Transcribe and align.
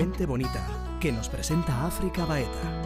Gente 0.00 0.24
bonita 0.24 0.66
que 0.98 1.12
nos 1.12 1.28
presenta 1.28 1.86
África 1.86 2.24
Baeta. 2.24 2.82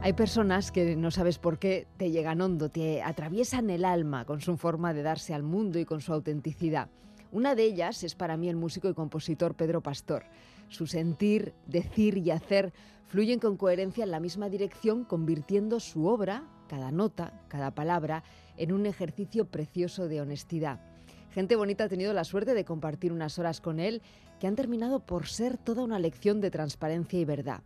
Hay 0.00 0.12
personas 0.12 0.70
que 0.70 0.94
no 0.94 1.10
sabes 1.10 1.40
por 1.40 1.58
qué 1.58 1.88
te 1.96 2.12
llegan 2.12 2.40
hondo, 2.40 2.68
te 2.68 3.02
atraviesan 3.02 3.68
el 3.68 3.84
alma 3.84 4.26
con 4.26 4.40
su 4.40 4.56
forma 4.56 4.94
de 4.94 5.02
darse 5.02 5.34
al 5.34 5.42
mundo 5.42 5.80
y 5.80 5.84
con 5.84 6.00
su 6.00 6.12
autenticidad. 6.12 6.88
Una 7.32 7.56
de 7.56 7.64
ellas 7.64 8.04
es 8.04 8.14
para 8.14 8.36
mí 8.36 8.48
el 8.48 8.54
músico 8.54 8.88
y 8.88 8.94
compositor 8.94 9.56
Pedro 9.56 9.80
Pastor. 9.80 10.22
Su 10.68 10.86
sentir, 10.86 11.52
decir 11.66 12.16
y 12.18 12.30
hacer 12.30 12.72
fluyen 13.08 13.40
con 13.40 13.56
coherencia 13.56 14.04
en 14.04 14.12
la 14.12 14.20
misma 14.20 14.48
dirección, 14.48 15.02
convirtiendo 15.02 15.80
su 15.80 16.06
obra, 16.06 16.44
cada 16.68 16.92
nota, 16.92 17.42
cada 17.48 17.72
palabra, 17.72 18.22
en 18.56 18.70
un 18.70 18.86
ejercicio 18.86 19.46
precioso 19.46 20.06
de 20.06 20.20
honestidad. 20.20 20.93
Gente 21.34 21.56
bonita 21.56 21.84
ha 21.84 21.88
tenido 21.88 22.12
la 22.12 22.22
suerte 22.22 22.54
de 22.54 22.64
compartir 22.64 23.12
unas 23.12 23.40
horas 23.40 23.60
con 23.60 23.80
él 23.80 24.02
que 24.38 24.46
han 24.46 24.54
terminado 24.54 25.00
por 25.00 25.26
ser 25.26 25.58
toda 25.58 25.82
una 25.82 25.98
lección 25.98 26.40
de 26.40 26.52
transparencia 26.52 27.18
y 27.18 27.24
verdad. 27.24 27.62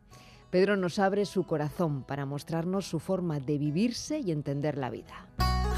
Pedro 0.51 0.79
nos 0.79 0.99
abre 0.99 1.27
su 1.27 1.45
corazón 1.45 2.03
para 2.03 2.25
mostrarnos 2.25 2.87
su 2.87 2.99
forma 2.99 3.41
de 3.41 3.59
vivirse 3.59 4.21
y 4.21 4.33
entender 4.33 4.79
la 4.79 4.89
vida. 4.89 5.27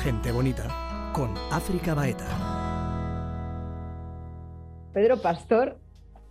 Gente 0.04 0.30
bonita 0.30 1.10
con 1.12 1.34
África 1.50 1.95
Baeta. 1.95 2.28
Pedro 4.92 5.20
Pastor, 5.20 5.76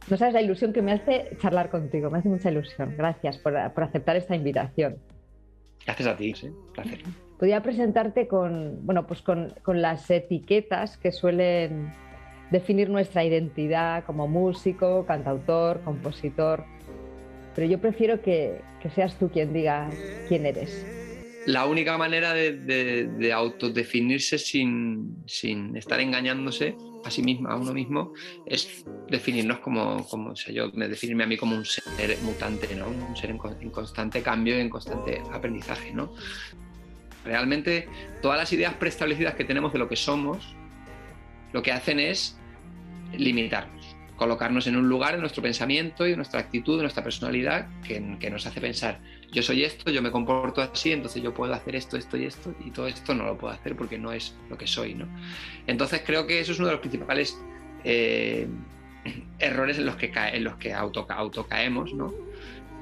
no 0.10 0.16
sabes 0.16 0.34
la 0.34 0.42
ilusión 0.42 0.72
que 0.72 0.82
me 0.82 0.94
hace 0.94 1.38
charlar 1.42 1.70
contigo, 1.70 2.10
me 2.10 2.20
hace 2.20 2.30
mucha 2.30 2.50
ilusión. 2.50 2.96
Gracias 2.96 3.38
por, 3.38 3.58
aceptar 3.58 4.16
esta 4.16 4.34
invitación. 4.34 4.98
Gracias 5.86 6.08
a 6.08 6.16
ti, 6.16 6.34
sí, 6.34 6.50
placer. 6.74 7.00
Podría 7.40 7.64
presentarte 7.64 8.28
con, 8.28 8.86
bueno, 8.86 9.08
pues 9.08 9.22
con, 9.22 9.54
con 9.64 9.82
las 9.82 10.12
etiquetas 10.12 10.98
que 10.98 11.14
suelen 11.14 11.94
definir 12.52 12.90
nuestra 12.90 13.24
identidad 13.24 14.04
como 14.04 14.28
músico, 14.28 15.06
cantautor, 15.06 15.82
compositor, 15.82 16.66
pero 17.56 17.68
yo 17.68 17.80
prefiero 17.80 18.22
que, 18.22 18.62
que 18.82 18.90
seas 18.90 19.18
tú 19.18 19.30
quien 19.30 19.54
diga 19.54 19.90
quién 20.28 20.46
eres. 20.46 20.86
La 21.46 21.66
única 21.66 21.98
manera 21.98 22.34
de, 22.34 22.54
de, 23.08 23.34
autodefinirse 23.34 24.38
sin, 24.38 25.24
sin, 25.26 25.76
estar 25.78 26.00
engañándose 26.00 26.76
a 27.06 27.10
sí 27.10 27.24
mismo, 27.24 27.50
a 27.50 27.56
uno 27.56 27.74
mismo, 27.74 28.14
es 28.46 28.86
definirnos 29.10 29.60
como, 29.60 30.06
como 30.08 30.32
o 30.32 30.36
sea, 30.36 30.54
yo 30.54 30.70
me 30.74 30.88
definirme 30.88 31.24
a 31.24 31.28
mí 31.28 31.38
como 31.38 31.56
un 31.56 31.66
ser 31.66 31.84
mutante, 32.24 32.76
¿no? 32.76 32.90
un 32.90 33.16
ser 33.16 33.30
en, 33.30 33.40
en 33.62 33.70
constante 33.72 34.22
cambio 34.22 34.58
y 34.58 34.62
en 34.62 34.70
constante 34.70 35.22
aprendizaje. 35.32 35.94
¿no? 35.94 36.14
Realmente 37.30 37.88
todas 38.24 38.40
las 38.40 38.52
ideas 38.54 38.74
preestablecidas 38.74 39.36
que 39.36 39.44
tenemos 39.44 39.72
de 39.72 39.78
lo 39.78 39.88
que 39.88 39.96
somos, 39.96 40.56
lo 41.54 41.62
que 41.62 41.72
hacen 41.72 42.00
es 42.00 42.40
limitarnos, 43.16 43.96
colocarnos 44.16 44.66
en 44.66 44.76
un 44.76 44.90
lugar 44.90 45.14
en 45.14 45.20
nuestro 45.20 45.44
pensamiento 45.44 46.08
y 46.08 46.14
en 46.14 46.16
nuestra 46.16 46.40
actitud, 46.40 46.78
en 46.78 46.82
nuestra 46.82 47.04
personalidad, 47.04 47.68
que, 47.84 48.00
nos 48.32 48.48
hace 48.48 48.60
pensar, 48.60 49.00
yo 49.32 49.44
soy 49.44 49.64
esto, 49.64 49.92
yo 49.92 50.02
me 50.02 50.10
comporto 50.10 50.60
así, 50.60 50.92
entonces 50.92 51.22
yo 51.22 51.32
puedo 51.32 51.54
hacer 51.54 51.76
esto, 51.76 51.98
esto 51.98 52.18
y 52.18 52.26
esto, 52.26 52.56
y 52.66 52.72
todo 52.72 52.88
esto 52.88 53.14
no 53.14 53.26
lo 53.26 53.38
puedo 53.38 53.54
hacer 53.54 53.76
porque 53.76 54.00
no 54.00 54.12
es 54.12 54.36
lo 54.50 54.58
que 54.58 54.66
soy. 54.66 54.96
¿no? 54.96 55.08
Entonces 55.68 56.02
creo 56.04 56.26
que 56.26 56.40
eso 56.40 56.54
es 56.54 56.58
uno 56.58 56.70
de 56.70 56.74
los 56.74 56.82
principales 56.82 57.40
eh, 57.84 58.48
errores 59.38 59.78
en 59.78 59.86
los 59.86 59.98
que, 59.98 60.12
en 60.16 60.44
los 60.44 60.56
que 60.56 60.74
auto, 60.74 61.06
autocaemos, 61.08 61.94
¿no? 61.94 62.12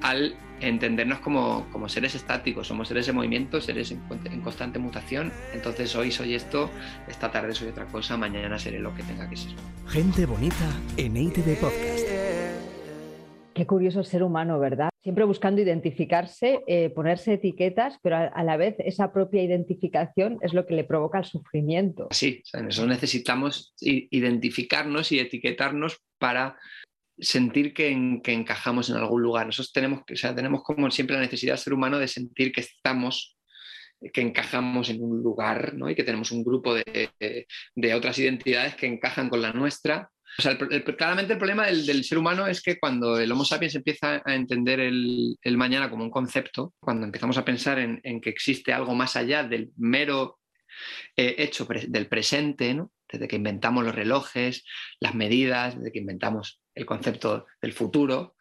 Al 0.01 0.35
entendernos 0.59 1.19
como, 1.19 1.67
como, 1.71 1.87
seres 1.87 2.15
estáticos, 2.15 2.67
somos 2.67 2.87
seres 2.87 3.07
en 3.07 3.15
movimiento, 3.15 3.61
seres 3.61 3.91
en, 3.91 4.01
en, 4.25 4.41
constante 4.41 4.79
mutación, 4.79 5.31
entonces 5.53 5.95
hoy 5.95 6.11
soy 6.11 6.33
esto, 6.33 6.69
esta 7.07 7.31
tarde 7.31 7.53
soy 7.53 7.69
otra 7.69 7.85
cosa, 7.85 8.17
mañana 8.17 8.57
seré 8.57 8.79
lo 8.79 8.93
que 8.95 9.03
tenga 9.03 9.29
que 9.29 9.37
ser. 9.37 9.51
Gente 9.87 10.25
bonita 10.25 10.69
en 10.97 11.15
ITV 11.15 11.59
Podcast. 11.59 12.07
Qué 13.53 13.65
curioso 13.65 13.99
el 13.99 14.05
ser 14.05 14.21
humano, 14.21 14.59
¿verdad? 14.59 14.89
Siempre 15.01 15.25
buscando 15.25 15.59
identificarse, 15.59 16.63
eh, 16.67 16.91
ponerse 16.91 17.33
etiquetas, 17.33 17.97
pero 18.03 18.17
a, 18.17 18.25
a, 18.25 18.43
la 18.43 18.55
vez 18.55 18.75
esa 18.77 19.11
propia 19.11 19.41
identificación 19.41 20.37
es 20.41 20.53
lo 20.53 20.67
que 20.67 20.75
le 20.75 20.83
provoca 20.83 21.17
el 21.17 21.25
sufrimiento. 21.25 22.07
Sí, 22.11 22.43
en 22.53 22.67
eso 22.67 22.85
necesitamos 22.85 23.73
identificarnos 23.81 25.11
y 25.11 25.19
etiquetarnos 25.19 26.03
para 26.19 26.55
sentir 27.19 27.73
que, 27.73 27.89
encajamos 27.89 28.89
en 28.89 28.97
algún 28.97 29.21
lugar. 29.21 29.45
Nosotros 29.45 29.71
tenemos, 29.71 30.01
o 30.01 30.15
sea, 30.15 30.35
tenemos 30.35 30.63
como 30.63 30.89
siempre 30.91 31.15
la 31.15 31.21
necesidad 31.21 31.53
del 31.53 31.63
ser 31.63 31.73
humano 31.73 31.99
de 31.99 32.07
sentir 32.07 32.51
que 32.51 32.61
estamos, 32.61 33.37
que 34.13 34.21
encajamos 34.21 34.89
en 34.89 35.01
un 35.01 35.21
lugar, 35.21 35.73
¿no? 35.73 35.89
Y 35.89 35.95
que 35.95 36.03
tenemos 36.03 36.31
un 36.31 36.43
grupo 36.43 36.75
de, 36.75 37.09
de, 37.75 37.93
otras 37.95 38.19
identidades 38.19 38.75
que 38.75 38.87
encajan 38.87 39.29
con 39.29 39.41
la 39.41 39.53
nuestra. 39.53 40.09
Claramente 40.97 41.33
el 41.33 41.39
problema 41.39 41.65
del, 41.65 42.03
ser 42.03 42.17
humano 42.17 42.45
es 42.47 42.61
que 42.61 42.77
cuando 42.79 43.17
el 43.17 43.31
Homo 43.31 43.43
sapiens 43.43 43.73
empieza 43.73 44.21
a 44.23 44.35
entender 44.35 44.79
el, 44.79 45.37
mañana 45.57 45.89
como 45.89 46.03
un 46.03 46.11
concepto, 46.11 46.73
cuando 46.79 47.05
empezamos 47.05 47.37
a 47.37 47.45
pensar 47.45 47.79
en, 47.79 47.99
en, 48.03 48.21
que 48.21 48.29
existe 48.29 48.71
algo 48.71 48.93
más 48.93 49.15
allá 49.15 49.43
del 49.43 49.71
mero 49.77 50.37
eh, 51.15 51.35
hecho 51.39 51.67
del 51.87 52.07
presente, 52.07 52.73
¿no? 52.73 52.91
Desde 53.11 53.27
que 53.27 53.35
inventamos 53.37 53.83
los 53.83 53.95
relojes, 53.95 54.65
las 54.99 55.15
medidas, 55.15 55.77
desde 55.77 55.91
que 55.91 55.99
inventamos 55.99 56.61
el 56.75 56.85
concepto 56.85 57.45
del 57.61 57.73
futuro, 57.73 58.35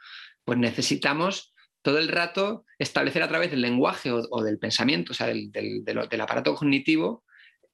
pues 0.45 0.59
necesitamos 0.59 1.55
todo 1.83 1.99
el 1.99 2.09
rato 2.09 2.65
establecer 2.79 3.23
a 3.23 3.29
través 3.29 3.51
del 3.51 3.61
lenguaje 3.61 4.11
o, 4.11 4.43
del 4.43 4.59
pensamiento, 4.59 5.13
o 5.13 5.15
sea, 5.15 5.29
del, 5.29 6.21
aparato 6.21 6.55
cognitivo, 6.55 7.25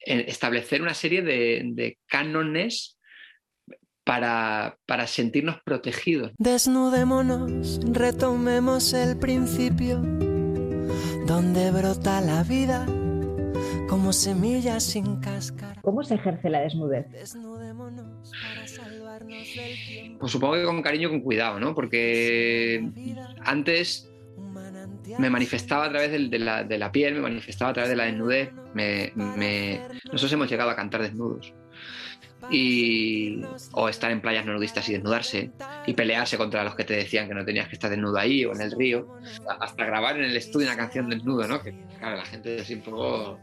eh, 0.04 0.26
establecer 0.28 0.82
una 0.82 0.94
serie 0.94 1.22
de, 1.22 1.98
cánones 2.06 2.98
para, 4.04 4.78
para, 4.84 5.06
sentirnos 5.06 5.62
protegidos. 5.64 6.32
Desnudémonos, 6.36 7.80
retomemos 7.91 8.92
el 8.92 9.19
principio, 9.19 9.97
donde 11.26 11.70
brota 11.70 12.20
la 12.20 12.42
vida 12.42 12.86
como 13.89 14.13
semillas 14.13 14.83
sin 14.83 15.17
cáscara. 15.21 15.81
¿Cómo 15.83 16.03
se 16.03 16.15
ejerce 16.15 16.51
la 16.51 16.61
desnudez? 16.61 17.07
Pues 20.19 20.33
supongo 20.33 20.55
que 20.55 20.65
con 20.65 20.83
cariño, 20.83 21.11
con 21.11 21.21
cuidado, 21.21 21.61
¿no? 21.61 21.75
Porque 21.75 22.89
antes 23.45 24.11
me 25.19 25.31
manifestaba 25.31 25.87
a 25.87 25.91
través 25.91 26.11
de, 26.31 26.39
la, 26.39 26.93
piel, 26.93 27.15
me 27.15 27.21
manifestaba 27.21 27.71
a 27.71 27.75
través 27.75 27.91
de 27.91 27.97
la 27.97 28.05
desnudez. 28.05 28.51
Nosotros 29.15 30.33
hemos 30.33 30.51
llegado 30.51 30.71
a 30.71 30.77
cantar 30.77 31.03
desnudos 31.03 31.55
y, 32.50 33.42
o 33.72 33.88
estar 33.88 34.10
en 34.10 34.20
playas 34.20 34.47
nudistas 34.47 34.88
y 34.88 34.92
desnudarse 34.92 35.50
y 35.86 35.92
pelearse 35.94 36.36
contra 36.36 36.64
los 36.64 36.75
que 36.75 36.84
te 36.84 36.94
decían 36.94 37.28
que 37.28 37.34
no 37.34 37.44
tenías 37.44 37.69
que 37.69 37.75
estar 37.75 37.91
desnudo 37.91 38.19
ahí 38.19 38.44
o 38.44 38.53
en 38.53 38.60
el 38.60 38.72
río, 38.72 39.19
hasta 39.60 39.84
grabar 39.84 40.16
en 40.16 40.25
el 40.25 40.36
estudio 40.36 40.66
una 40.66 40.76
canción 40.76 41.08
desnudo, 41.08 41.47
¿no? 41.47 41.62
Que 41.62 41.75
claro, 41.98 42.16
la 42.16 42.25
gente 42.25 42.56
es 42.56 42.70
un 42.70 42.80
poco... 42.80 43.38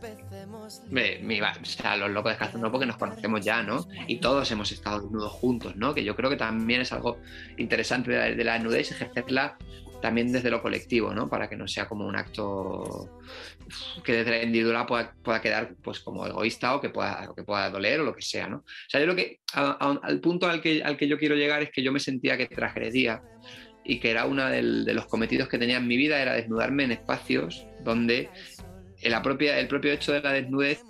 Me, 0.90 1.42
o 1.42 1.66
sea, 1.66 1.98
los 1.98 2.12
locos 2.12 2.36
no 2.56 2.72
porque 2.72 2.86
nos 2.86 2.98
conocemos 2.98 3.44
ya, 3.44 3.64
¿no? 3.64 3.88
Y 4.08 4.18
todos 4.18 4.50
hemos 4.52 4.72
estado 4.72 5.02
desnudos 5.02 5.32
juntos, 5.32 5.76
¿no? 5.76 5.94
Que 5.94 6.04
yo 6.04 6.16
creo 6.16 6.30
que 6.30 6.38
también 6.38 6.82
es 6.82 6.92
algo 6.92 7.18
interesante 7.58 8.12
de 8.12 8.18
la, 8.18 8.36
de 8.36 8.44
la 8.44 8.54
desnudez, 8.54 8.92
ejercerla 8.92 9.58
también 10.02 10.32
desde 10.32 10.50
lo 10.50 10.62
colectivo, 10.62 11.14
¿no? 11.14 11.28
Para 11.28 11.50
que 11.50 11.56
no 11.56 11.68
sea 11.68 11.88
como 11.88 12.08
un 12.08 12.16
acto 12.16 13.10
que 14.04 14.14
desde 14.14 14.32
la 14.32 14.44
individual 14.44 14.86
pueda, 14.86 15.14
pueda 15.24 15.42
quedar 15.42 15.76
pues 15.84 16.00
como 16.00 16.26
egoísta 16.26 16.76
o 16.76 16.82
que 16.82 16.90
pueda, 16.90 17.32
que 17.36 17.44
pueda 17.44 17.70
doler 17.70 18.00
o 18.02 18.04
lo 18.04 18.16
que 18.16 18.22
sea, 18.22 18.48
¿no? 18.48 18.64
O 18.94 19.00
lo 19.00 19.16
que, 19.16 19.40
al 19.54 20.20
punto 20.20 20.48
al 20.48 20.62
que, 20.62 20.84
al 20.84 20.98
que 20.98 21.08
yo 21.08 21.18
quiero 21.18 21.36
llegar 21.36 21.62
es 21.62 21.72
que 21.72 21.84
yo 21.84 21.92
me 21.92 22.00
sentía 22.00 22.38
que 22.38 22.48
transgredía 22.48 23.22
y 23.84 24.00
que 24.00 24.12
era 24.12 24.26
uno 24.26 24.46
de 24.48 24.94
los 24.94 25.08
cometidos 25.08 25.48
que 25.48 25.58
tenía 25.58 25.78
en 25.78 25.88
mi 25.88 25.98
vida, 25.98 26.22
era 26.22 26.34
desnudarme 26.34 26.84
en 26.84 26.92
espacios 26.92 27.66
donde 27.84 28.30
la 29.04 29.22
propia, 29.22 29.60
el 29.60 29.68
propio 29.68 29.94
hecho 29.94 30.12
de 30.12 30.22
la 30.22 30.34
desnudez 30.34 30.84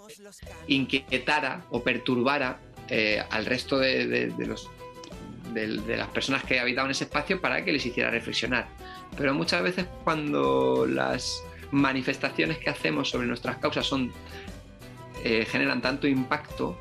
inquietara 0.68 1.66
o 1.70 1.84
perturbara 1.84 2.60
eh, 2.90 3.24
al 3.30 3.46
resto 3.46 3.78
de, 3.78 4.34
los, 4.40 4.70
de, 5.54 5.98
las 5.98 6.08
personas 6.08 6.44
que 6.44 6.60
habitaban 6.60 6.90
ese 6.90 7.04
espacio 7.04 7.40
para 7.40 7.64
que 7.64 7.72
les 7.72 7.86
hiciera 7.86 8.10
reflexionar. 8.10 8.68
Pero 9.16 9.34
muchas 9.34 9.62
veces 9.62 9.86
cuando 10.04 10.88
las 10.88 11.44
manifestaciones 11.72 12.58
que 12.58 12.70
hacemos 12.70 13.10
sobre 13.10 13.28
nuestras 13.28 13.58
causas 13.58 13.92
eh, 15.24 15.46
generan 15.46 15.82
tanto 15.82 16.08
impacto, 16.08 16.78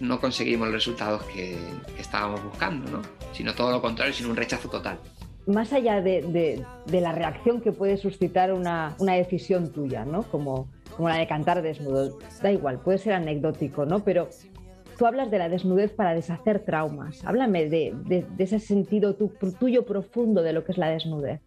no 0.00 0.20
conseguimos 0.20 0.68
los 0.68 0.74
resultados 0.74 1.22
que, 1.24 1.56
estábamos 1.98 2.42
buscando, 2.44 2.90
¿no? 2.90 3.02
sino 3.32 3.54
todo 3.54 3.72
lo 3.72 3.82
contrario, 3.82 4.12
sino 4.12 4.30
un 4.30 4.36
rechazo 4.36 4.68
total. 4.68 4.98
Más 5.46 5.72
allá 5.72 6.00
de, 6.02 6.64
la 6.90 7.12
reacción 7.12 7.60
que 7.60 7.72
puede 7.72 7.96
suscitar 7.96 8.52
una, 8.52 8.94
decisión 8.98 9.72
tuya, 9.72 10.04
¿no? 10.04 10.22
como, 10.24 10.68
como 10.96 11.08
la 11.08 11.16
de 11.16 11.26
cantar 11.26 11.62
desnudo, 11.62 12.18
da 12.42 12.52
igual, 12.52 12.80
puede 12.80 12.98
ser 12.98 13.14
anecdótico, 13.14 13.86
¿no? 13.86 14.04
pero 14.04 14.28
tú 14.98 15.06
hablas 15.06 15.30
de 15.30 15.38
la 15.38 15.48
desnudez 15.48 15.92
para 15.92 16.12
deshacer 16.14 16.60
traumas. 16.60 17.24
Háblame 17.24 17.68
de, 17.68 18.26
ese 18.38 18.58
sentido 18.58 19.16
tuyo 19.58 19.86
profundo 19.86 20.42
de 20.42 20.52
lo 20.52 20.64
que 20.64 20.72
es 20.72 20.78
la 20.78 20.90
desnudez. 20.90 21.40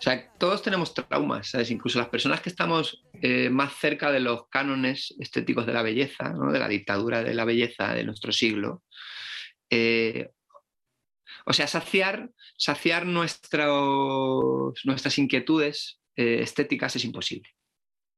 O 0.00 0.02
sea, 0.02 0.32
todos 0.38 0.62
tenemos 0.62 0.94
traumas, 0.94 1.50
¿sabes? 1.50 1.70
Incluso 1.70 1.98
las 1.98 2.08
personas 2.08 2.40
que 2.40 2.48
estamos 2.48 3.04
eh, 3.20 3.50
más 3.50 3.74
cerca 3.74 4.10
de 4.10 4.20
los 4.20 4.48
cánones 4.48 5.14
estéticos 5.20 5.66
de 5.66 5.74
la 5.74 5.82
belleza, 5.82 6.30
¿no? 6.30 6.50
de 6.50 6.58
la 6.58 6.68
dictadura 6.68 7.22
de 7.22 7.34
la 7.34 7.44
belleza 7.44 7.92
de 7.92 8.04
nuestro 8.04 8.32
siglo, 8.32 8.82
eh, 9.68 10.30
O 11.44 11.52
sea, 11.52 11.66
saciar, 11.66 12.30
saciar 12.56 13.04
nuestras 13.04 13.68
inquietudes 15.18 16.00
eh, 16.16 16.40
estéticas 16.40 16.96
es 16.96 17.04
imposible. 17.04 17.50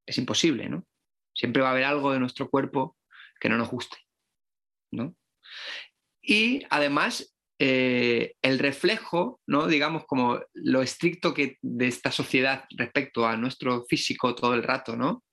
Es 0.05 0.17
imposible, 0.17 0.69
¿no? 0.69 0.87
Siempre 1.33 1.61
va 1.61 1.67
a 1.67 1.71
haber 1.71 1.83
algo 1.83 2.13
de 2.13 2.19
nuestro 2.19 2.49
cuerpo 2.49 2.95
que 3.41 3.49
no 3.49 3.57
nos 3.57 3.69
guste, 3.69 3.97
¿no? 4.91 5.17
Y 6.21 6.63
además, 6.69 7.32
eh, 7.59 8.33
el 8.41 8.59
reflejo, 8.59 9.39
¿no? 9.47 9.67
digamos, 9.67 10.05
como 10.05 10.39
lo 10.53 10.81
estricto 10.81 11.33
que 11.33 11.57
de 11.61 11.87
esta 11.87 12.11
sociedad 12.11 12.65
respecto 12.75 13.27
a 13.27 13.37
nuestro 13.37 13.85
físico 13.85 14.35
todo 14.35 14.53
el 14.53 14.63
rato, 14.63 14.95
¿no? 14.95 15.23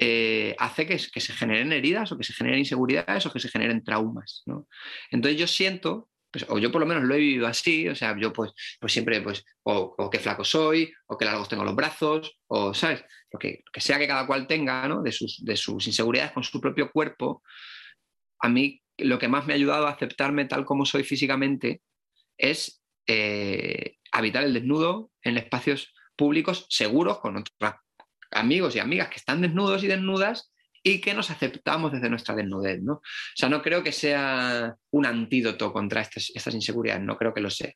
Eh, 0.00 0.54
hace 0.58 0.86
que, 0.86 0.96
que, 1.12 1.20
se 1.20 1.32
generen 1.32 1.72
heridas 1.72 2.12
o 2.12 2.16
que 2.16 2.22
se 2.22 2.32
generen 2.32 2.60
inseguridades 2.60 3.26
o 3.26 3.32
que 3.32 3.40
se 3.40 3.48
generen 3.48 3.82
traumas. 3.82 4.44
¿no? 4.46 4.68
Entonces 5.10 5.40
yo 5.40 5.48
siento, 5.48 6.08
pues, 6.30 6.46
o 6.48 6.58
yo 6.58 6.70
por 6.70 6.80
lo 6.80 6.86
menos 6.86 7.02
lo 7.02 7.16
he 7.16 7.18
vivido 7.18 7.48
así, 7.48 7.88
o 7.88 7.96
sea, 7.96 8.16
yo 8.16 8.32
pues, 8.32 8.52
pues 8.78 8.92
siempre, 8.92 9.20
pues, 9.22 9.44
o, 9.64 9.96
o 9.98 10.08
qué 10.08 10.20
flaco 10.20 10.44
soy, 10.44 10.92
o 11.08 11.18
qué 11.18 11.24
largos 11.24 11.48
tengo 11.48 11.64
los 11.64 11.74
brazos, 11.74 12.38
o, 12.46 12.72
¿sabes? 12.74 13.04
Lo 13.32 13.40
que, 13.40 13.64
que 13.72 13.80
sea 13.80 13.98
que 13.98 14.06
cada 14.06 14.24
cual 14.24 14.46
tenga, 14.46 14.86
¿no? 14.86 15.02
De 15.02 15.10
sus, 15.10 15.44
de 15.44 15.56
sus 15.56 15.84
inseguridades 15.88 16.30
con 16.30 16.44
su 16.44 16.60
propio 16.60 16.92
cuerpo, 16.92 17.42
a 18.40 18.48
mí 18.48 18.80
lo 18.98 19.18
que 19.18 19.28
más 19.28 19.46
me 19.46 19.52
ha 19.52 19.56
ayudado 19.56 19.86
a 19.86 19.92
aceptarme 19.92 20.44
tal 20.44 20.64
como 20.64 20.84
soy 20.84 21.04
físicamente 21.04 21.82
es 22.36 22.82
eh, 23.06 23.96
habitar 24.12 24.44
el 24.44 24.54
desnudo 24.54 25.10
en 25.22 25.38
espacios 25.38 25.94
públicos 26.16 26.66
seguros 26.68 27.20
con 27.20 27.36
otros 27.36 27.74
amigos 28.30 28.76
y 28.76 28.80
amigas 28.80 29.08
que 29.08 29.16
están 29.16 29.40
desnudos 29.40 29.82
y 29.84 29.86
desnudas 29.86 30.52
y 30.82 31.00
que 31.00 31.14
nos 31.14 31.30
aceptamos 31.30 31.92
desde 31.92 32.10
nuestra 32.10 32.34
desnudez. 32.34 32.80
¿no? 32.82 32.94
O 32.94 33.02
sea, 33.34 33.48
no 33.48 33.62
creo 33.62 33.82
que 33.82 33.92
sea 33.92 34.76
un 34.90 35.06
antídoto 35.06 35.72
contra 35.72 36.02
estas, 36.02 36.54
inseguridades, 36.54 37.02
no 37.02 37.16
creo 37.16 37.34
que 37.34 37.40
lo 37.40 37.50
sea. 37.50 37.72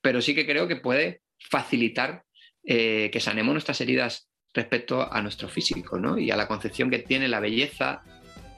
Pero 0.00 0.20
sí 0.20 0.34
que 0.34 0.46
creo 0.46 0.66
que 0.66 0.76
puede 0.76 1.22
facilitar 1.38 2.24
eh, 2.64 3.10
que 3.12 3.20
sanemos 3.20 3.52
nuestras 3.52 3.80
heridas 3.80 4.28
respecto 4.54 5.12
a 5.12 5.22
nuestro 5.22 5.48
físico 5.48 5.98
¿no? 5.98 6.18
y 6.18 6.30
a 6.30 6.36
la 6.36 6.48
concepción 6.48 6.90
que 6.90 6.98
tiene 6.98 7.28
la 7.28 7.40
belleza 7.40 8.02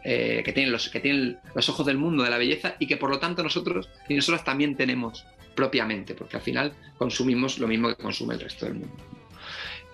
eh, 0.05 0.43
que, 0.45 0.53
tienen 0.53 0.71
los, 0.71 0.91
que 0.91 1.01
tienen 1.01 1.39
los 1.55 1.69
ojos 1.71 1.87
del 1.87 1.97
mundo 1.97 2.23
de 2.23 2.31
la 2.31 2.37
belleza 2.37 2.75
y 2.79 2.87
que 2.87 2.99
por 2.99 3.09
lo 3.09 3.19
tanto 3.19 3.43
nosotros 3.43 3.89
y 4.07 4.15
nosotras 4.15 4.45
también 4.45 4.77
tenemos 4.77 5.25
propiamente, 5.55 6.15
porque 6.15 6.37
al 6.37 6.43
final 6.43 6.75
consumimos 6.99 7.59
lo 7.59 7.67
mismo 7.67 7.89
que 7.89 8.03
consume 8.03 8.35
el 8.35 8.41
resto 8.41 8.67
del 8.67 8.75
mundo. 8.75 8.97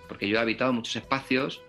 Porque 0.09 0.29
yo 0.29 0.39
he 0.39 0.41
habitado 0.41 0.73
muchos 0.73 0.97
espacios, 0.97 1.63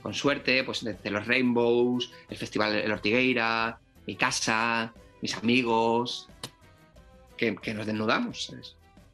con 0.00 0.14
suerte, 0.14 0.62
pues 0.62 0.84
desde 0.84 1.10
los 1.10 1.26
Rainbows, 1.26 2.12
el 2.30 2.36
Festival 2.36 2.76
El 2.76 2.92
Ortigueira, 2.92 3.80
mi 4.06 4.14
casa, 4.14 4.92
mis 5.20 5.36
amigos, 5.36 6.28
que, 7.36 7.56
que 7.56 7.74
nos 7.74 7.84
desnudamos. 7.84 8.54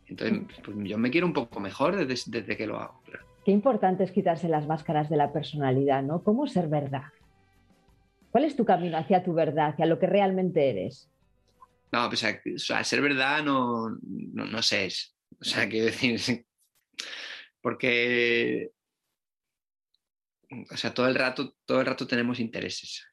Entonces, 0.08 0.40
pues 0.62 0.76
yo 0.82 0.98
me 0.98 1.10
quiero 1.10 1.26
un 1.26 1.32
poco 1.32 1.58
mejor 1.58 1.96
desde, 1.96 2.30
desde 2.30 2.56
que 2.56 2.66
lo 2.66 2.78
hago. 2.78 3.00
Qué 3.44 3.50
importante 3.50 4.04
es 4.04 4.10
quitarse 4.10 4.48
las 4.48 4.66
máscaras 4.66 5.08
de 5.08 5.16
la 5.16 5.32
personalidad, 5.32 6.02
¿no? 6.02 6.22
¿Cómo 6.22 6.46
ser 6.46 6.68
verdad? 6.68 7.04
¿Cuál 8.34 8.46
es 8.46 8.56
tu 8.56 8.64
camino 8.64 8.98
hacia 8.98 9.22
tu 9.22 9.32
verdad, 9.32 9.68
hacia 9.68 9.86
lo 9.86 10.00
que 10.00 10.08
realmente 10.08 10.68
eres? 10.68 11.08
No, 11.92 12.08
pues 12.08 12.26
sea, 12.56 12.82
ser 12.82 13.00
verdad 13.00 13.44
no, 13.44 13.90
no, 14.02 14.44
no 14.44 14.60
sé. 14.60 14.88
O 15.40 15.44
sea, 15.44 15.68
quiero 15.68 15.86
decir, 15.86 16.44
porque 17.60 18.72
o 20.68 20.76
sea, 20.76 20.92
todo 20.92 21.06
el 21.06 21.14
rato, 21.14 21.54
todo 21.64 21.78
el 21.78 21.86
rato 21.86 22.08
tenemos 22.08 22.40
intereses. 22.40 23.06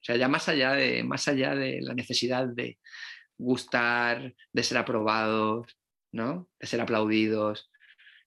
O 0.00 0.04
sea, 0.04 0.16
ya 0.16 0.26
más 0.26 0.48
allá 0.48 0.72
de, 0.72 1.04
más 1.04 1.28
allá 1.28 1.54
de 1.54 1.80
la 1.80 1.94
necesidad 1.94 2.48
de 2.48 2.80
gustar, 3.38 4.34
de 4.52 4.62
ser 4.64 4.78
aprobados, 4.78 5.78
¿no? 6.10 6.50
De 6.58 6.66
ser 6.66 6.80
aplaudidos. 6.80 7.70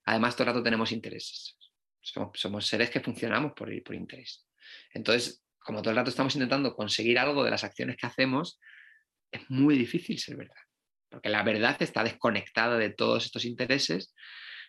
Además, 0.06 0.38
todo 0.38 0.44
el 0.48 0.54
rato 0.54 0.64
tenemos 0.64 0.94
intereses. 0.94 1.58
Somos, 2.00 2.40
somos 2.40 2.66
seres 2.66 2.90
que 2.90 3.02
funcionamos 3.02 3.52
por, 3.52 3.84
por 3.84 3.94
interés. 3.94 4.48
Entonces, 4.94 5.44
como 5.70 5.84
todo 5.84 5.92
el 5.92 5.98
rato 5.98 6.10
estamos 6.10 6.34
intentando 6.34 6.76
conseguir 6.76 7.20
algo 7.20 7.44
de 7.44 7.52
las 7.52 7.64
acciones 7.64 7.96
que 7.96 8.08
hacemos, 8.08 8.60
es 9.32 9.48
muy 9.52 9.78
difícil 9.78 10.18
ser 10.18 10.36
verdad. 10.36 10.56
Porque 11.12 11.30
la 11.30 11.44
verdad 11.44 11.78
está 11.80 12.04
desconectada 12.04 12.80
de 12.80 12.90
todos 12.90 13.26
estos 13.26 13.46
intereses, 13.46 14.16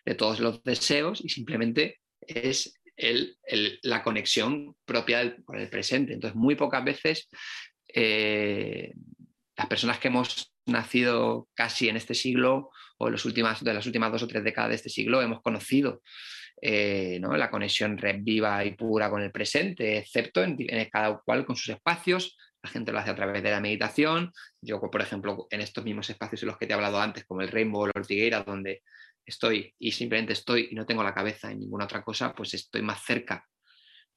de 0.05 0.13
todos 0.13 0.39
los 0.39 0.61
deseos 0.61 1.19
y 1.25 1.29
simplemente 1.29 2.01
es 2.21 2.79
el, 2.95 3.35
el, 3.45 3.79
la 3.81 4.03
conexión 4.03 4.75
propia 4.85 5.17
del, 5.17 5.43
con 5.43 5.59
el 5.59 5.69
presente. 5.69 6.13
Entonces, 6.13 6.35
muy 6.35 6.53
pocas 6.53 6.83
veces 6.83 7.27
eh, 7.87 8.93
las 9.57 9.65
personas 9.65 9.97
que 9.97 10.09
hemos 10.09 10.53
nacido 10.67 11.49
casi 11.55 11.89
en 11.89 11.97
este 11.97 12.13
siglo 12.13 12.69
o 12.99 13.07
en 13.07 13.13
los 13.13 13.25
últimas, 13.25 13.63
de 13.63 13.73
las 13.73 13.87
últimas 13.87 14.11
dos 14.11 14.21
o 14.21 14.27
tres 14.27 14.43
décadas 14.43 14.69
de 14.69 14.75
este 14.75 14.89
siglo 14.89 15.19
hemos 15.23 15.41
conocido 15.41 16.03
eh, 16.61 17.17
¿no? 17.19 17.35
la 17.35 17.49
conexión 17.49 17.99
viva 18.19 18.63
y 18.63 18.75
pura 18.75 19.09
con 19.09 19.21
el 19.21 19.31
presente, 19.31 19.97
excepto 19.97 20.43
en, 20.43 20.57
cada 20.91 21.19
cual 21.25 21.45
con 21.45 21.55
sus 21.55 21.69
espacios. 21.69 22.37
La 22.63 22.69
gente 22.69 22.91
lo 22.91 22.99
hace 22.99 23.09
a 23.09 23.15
través 23.15 23.41
de 23.41 23.49
la 23.49 23.59
meditación. 23.59 24.31
Yo, 24.61 24.79
por 24.79 25.01
ejemplo, 25.01 25.47
en 25.49 25.61
estos 25.61 25.83
mismos 25.83 26.09
espacios 26.09 26.43
en 26.43 26.47
los 26.47 26.57
que 26.57 26.67
te 26.67 26.73
he 26.73 26.75
hablado 26.75 27.01
antes, 27.01 27.25
como 27.25 27.41
el 27.41 27.47
Rainbow 27.47 27.81
o 27.81 27.87
la 27.87 27.93
Ortigueira, 27.95 28.43
donde 28.43 28.83
estoy 29.25 29.73
y 29.79 29.91
simplemente 29.91 30.33
estoy 30.33 30.69
y 30.71 30.75
no 30.75 30.85
tengo 30.85 31.03
la 31.03 31.13
cabeza 31.13 31.51
en 31.51 31.59
ninguna 31.59 31.85
otra 31.85 32.03
cosa, 32.03 32.33
pues 32.33 32.53
estoy 32.53 32.83
más 32.83 33.03
cerca 33.03 33.43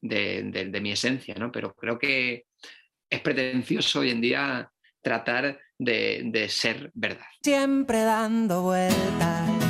de 0.01 0.79
mi 0.81 0.91
esencia, 0.91 1.33
¿no? 1.35 1.51
Pero 1.51 1.73
creo 1.73 1.97
que 1.97 2.45
es 3.09 3.21
pretencioso 3.21 4.01
hoy 4.01 4.11
en 4.11 4.21
día 4.21 4.69
tratar 5.01 5.59
de, 5.77 6.23
de 6.25 6.49
ser 6.49 6.91
verdad. 6.93 7.27
Siempre 7.41 8.01
dando 8.01 8.63
vueltas 8.63 9.64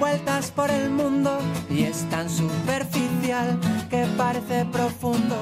vueltas 0.00 0.50
por 0.50 0.68
el 0.70 0.88
mundo 0.88 1.38
y 1.68 1.84
es 1.84 2.08
tan 2.08 2.30
superficial 2.30 3.60
que 3.90 4.06
parece 4.16 4.64
profundo, 4.72 5.36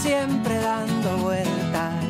siempre 0.00 0.54
dando 0.58 1.16
vueltas, 1.18 2.04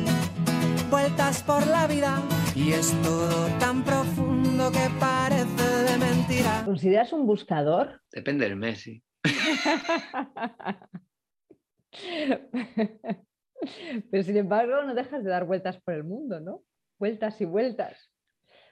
vueltas 0.91 1.41
por 1.41 1.65
la 1.65 1.87
vida 1.87 2.21
y 2.55 2.73
es 2.73 2.93
todo 3.01 3.47
tan 3.57 3.83
profundo 3.83 4.71
que 4.71 4.87
parece 4.99 5.91
de 5.91 5.97
mentira. 5.97 6.61
¿Consideras 6.65 7.11
un 7.13 7.25
buscador? 7.25 7.99
Depende 8.11 8.47
del 8.47 8.57
mes, 8.57 8.81
sí. 8.81 9.03
Pero 14.11 14.23
sin 14.23 14.37
embargo 14.37 14.83
no 14.83 14.93
dejas 14.93 15.23
de 15.23 15.31
dar 15.31 15.45
vueltas 15.45 15.81
por 15.81 15.95
el 15.95 16.03
mundo, 16.03 16.39
¿no? 16.39 16.61
Vueltas 16.99 17.41
y 17.41 17.45
vueltas. 17.45 18.11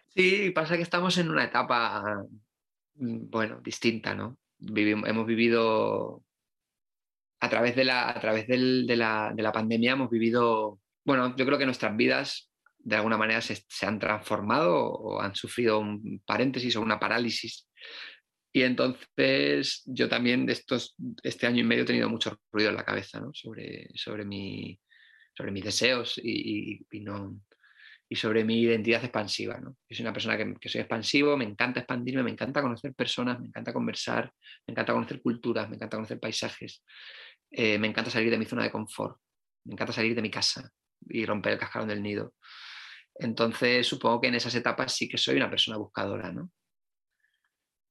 Sí, 0.10 0.52
pasa 0.52 0.78
que 0.78 0.84
estamos 0.84 1.18
en 1.18 1.32
una 1.32 1.46
etapa 1.46 2.24
bueno, 2.96 3.62
distinta, 3.62 4.16
¿no? 4.16 4.38
Hemos 4.60 5.26
vivido 5.26 6.24
a 7.40 7.50
través, 7.50 7.76
de 7.76 7.86
la, 7.86 8.10
a 8.10 8.20
través 8.20 8.48
de, 8.48 8.58
la, 8.96 9.32
de, 9.36 9.44
la, 9.44 9.52
pandemia, 9.52 9.94
hemos 9.94 10.10
vivido, 10.10 10.80
bueno, 11.04 11.36
yo 11.36 11.46
creo 11.46 11.58
que 11.58 11.66
nuestras 11.66 11.96
vidas 11.96 12.50
de 12.80 12.96
alguna 12.96 13.18
manera 13.18 13.42
se, 13.42 13.64
se, 13.68 13.86
han 13.86 14.00
transformado 14.00 14.76
o 14.76 15.22
han 15.22 15.36
sufrido 15.36 15.80
un 15.80 16.22
paréntesis 16.26 16.76
o 16.76 16.82
una 16.82 17.00
parálisis. 17.00 17.68
Y 18.54 18.64
entonces 18.64 19.84
yo 19.86 20.08
también 20.08 20.46
de 20.46 20.54
estos, 20.54 20.96
este 21.24 21.46
año 21.46 21.62
y 21.62 21.66
medio 21.66 21.84
he 21.84 21.88
tenido 21.88 22.10
mucho 22.10 22.40
ruido 22.52 22.70
en 22.70 22.78
la 22.78 22.86
cabeza 22.86 23.20
¿no? 23.20 23.32
sobre, 23.34 23.90
sobre, 23.96 24.24
mi, 24.24 24.80
sobre 25.36 25.52
mis 25.52 25.66
deseos 25.66 26.18
y, 26.24 26.80
y, 26.80 26.88
y 26.92 27.02
no, 27.02 27.38
y 28.08 28.16
sobre 28.16 28.44
mi 28.44 28.62
identidad 28.62 29.04
expansiva. 29.04 29.60
¿no? 29.60 29.76
Yo 29.90 29.96
soy 29.96 30.04
una 30.04 30.14
persona 30.14 30.38
que, 30.38 30.54
que, 30.60 30.70
soy 30.70 30.82
expansivo, 30.82 31.36
me 31.38 31.46
encanta 31.46 31.80
expandirme, 31.80 32.24
me 32.24 32.32
encanta 32.32 32.62
conocer 32.62 32.94
personas, 32.94 33.40
me 33.40 33.48
encanta 33.48 33.74
conversar, 33.74 34.32
me 34.68 34.74
encanta 34.74 34.94
conocer 34.94 35.22
culturas, 35.22 35.70
me 35.70 35.76
encanta 35.76 35.98
conocer 35.98 36.20
paisajes, 36.20 36.84
eh, 37.52 37.78
me 37.80 37.88
encanta 37.88 38.12
salir 38.12 38.30
de 38.30 38.38
mi 38.38 38.46
zona 38.46 38.64
de 38.64 38.72
confort, 38.72 39.18
me 39.66 39.74
encanta 39.74 39.94
salir 39.94 40.16
de 40.16 40.22
mi 40.22 40.30
casa 40.30 40.70
y 41.08 41.26
romper 41.26 41.54
el 41.54 41.60
cascarón 41.60 41.88
del 41.88 42.04
nido. 42.04 42.34
Entonces 43.16 43.88
supongo 43.88 44.22
que 44.22 44.28
en 44.28 44.36
esas 44.36 44.54
etapas 44.56 44.94
sí 44.94 45.08
que 45.08 45.18
soy 45.18 45.38
una 45.38 45.50
persona 45.50 45.78
buscadora, 45.78 46.32
¿no? 46.32 46.52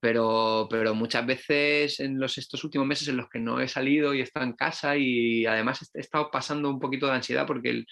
Pero, 0.00 0.66
pero 0.68 0.94
muchas 0.94 1.24
veces 1.24 1.98
en 1.98 2.20
los, 2.20 2.36
estos 2.36 2.62
últimos 2.62 2.86
meses 2.86 3.08
en 3.08 3.16
los 3.16 3.30
que 3.30 3.38
no 3.38 3.58
he 3.58 3.68
salido 3.68 4.12
y 4.12 4.20
he 4.20 4.22
estado 4.22 4.44
en 4.44 4.52
casa 4.52 4.98
y 4.98 5.46
además 5.46 5.90
he 5.94 6.00
estado 6.00 6.30
pasando 6.30 6.68
un 6.68 6.78
poquito 6.78 7.06
de 7.06 7.14
ansiedad 7.14 7.46
porque 7.46 7.70
el, 7.70 7.86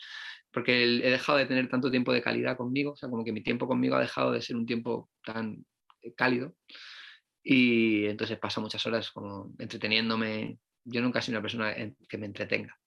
porque 0.53 0.83
he 0.85 1.11
dejado 1.11 1.39
de 1.39 1.47
tener 1.47 1.69
tanto 1.69 1.91
tiempo 1.91 2.13
de 2.13 2.23
calidad 2.23 2.57
conmigo, 2.57 2.93
o 2.93 2.97
sea, 2.97 3.09
como 3.09 3.25
que 3.25 3.33
mi 3.33 3.43
tiempo 3.43 3.67
conmigo 3.67 3.97
ha 3.97 4.01
dejado 4.01 4.33
de 4.33 4.43
ser 4.43 4.57
un 4.57 4.67
tiempo 4.67 5.11
tan 5.25 5.65
eh, 6.03 6.13
cálido 6.15 6.55
y 7.43 8.07
entonces 8.07 8.39
paso 8.39 8.61
muchas 8.61 8.87
horas 8.87 9.11
como 9.11 9.53
entreteniéndome. 9.59 10.59
Yo 10.85 11.01
nunca 11.01 11.19
he 11.19 11.23
sido 11.23 11.39
una 11.39 11.43
persona 11.43 11.75
que 12.09 12.19
me 12.19 12.27
entretenga, 12.27 12.79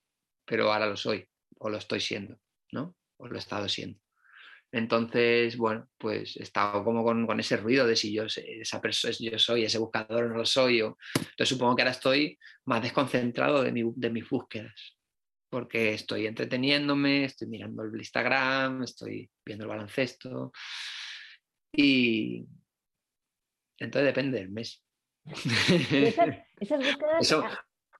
pero 0.44 0.72
ahora 0.72 0.86
lo 0.86 0.96
soy, 0.96 1.26
o 1.58 1.68
lo 1.68 1.78
estoy 1.78 2.00
siendo, 2.00 2.38
¿no? 2.72 2.96
O 3.18 3.26
lo 3.26 3.36
he 3.36 3.38
estado 3.38 3.68
siendo. 3.68 4.00
Entonces, 4.72 5.56
bueno, 5.56 5.88
pues 5.96 6.36
he 6.36 6.42
estado 6.42 6.84
como 6.84 7.04
con, 7.04 7.40
ese 7.40 7.56
ruido 7.56 7.86
de 7.86 7.96
si 7.96 8.12
yo, 8.12 8.24
esa 8.24 8.80
persona, 8.80 9.14
yo 9.18 9.38
soy 9.38 9.64
ese 9.64 9.78
buscador 9.78 10.24
o 10.24 10.28
no 10.28 10.36
lo 10.36 10.44
soy. 10.44 10.82
O... 10.82 10.98
Entonces 11.14 11.48
supongo 11.48 11.76
que 11.76 11.82
ahora 11.82 11.92
estoy 11.92 12.38
más 12.66 12.82
desconcentrado 12.82 13.62
de 13.62 14.10
mis 14.10 14.28
búsquedas 14.28 14.95
porque 15.56 15.94
estoy 15.94 16.26
entreteniéndome, 16.26 17.24
estoy 17.24 17.48
mirando 17.48 17.82
el 17.82 17.96
Instagram, 17.96 18.82
estoy 18.82 19.30
viendo 19.42 19.64
el 19.64 19.70
baloncesto 19.70 20.52
Y 21.72 22.44
entonces 23.78 24.06
depende 24.06 24.38
del 24.38 24.50
mes. 24.50 24.84
Esas, 25.24 26.28
esas 26.60 26.78
búsquedas... 26.84 27.20
Eso- 27.22 27.42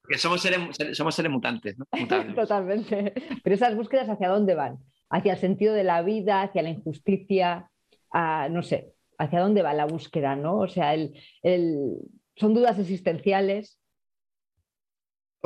Porque 0.03 0.19
somos 0.19 0.43
seres, 0.43 0.59
somos 0.93 1.15
seres 1.15 1.33
mutantes, 1.33 1.79
¿no? 1.79 1.87
Mutables. 1.99 2.35
Totalmente. 2.35 3.15
Pero 3.43 3.55
esas 3.57 3.75
búsquedas 3.75 4.11
hacia 4.11 4.29
dónde 4.29 4.55
van? 4.55 4.77
Hacia 5.09 5.33
el 5.33 5.39
sentido 5.39 5.73
de 5.73 5.85
la 5.85 6.03
vida, 6.03 6.43
hacia 6.43 6.61
la 6.63 6.69
injusticia, 6.71 7.71
a, 8.13 8.49
no 8.51 8.63
sé, 8.63 8.93
hacia 9.19 9.41
dónde 9.41 9.63
va 9.63 9.73
la 9.73 9.87
búsqueda, 9.87 10.37
¿no? 10.37 10.59
O 10.59 10.69
sea, 10.69 10.93
el, 10.93 11.19
el- 11.43 11.97
son 12.37 12.53
dudas 12.53 12.79
existenciales. 12.79 13.81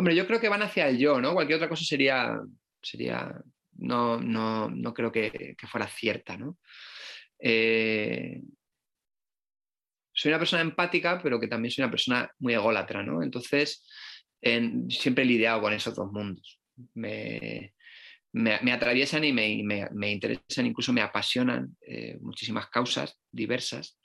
Hombre, 0.00 0.16
yo 0.16 0.26
creo 0.26 0.40
que 0.40 0.48
van 0.48 0.62
hacia 0.62 0.88
el 0.88 0.96
yo, 0.96 1.20
¿no? 1.20 1.34
Cualquier 1.34 1.56
otra 1.56 1.68
cosa 1.68 1.84
sería, 1.84 2.40
sería, 2.80 3.34
no, 3.76 4.18
no, 4.18 4.70
no 4.70 4.94
creo 4.94 5.12
que, 5.12 5.54
que 5.58 5.66
fuera 5.66 5.86
cierta, 5.86 6.38
¿no? 6.38 6.56
Eh, 7.38 8.40
soy 10.10 10.30
una 10.30 10.38
persona 10.38 10.62
empática, 10.62 11.20
pero 11.22 11.38
que 11.38 11.48
también 11.48 11.70
soy 11.70 11.84
una 11.84 11.90
persona 11.90 12.30
muy 12.38 12.54
ególatra, 12.54 13.02
¿no? 13.02 13.22
Entonces, 13.22 13.86
en- 14.40 14.90
siempre 14.90 15.24
he 15.24 15.26
lidiado 15.26 15.60
con 15.60 15.74
esos 15.74 15.94
dos 15.94 16.10
mundos. 16.10 16.58
Me, 16.94 17.74
me- 18.32 18.72
atraviesan 18.72 19.24
y 19.24 19.34
me, 19.34 19.50
y 19.50 19.62
me- 19.62 19.90
me 19.92 20.12
interesan, 20.12 20.64
incluso 20.64 20.94
me 20.94 21.02
apasionan 21.02 21.76
eh, 21.86 22.16
muchísimas 22.22 22.70
causas 22.70 23.20
diversas. 23.30 24.00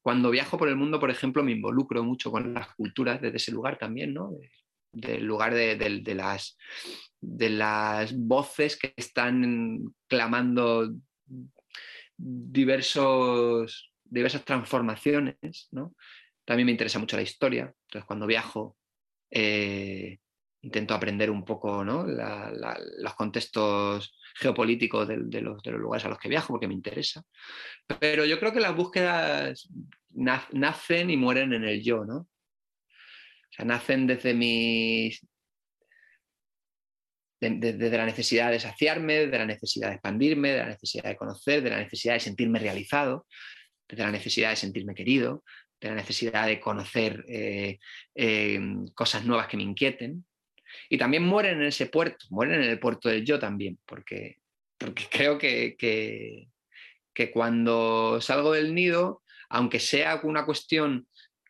Cuando 0.00 0.30
viajo 0.30 0.56
por 0.58 0.68
el 0.68 0.76
mundo, 0.76 1.00
por 1.00 1.10
ejemplo, 1.10 1.42
me 1.42 1.50
involucro 1.50 2.04
mucho 2.04 2.30
con 2.30 2.54
las 2.54 2.72
culturas 2.76 3.20
desde 3.20 3.38
ese 3.38 3.50
lugar 3.50 3.78
también, 3.78 4.14
¿no? 4.14 4.30
De- 4.94 5.12
del 5.14 5.24
lugar 5.24 5.54
de, 5.54 5.76
de- 5.76 6.14
las, 6.14 6.56
de 7.20 7.50
las 7.50 8.16
voces 8.16 8.76
que 8.78 8.92
están 8.96 9.94
clamando 10.08 10.90
diversos, 12.16 13.92
diversas 14.04 14.44
transformaciones, 14.44 15.68
¿no? 15.72 15.94
También 16.44 16.66
me 16.66 16.72
interesa 16.72 16.98
mucho 16.98 17.16
la 17.16 17.22
historia, 17.22 17.74
entonces 17.86 18.06
cuando 18.06 18.26
viajo 18.26 18.76
eh, 19.30 20.18
intento 20.62 20.94
aprender 20.94 21.30
un 21.30 21.44
poco 21.44 21.84
¿no? 21.84 22.06
Los 22.06 23.14
contextos 23.14 24.16
geopolíticos 24.36 25.08
de, 25.08 25.40
los, 25.40 25.62
de 25.62 25.70
los 25.72 25.80
lugares 25.80 26.04
a 26.04 26.08
los 26.08 26.18
que 26.18 26.28
viajo 26.28 26.52
porque 26.54 26.68
me 26.68 26.74
interesa. 26.74 27.22
Pero 28.00 28.24
yo 28.24 28.38
creo 28.38 28.52
que 28.52 28.60
las 28.60 28.76
búsquedas 28.76 29.68
na- 30.10 30.46
nacen 30.52 31.10
y 31.10 31.16
mueren 31.16 31.52
en 31.52 31.64
el 31.64 31.82
yo, 31.82 32.04
¿no? 32.04 32.28
Nacen 33.58 34.06
desde 34.06 34.34
mis... 34.34 35.20
de- 37.40 37.50
de- 37.50 37.72
Desde 37.74 37.96
la 37.98 38.06
necesidad 38.06 38.50
de 38.50 38.60
saciarme, 38.60 39.26
de 39.26 39.38
la 39.38 39.46
necesidad 39.46 39.88
de 39.88 39.94
expandirme, 39.94 40.50
de 40.52 40.58
la 40.58 40.66
necesidad 40.68 41.04
de 41.04 41.16
conocer, 41.16 41.62
de 41.62 41.70
la 41.70 41.78
necesidad 41.78 42.14
de 42.14 42.20
sentirme 42.20 42.58
realizado, 42.58 43.26
de 43.88 43.96
la 43.96 44.10
necesidad 44.10 44.50
de 44.50 44.56
sentirme 44.56 44.94
querido, 44.94 45.44
de 45.80 45.88
la 45.90 45.94
necesidad 45.96 46.46
de 46.46 46.58
conocer 46.60 47.24
eh, 47.28 47.78
eh, 48.14 48.60
cosas 48.94 49.24
nuevas 49.24 49.48
que 49.48 49.56
me 49.58 49.62
inquieten. 49.62 50.24
Y 50.88 50.98
también 50.98 51.22
mueren 51.24 51.58
en 51.60 51.64
ese 51.68 51.86
puerto, 51.86 52.24
mueren 52.30 52.62
en 52.62 52.70
el 52.70 52.80
puerto 52.80 53.08
del 53.08 53.24
yo 53.24 53.38
también, 53.38 53.78
porque, 53.86 54.38
porque 54.78 55.04
creo 55.10 55.38
que, 55.38 55.76
que, 55.78 56.48
cuando 57.32 58.20
salgo 58.20 58.52
del 58.52 58.74
nido, 58.74 59.22
aunque 59.50 59.78
sea 59.78 60.20
una 60.24 60.44
cuestión 60.46 61.06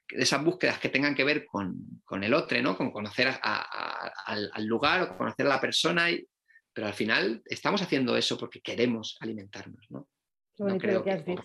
esas 0.09 0.45
búsquedas 0.45 0.79
que 0.79 0.89
tengan 0.89 1.15
que 1.15 1.25
ver 1.25 1.45
con, 1.47 1.77
con 2.05 2.23
el 2.25 2.35
otro, 2.35 2.61
¿no? 2.63 2.77
con 2.77 2.91
conocer 2.91 3.29
a- 3.29 3.39
a- 3.43 4.13
al, 4.27 4.51
al 4.53 4.67
lugar 4.67 5.03
o 5.03 5.17
conocer 5.19 5.47
a 5.47 5.51
la 5.51 5.61
persona, 5.61 6.11
y- 6.11 6.27
pero 6.73 6.87
al 6.89 6.95
final 6.95 7.43
estamos 7.47 7.81
haciendo 7.83 8.17
eso 8.17 8.37
porque 8.39 8.61
queremos 8.61 9.17
alimentarnos. 9.21 9.87
¿no? 9.91 10.09
No 10.59 10.79
creo 10.79 11.03
que 11.03 11.11
has 11.13 11.25
dicho. 11.25 11.43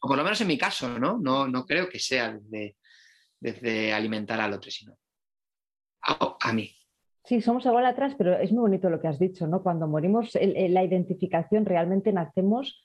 o 0.00 0.08
por 0.08 0.16
lo 0.16 0.22
menos 0.24 0.40
en 0.40 0.46
mi 0.46 0.56
caso, 0.58 0.98
¿no? 0.98 1.18
No, 1.18 1.48
no 1.48 1.64
creo 1.66 1.88
que 1.88 1.98
sea 1.98 2.32
desde, 2.32 2.76
desde 3.40 3.92
alimentar 3.92 4.40
al 4.40 4.52
otro, 4.52 4.70
sino 4.70 4.96
a, 6.02 6.36
a 6.40 6.52
mí. 6.52 6.72
Sí, 7.24 7.42
somos 7.42 7.66
atrás, 7.66 8.14
pero 8.16 8.38
es 8.38 8.50
muy 8.52 8.60
bonito 8.60 8.88
lo 8.88 9.00
que 9.00 9.08
has 9.08 9.18
dicho, 9.18 9.46
¿no? 9.46 9.62
Cuando 9.62 9.86
morimos, 9.86 10.34
el- 10.36 10.56
el- 10.56 10.72
la 10.72 10.84
identificación 10.84 11.66
realmente 11.66 12.12
nacemos 12.12 12.82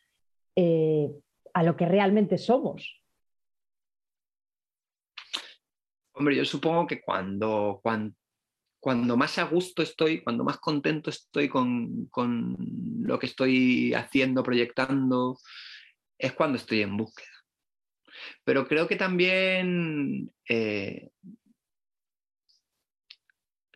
eh, 0.55 1.09
a 1.53 1.63
lo 1.63 1.75
que 1.77 1.85
realmente 1.85 2.37
somos. 2.37 3.01
Hombre, 6.13 6.35
yo 6.35 6.45
supongo 6.45 6.87
que 6.87 7.01
cuando, 7.01 7.79
cuan- 7.83 8.15
cuando, 8.79 9.17
más 9.17 9.37
a 9.39 9.43
gusto 9.43 9.81
estoy, 9.81 10.21
cuando 10.23 10.43
más 10.43 10.57
contento 10.59 11.09
estoy 11.09 11.49
con, 11.49 12.07
con 12.07 12.55
lo 13.01 13.17
que 13.19 13.25
estoy 13.27 13.93
haciendo, 13.93 14.43
proyectando, 14.43 15.39
es 16.17 16.33
cuando 16.33 16.57
estoy 16.57 16.81
en 16.81 16.97
búsqueda. 16.97 17.29
Pero 18.43 18.67
creo 18.67 18.87
que 18.87 18.95
también 18.95 20.31
eh, 20.47 21.09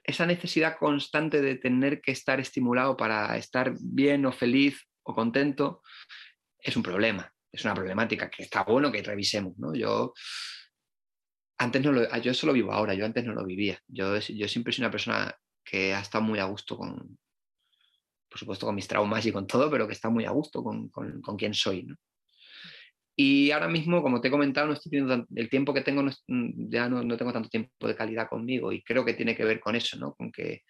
esa 0.03 0.25
necesidad 0.25 0.77
constante 0.77 1.41
de 1.41 1.55
tener 1.55 2.01
que 2.01 2.11
estar 2.11 2.39
estimulado 2.39 2.95
para 2.95 3.35
estar 3.37 3.73
bien 3.79 4.25
o 4.25 4.31
feliz 4.31 4.79
o 5.03 5.15
contento 5.15 5.81
es 6.59 6.75
un 6.77 6.83
problema, 6.83 7.31
es 7.51 7.63
una 7.65 7.73
problemática 7.73 8.29
que 8.29 8.43
está 8.43 8.63
bueno 8.63 8.91
que 8.91 9.01
revisemos. 9.01 9.57
¿no? 9.57 9.73
Yo 9.73 10.13
antes 11.57 11.81
no 11.81 11.91
lo, 11.91 12.17
yo 12.19 12.31
eso 12.31 12.47
lo 12.47 12.53
vivo 12.53 12.71
ahora, 12.71 12.93
yo 12.93 13.05
antes 13.05 13.25
no 13.25 13.33
lo 13.33 13.45
vivía. 13.45 13.79
Yo, 13.87 14.17
yo 14.19 14.47
siempre 14.47 14.73
soy 14.73 14.83
una 14.83 14.91
persona 14.91 15.35
que 15.63 15.93
ha 15.93 15.99
estado 16.01 16.23
muy 16.23 16.39
a 16.39 16.45
gusto 16.45 16.77
con, 16.77 17.17
por 18.29 18.39
supuesto, 18.39 18.65
con 18.65 18.75
mis 18.75 18.87
traumas 18.87 19.25
y 19.25 19.31
con 19.31 19.47
todo, 19.47 19.69
pero 19.69 19.87
que 19.87 19.93
está 19.93 20.09
muy 20.09 20.25
a 20.25 20.31
gusto 20.31 20.63
con, 20.63 20.89
con, 20.89 21.21
con 21.21 21.37
quien 21.37 21.53
soy. 21.53 21.83
¿no? 21.83 21.95
Y 23.19 23.49
ahora 23.49 23.67
mismo, 23.67 24.03
como 24.03 24.21
te 24.21 24.27
he 24.27 24.31
comentado, 24.31 24.67
no 24.67 24.73
estoy 24.73 24.91
teniendo 24.91 25.25
el 25.35 25.49
tiempo 25.49 25.73
que 25.73 25.81
tengo, 25.81 26.03
no 26.03 26.11
mm, 26.27 26.69
ya 26.69 26.87
no, 26.87 27.01
no 27.01 27.17
tengo 27.17 27.33
tanto 27.33 27.49
tiempo 27.49 27.87
de 27.87 27.95
calidad 27.95 28.29
conmigo 28.29 28.71
y 28.71 28.83
creo 28.83 29.03
que 29.03 29.15
tiene 29.15 29.35
que 29.35 29.43
ver 29.43 29.59
con 29.59 29.75
eso, 29.75 29.97
¿no? 29.97 30.13
Con 30.13 30.31
que, 30.31 30.61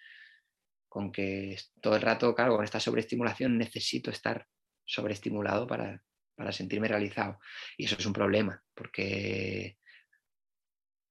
con 0.88 1.12
que 1.12 1.58
todo 1.82 1.98
el 1.98 2.02
rato, 2.02 2.34
claro, 2.34 2.56
con 2.56 2.64
esta 2.64 2.80
sobreestimulación 2.80 3.58
necesito 3.58 4.12
estar 4.12 4.48
sobreestimulado 4.86 5.68
para, 5.68 6.02
para 6.36 6.54
sentirme 6.54 6.88
realizado. 6.88 7.38
Y 7.78 7.84
eso 7.84 7.98
es 8.00 8.06
un 8.06 8.14
problema, 8.14 8.64
porque 8.74 9.78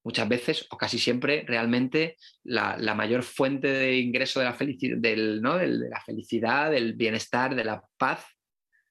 muchas 0.06 0.28
veces, 0.28 0.66
o 0.70 0.76
casi 0.76 1.00
siempre, 1.00 1.44
realmente 1.48 2.16
la, 2.44 2.76
la 2.78 2.94
mayor 2.94 3.24
fuente 3.24 3.66
de 3.66 3.96
ingreso 3.96 4.38
de 4.38 4.46
la, 4.46 4.56
del, 5.00 5.42
¿no? 5.42 5.58
de 5.58 5.66
la 5.66 6.00
felicidad, 6.00 6.70
del 6.70 6.94
bienestar, 6.94 7.56
de 7.56 7.64
la 7.64 7.82
paz, 7.98 8.24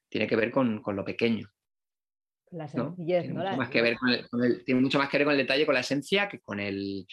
tiene 0.09 0.27
que 0.27 0.35
ver 0.35 0.51
con, 0.51 0.81
con 0.81 0.97
lo 0.97 1.05
pequeño. 1.05 1.47
La 2.51 2.65
¿no? 2.73 2.89
sencillez, 2.97 3.21
Tiene, 3.23 3.33
¿no? 3.33 3.39
mucho 3.39 3.51
La- 3.51 3.55
más 3.57 3.69
que 3.69 3.81
ver 3.81 3.95
con 3.97 4.09
el, 4.09 4.27
con 4.29 4.43
el- 4.43 4.65
tiene 4.65 4.81
mucho 4.81 4.97
más 4.99 5.07
que 5.07 5.17
ver 5.17 5.25
con 5.25 5.31
el 5.31 5.37
detalle, 5.37 5.65
con 5.65 5.75
la 5.75 5.79
esencia, 5.81 6.27
que 6.27 6.41
con, 6.41 6.59
el, 6.59 7.07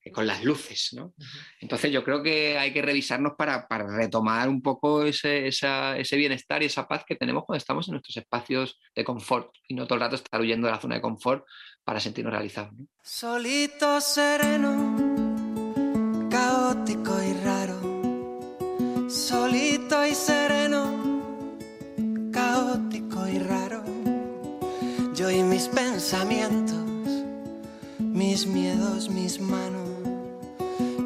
que 0.00 0.12
con 0.12 0.28
las 0.28 0.44
luces. 0.44 0.90
¿no? 0.92 1.12
Entonces 1.60 1.90
yo 1.90 2.04
creo 2.04 2.22
que 2.22 2.56
hay 2.56 2.72
que 2.72 2.82
revisarnos 2.82 3.32
para, 3.36 3.66
para 3.66 3.84
retomar 3.96 4.48
un 4.48 4.62
poco 4.62 5.02
ese, 5.02 5.48
esa- 5.48 5.98
ese 5.98 6.16
bienestar 6.16 6.62
y 6.62 6.66
esa 6.66 6.86
paz 6.86 7.02
que 7.04 7.16
tenemos 7.16 7.42
cuando 7.44 7.58
estamos 7.58 7.88
en 7.88 7.94
nuestros 7.94 8.16
espacios 8.16 8.78
de 8.94 9.02
confort 9.02 9.52
y 9.66 9.74
no 9.74 9.86
todo 9.88 9.96
el 9.96 10.02
rato 10.02 10.14
estar 10.14 10.40
huyendo 10.40 10.68
de 10.68 10.72
la 10.72 10.80
zona 10.80 10.94
de 10.94 11.00
confort 11.00 11.44
para 11.84 12.00
sentirnos 12.00 12.32
realizados. 12.32 12.72
¿no? 12.72 12.86
Solito, 13.02 14.00
sereno, 14.00 14.96
caótico 16.30 17.12
y 17.22 17.32
raro. 17.44 19.10
Solito 19.10 20.06
y 20.06 20.14
sereno, 20.14 21.20
caótico 22.32 23.26
y 23.26 23.38
raro. 23.38 23.82
Yo 25.14 25.30
y 25.30 25.42
mis 25.42 25.68
pensamientos, 25.68 26.84
mis 27.98 28.46
miedos, 28.46 29.10
mis 29.10 29.40
manos. 29.40 29.88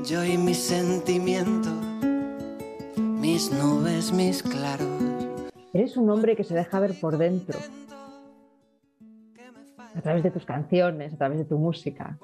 Yo 0.06 0.22
y 0.22 0.36
mis 0.36 0.58
sentimientos, 0.58 1.72
mis 2.96 3.50
nubes, 3.50 4.12
mis 4.12 4.42
claros. 4.42 4.86
Eres 5.72 5.96
un 5.96 6.10
hombre 6.10 6.36
que 6.36 6.44
se 6.44 6.54
deja 6.54 6.78
ver 6.78 6.94
por 7.00 7.16
dentro, 7.16 7.58
través 10.04 10.22
de 10.22 10.30
tus 10.30 10.44
canciones, 10.44 11.12
a 11.14 11.16
través 11.18 11.38
de 11.38 11.44
tu 11.44 11.58
música. 11.58 12.16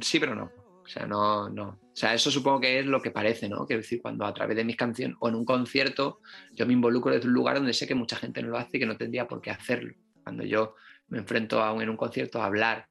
Sí, 0.00 0.20
pero 0.20 0.34
no. 0.34 0.44
O 0.84 0.88
sea, 0.88 1.06
no, 1.06 1.48
no. 1.48 1.68
O 1.68 1.78
sea, 1.98 2.14
eso 2.14 2.30
supongo 2.30 2.60
que 2.60 2.78
es 2.78 2.86
lo 2.86 3.02
que 3.02 3.10
parece, 3.10 3.48
¿no? 3.48 3.66
Quiero 3.66 3.82
decir, 3.82 4.00
cuando 4.00 4.24
a 4.24 4.32
través 4.32 4.56
de 4.56 4.64
mis 4.64 4.76
canciones 4.76 5.16
o 5.20 5.28
en 5.28 5.34
un 5.34 5.44
concierto 5.44 6.20
yo 6.52 6.64
me 6.66 6.74
involucro 6.74 7.12
desde 7.12 7.26
un 7.26 7.34
lugar 7.34 7.56
donde 7.56 7.72
sé 7.72 7.86
que 7.88 7.94
mucha 7.96 8.16
gente 8.16 8.40
no 8.42 8.48
lo 8.50 8.58
hace 8.58 8.76
y 8.76 8.80
que 8.80 8.86
no 8.86 8.96
tendría 8.96 9.26
por 9.26 9.40
qué 9.40 9.50
hacerlo. 9.50 9.92
Cuando 10.22 10.44
yo 10.44 10.74
me 11.08 11.18
enfrento 11.18 11.60
a 11.62 11.72
un- 11.72 11.82
en 11.82 11.88
un 11.90 11.96
concierto 11.96 12.40
a 12.40 12.46
hablar 12.46 12.86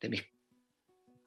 de 0.00 0.08
mis 0.08 0.24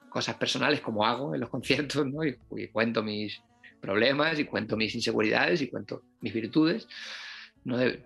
cosas 0.10 0.36
personales, 0.36 0.80
como 0.82 1.06
hago 1.06 1.34
en 1.36 1.42
los 1.42 1.50
conciertos, 1.98 2.06
¿no? 2.08 2.24
Y, 2.24 2.38
y 2.56 2.68
cuento 2.70 3.04
mis 3.04 3.42
problemas 3.82 4.40
y 4.40 4.46
cuento 4.46 4.78
mis 4.78 4.96
inseguridades 4.96 5.62
y 5.62 5.70
cuento 5.70 6.04
mis 6.22 6.34
virtudes. 6.34 6.88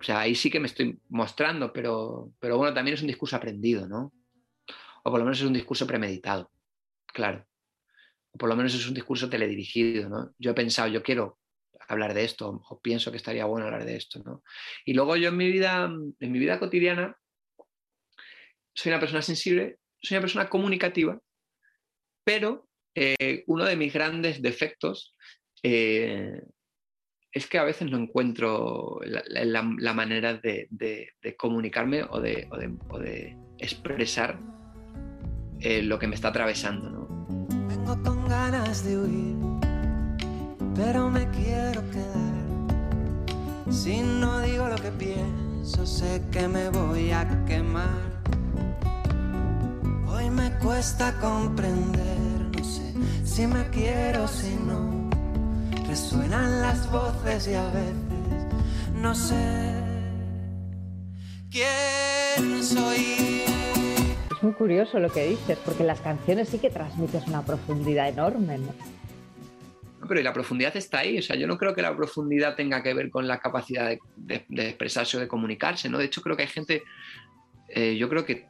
Ahí 0.09 0.35
sí 0.35 0.49
que 0.49 0.59
me 0.59 0.67
estoy 0.67 0.99
mostrando, 1.09 1.71
pero, 1.71 2.31
pero 2.39 2.57
bueno, 2.57 2.73
también 2.73 2.95
es 2.95 3.01
un 3.01 3.07
discurso 3.07 3.35
aprendido, 3.35 3.87
¿no? 3.87 4.13
O 5.03 5.11
por 5.11 5.19
lo 5.19 5.25
menos 5.25 5.39
es 5.39 5.45
un 5.45 5.53
discurso 5.53 5.85
premeditado, 5.85 6.51
claro. 7.07 7.45
O 8.31 8.37
por 8.37 8.49
lo 8.49 8.55
menos 8.55 8.73
es 8.73 8.87
un 8.87 8.93
discurso 8.93 9.29
teledirigido, 9.29 10.09
¿no? 10.09 10.33
Yo 10.37 10.51
he 10.51 10.55
pensado, 10.55 10.87
yo 10.89 11.03
quiero 11.03 11.39
hablar 11.87 12.13
de 12.13 12.23
esto 12.23 12.61
o 12.69 12.81
pienso 12.81 13.11
que 13.11 13.17
estaría 13.17 13.45
bueno 13.45 13.65
hablar 13.65 13.85
de 13.85 13.95
esto. 13.95 14.21
¿no? 14.23 14.43
Y 14.85 14.93
luego 14.93 15.15
yo 15.15 15.29
en 15.29 15.37
mi 15.37 15.51
vida, 15.51 15.85
en 15.85 16.31
mi 16.31 16.39
vida 16.39 16.59
cotidiana, 16.59 17.17
soy 18.73 18.91
una 18.91 18.99
persona 18.99 19.21
sensible, 19.21 19.77
soy 20.01 20.15
una 20.15 20.21
persona 20.21 20.49
comunicativa, 20.49 21.19
pero 22.23 22.67
eh, 22.95 23.43
uno 23.47 23.65
de 23.65 23.75
mis 23.75 23.93
grandes 23.93 24.41
defectos 24.41 25.15
eh, 25.61 26.41
es 27.33 27.47
que 27.47 27.57
a 27.57 27.63
veces 27.63 27.89
no 27.89 27.97
encuentro 27.97 28.99
la, 29.05 29.93
manera 29.93 30.35
de, 30.35 30.67
comunicarme 31.35 32.03
o 32.03 32.21
de, 32.21 32.47
de, 33.01 33.37
expresar 33.57 34.39
eh, 35.59 35.81
lo 35.81 35.97
que 35.97 36.07
me 36.07 36.15
está 36.15 36.27
atravesando. 36.27 36.89
¿no? 36.89 37.47
Vengo 37.67 38.01
con 38.03 38.27
ganas 38.27 38.85
de 38.85 38.99
huir, 38.99 39.35
pero 40.75 41.09
me 41.09 41.27
quiero 41.31 41.81
quedar. 41.89 42.33
Si 43.71 44.01
no 44.01 44.41
digo 44.41 44.67
lo 44.67 44.75
que 44.75 44.91
pienso, 44.91 45.87
sé 45.87 46.21
que 46.31 46.47
me 46.47 46.69
voy 46.69 47.11
a 47.11 47.45
quemar. 47.45 48.13
Hoy 50.07 50.29
me 50.29 50.51
cuesta 50.59 51.19
comprender, 51.19 52.19
no 52.55 52.63
sé 52.63 52.93
si 53.23 53.47
me 53.47 53.67
quiero 53.71 54.25
o 54.25 54.27
si 54.27 54.55
no 54.55 55.02
suenan 55.95 56.61
las 56.61 56.91
voces 56.91 57.47
y 57.47 57.53
a 57.53 57.65
veces 57.65 58.45
no 58.95 59.13
sé 59.13 59.83
quién 61.51 62.63
soy. 62.63 63.43
Es 64.31 64.43
muy 64.43 64.53
curioso 64.53 64.99
lo 64.99 65.09
que 65.09 65.27
dices, 65.27 65.57
porque 65.63 65.83
las 65.83 65.99
canciones 65.99 66.49
sí 66.49 66.57
que 66.57 66.69
transmites 66.69 67.27
una 67.27 67.43
profundidad 67.45 68.09
enorme, 68.09 68.57
¿no? 68.57 68.73
pero 70.07 70.21
la 70.21 70.33
profundidad 70.33 70.75
está 70.75 70.99
ahí. 70.99 71.19
O 71.19 71.21
sea, 71.21 71.35
yo 71.35 71.47
no 71.47 71.57
creo 71.57 71.73
que 71.73 71.81
la 71.81 71.95
profundidad 71.95 72.55
tenga 72.55 72.83
que 72.83 72.93
ver 72.93 73.09
con 73.09 73.27
la 73.27 73.39
capacidad 73.39 73.89
de, 74.15 74.45
expresarse 74.49 75.17
o 75.17 75.19
de 75.19 75.27
comunicarse, 75.27 75.89
¿no? 75.89 75.97
De 75.97 76.05
hecho, 76.05 76.21
creo 76.21 76.35
que 76.35 76.43
hay 76.43 76.49
gente, 76.49 76.83
eh, 77.69 77.95
yo 77.97 78.09
creo 78.09 78.25
que, 78.25 78.47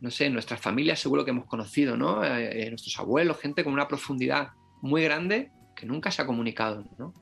no 0.00 0.10
sé, 0.10 0.26
en 0.26 0.32
nuestras 0.32 0.60
familias 0.60 0.98
seguro 0.98 1.24
que 1.24 1.30
hemos 1.30 1.46
conocido, 1.46 1.96
¿no? 1.96 2.24
Eh, 2.24 2.66
nuestros 2.70 2.98
abuelos, 2.98 3.38
gente 3.38 3.62
con 3.62 3.72
una 3.72 3.86
profundidad 3.86 4.50
muy 4.80 5.04
grande 5.04 5.50
que 5.74 5.86
nunca 5.86 6.10
se 6.10 6.22
ha 6.22 6.26
comunicado, 6.26 6.84
¿no? 6.98 7.14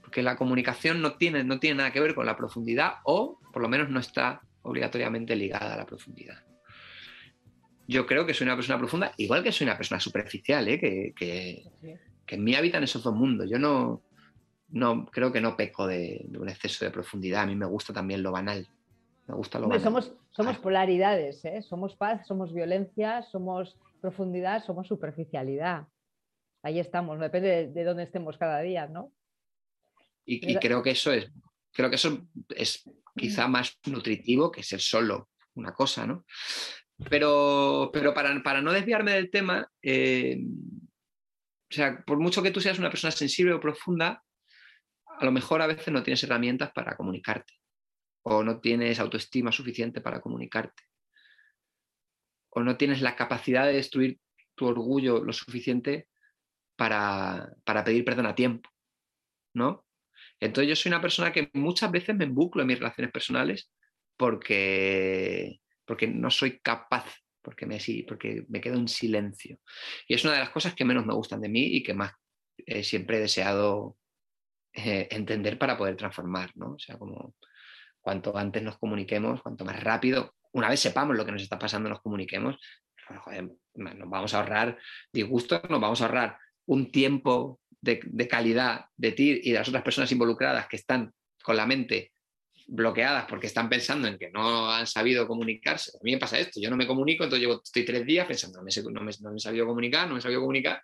Porque 0.00 0.22
la 0.22 0.36
comunicación 0.36 1.00
no 1.00 1.14
tiene, 1.14 1.44
no 1.44 1.58
tiene 1.60 1.76
nada 1.76 1.92
que 1.92 2.00
ver 2.00 2.14
con 2.14 2.26
la 2.26 2.36
profundidad 2.36 2.94
o 3.04 3.38
por 3.52 3.62
lo 3.62 3.68
menos 3.68 3.90
no 3.90 4.00
está 4.00 4.40
obligatoriamente 4.62 5.36
ligada 5.36 5.74
a 5.74 5.76
la 5.76 5.86
profundidad. 5.86 6.38
Yo 7.86 8.06
creo 8.06 8.24
que 8.24 8.34
soy 8.34 8.46
una 8.46 8.56
persona 8.56 8.78
profunda, 8.78 9.12
igual 9.16 9.42
que 9.42 9.52
soy 9.52 9.66
una 9.66 9.76
persona 9.76 10.00
superficial, 10.00 10.68
¿eh? 10.68 10.78
que, 10.78 11.12
que, 11.16 11.64
en 12.28 12.44
mí 12.44 12.54
habitan 12.54 12.84
esos 12.84 13.02
dos 13.02 13.14
mundos. 13.14 13.50
Yo 13.50 13.58
no, 13.58 14.02
no 14.68 15.06
creo 15.06 15.32
que 15.32 15.40
no 15.40 15.56
peco 15.56 15.88
de, 15.88 16.24
un 16.38 16.48
exceso 16.48 16.84
de 16.84 16.92
profundidad. 16.92 17.42
A 17.42 17.46
mí 17.46 17.56
me 17.56 17.66
gusta 17.66 17.92
también 17.92 18.22
lo 18.22 18.30
banal. 18.30 18.68
Me 19.26 19.34
gusta 19.34 19.58
lo 19.58 19.66
banal. 19.66 19.82
Somos, 19.82 20.12
somos 20.30 20.56
ah. 20.56 20.60
polaridades, 20.62 21.44
¿eh? 21.44 21.62
somos 21.62 21.96
paz, 21.96 22.26
somos 22.28 22.54
violencia, 22.54 23.22
somos 23.22 23.76
profundidad, 24.00 24.64
somos 24.64 24.86
superficialidad 24.86 25.86
ahí 26.62 26.78
estamos, 26.78 27.18
depende 27.18 27.68
de, 27.68 27.84
dónde 27.84 28.04
estemos 28.04 28.36
cada 28.38 28.60
día, 28.60 28.86
¿no? 28.86 29.12
Y, 30.24 30.56
creo 30.56 30.82
que 30.82 30.90
eso 30.90 31.12
es, 31.12 31.30
creo 31.72 31.88
que 31.88 31.96
eso 31.96 32.28
es 32.50 32.88
quizá 33.16 33.48
más 33.48 33.78
nutritivo 33.86 34.50
que 34.50 34.62
ser 34.62 34.80
solo 34.80 35.30
una 35.54 35.72
cosa, 35.72 36.06
¿no? 36.06 36.24
Pero, 37.08 37.90
pero 37.92 38.12
para, 38.12 38.42
para 38.42 38.60
no 38.60 38.72
desviarme 38.72 39.12
del 39.12 39.30
tema, 39.30 39.68
eh, 39.82 40.38
o 40.38 41.74
sea, 41.74 42.02
por 42.04 42.18
mucho 42.18 42.42
que 42.42 42.50
tú 42.50 42.60
seas 42.60 42.78
una 42.78 42.90
persona 42.90 43.10
sensible 43.10 43.54
o 43.54 43.60
profunda, 43.60 44.22
a 45.06 45.24
lo 45.24 45.32
mejor 45.32 45.62
a 45.62 45.66
veces 45.66 45.88
no 45.88 46.02
tienes 46.02 46.22
herramientas 46.24 46.70
para 46.72 46.96
comunicarte 46.96 47.54
o 48.22 48.42
no 48.42 48.60
tienes 48.60 49.00
autoestima 49.00 49.50
suficiente 49.50 50.00
para 50.00 50.20
comunicarte 50.20 50.82
o 52.50 52.62
no 52.62 52.76
tienes 52.76 53.00
la 53.00 53.16
capacidad 53.16 53.66
de 53.66 53.74
destruir 53.74 54.18
tu 54.54 54.66
orgullo 54.66 55.24
lo 55.24 55.32
suficiente 55.32 56.08
para, 56.80 57.84
pedir 57.84 58.06
perdón 58.06 58.24
a 58.24 58.34
tiempo, 58.34 58.70
¿no? 59.52 59.84
Entonces 60.40 60.66
yo 60.70 60.74
soy 60.74 60.88
una 60.88 61.02
persona 61.02 61.30
que 61.30 61.50
muchas 61.52 61.90
veces 61.90 62.16
me 62.16 62.24
embuclo 62.24 62.62
en 62.62 62.68
mis 62.68 62.78
relaciones 62.78 63.12
personales 63.12 63.70
porque, 64.16 65.60
porque 65.84 66.06
no 66.06 66.30
soy 66.30 66.58
capaz, 66.60 67.04
porque 67.42 67.66
me, 67.66 67.78
porque 68.08 68.46
me 68.48 68.62
quedo 68.62 68.78
en 68.78 68.88
silencio. 68.88 69.58
Y 70.08 70.14
es 70.14 70.24
una 70.24 70.32
de 70.32 70.38
las 70.38 70.48
cosas 70.48 70.74
que 70.74 70.86
menos 70.86 71.04
me 71.04 71.12
gustan 71.12 71.42
de 71.42 71.50
mí 71.50 71.64
y 71.64 71.82
que 71.82 71.92
más 71.92 72.12
eh, 72.56 72.82
siempre 72.82 73.18
he 73.18 73.20
deseado 73.20 73.98
eh, 74.72 75.06
entender 75.10 75.58
para 75.58 75.76
poder 75.76 75.96
transformar, 75.96 76.50
¿no? 76.54 76.72
O 76.72 76.78
sea, 76.78 76.96
como 76.96 77.34
cuanto 78.00 78.34
antes 78.38 78.62
nos 78.62 78.78
comuniquemos, 78.78 79.42
cuanto 79.42 79.66
más 79.66 79.82
rápido, 79.82 80.34
una 80.52 80.70
vez 80.70 80.80
sepamos 80.80 81.14
lo 81.14 81.26
que 81.26 81.32
nos 81.32 81.42
está 81.42 81.58
pasando, 81.58 81.90
nos 81.90 82.00
comuniquemos, 82.00 82.56
nos 83.74 84.08
vamos 84.08 84.32
a 84.32 84.38
ahorrar 84.38 84.78
disgustos, 85.12 85.60
nos 85.68 85.80
vamos 85.80 86.00
a 86.00 86.06
ahorrar 86.06 86.38
un 86.66 86.90
tiempo 86.90 87.60
de, 87.80 88.28
calidad 88.28 88.84
de 88.96 89.12
ti 89.12 89.40
y 89.42 89.50
de 89.50 89.58
las 89.58 89.68
otras 89.68 89.82
personas 89.82 90.12
involucradas 90.12 90.66
que 90.68 90.76
están 90.76 91.12
con 91.42 91.56
la 91.56 91.66
mente 91.66 92.12
bloqueadas 92.66 93.24
porque 93.28 93.48
están 93.48 93.68
pensando 93.68 94.06
en 94.06 94.18
que 94.18 94.30
no 94.30 94.70
han 94.70 94.86
sabido 94.86 95.26
comunicarse. 95.26 95.92
A 95.96 96.04
mí 96.04 96.12
me 96.12 96.18
pasa 96.18 96.38
esto, 96.38 96.60
yo 96.60 96.70
no 96.70 96.76
me 96.76 96.86
comunico, 96.86 97.24
entonces 97.24 97.46
llevo, 97.46 97.60
estoy 97.62 97.84
tres 97.84 98.06
días 98.06 98.26
pensando, 98.26 98.58
no 98.58 98.64
me, 98.64 98.70
no 99.20 99.30
me 99.30 99.36
he 99.36 99.40
sabido 99.40 99.66
comunicar, 99.66 100.06
no 100.06 100.14
me 100.14 100.18
he 100.20 100.22
sabido 100.22 100.40
comunicar 100.40 100.82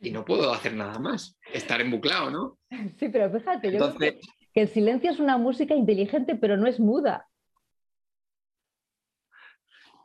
y 0.00 0.10
no 0.10 0.24
puedo 0.24 0.52
hacer 0.52 0.74
nada 0.74 0.98
más, 0.98 1.38
estar 1.52 1.80
embuclado, 1.80 2.30
¿no? 2.30 2.58
Sí, 2.98 3.08
pero 3.08 3.30
fíjate, 3.30 3.72
yo 3.72 3.94
creo 3.94 4.12
que 4.52 4.62
el 4.62 4.68
silencio 4.68 5.10
es 5.10 5.20
una 5.20 5.38
música 5.38 5.74
inteligente, 5.74 6.34
pero 6.34 6.56
no 6.56 6.66
es 6.66 6.80
muda. 6.80 7.26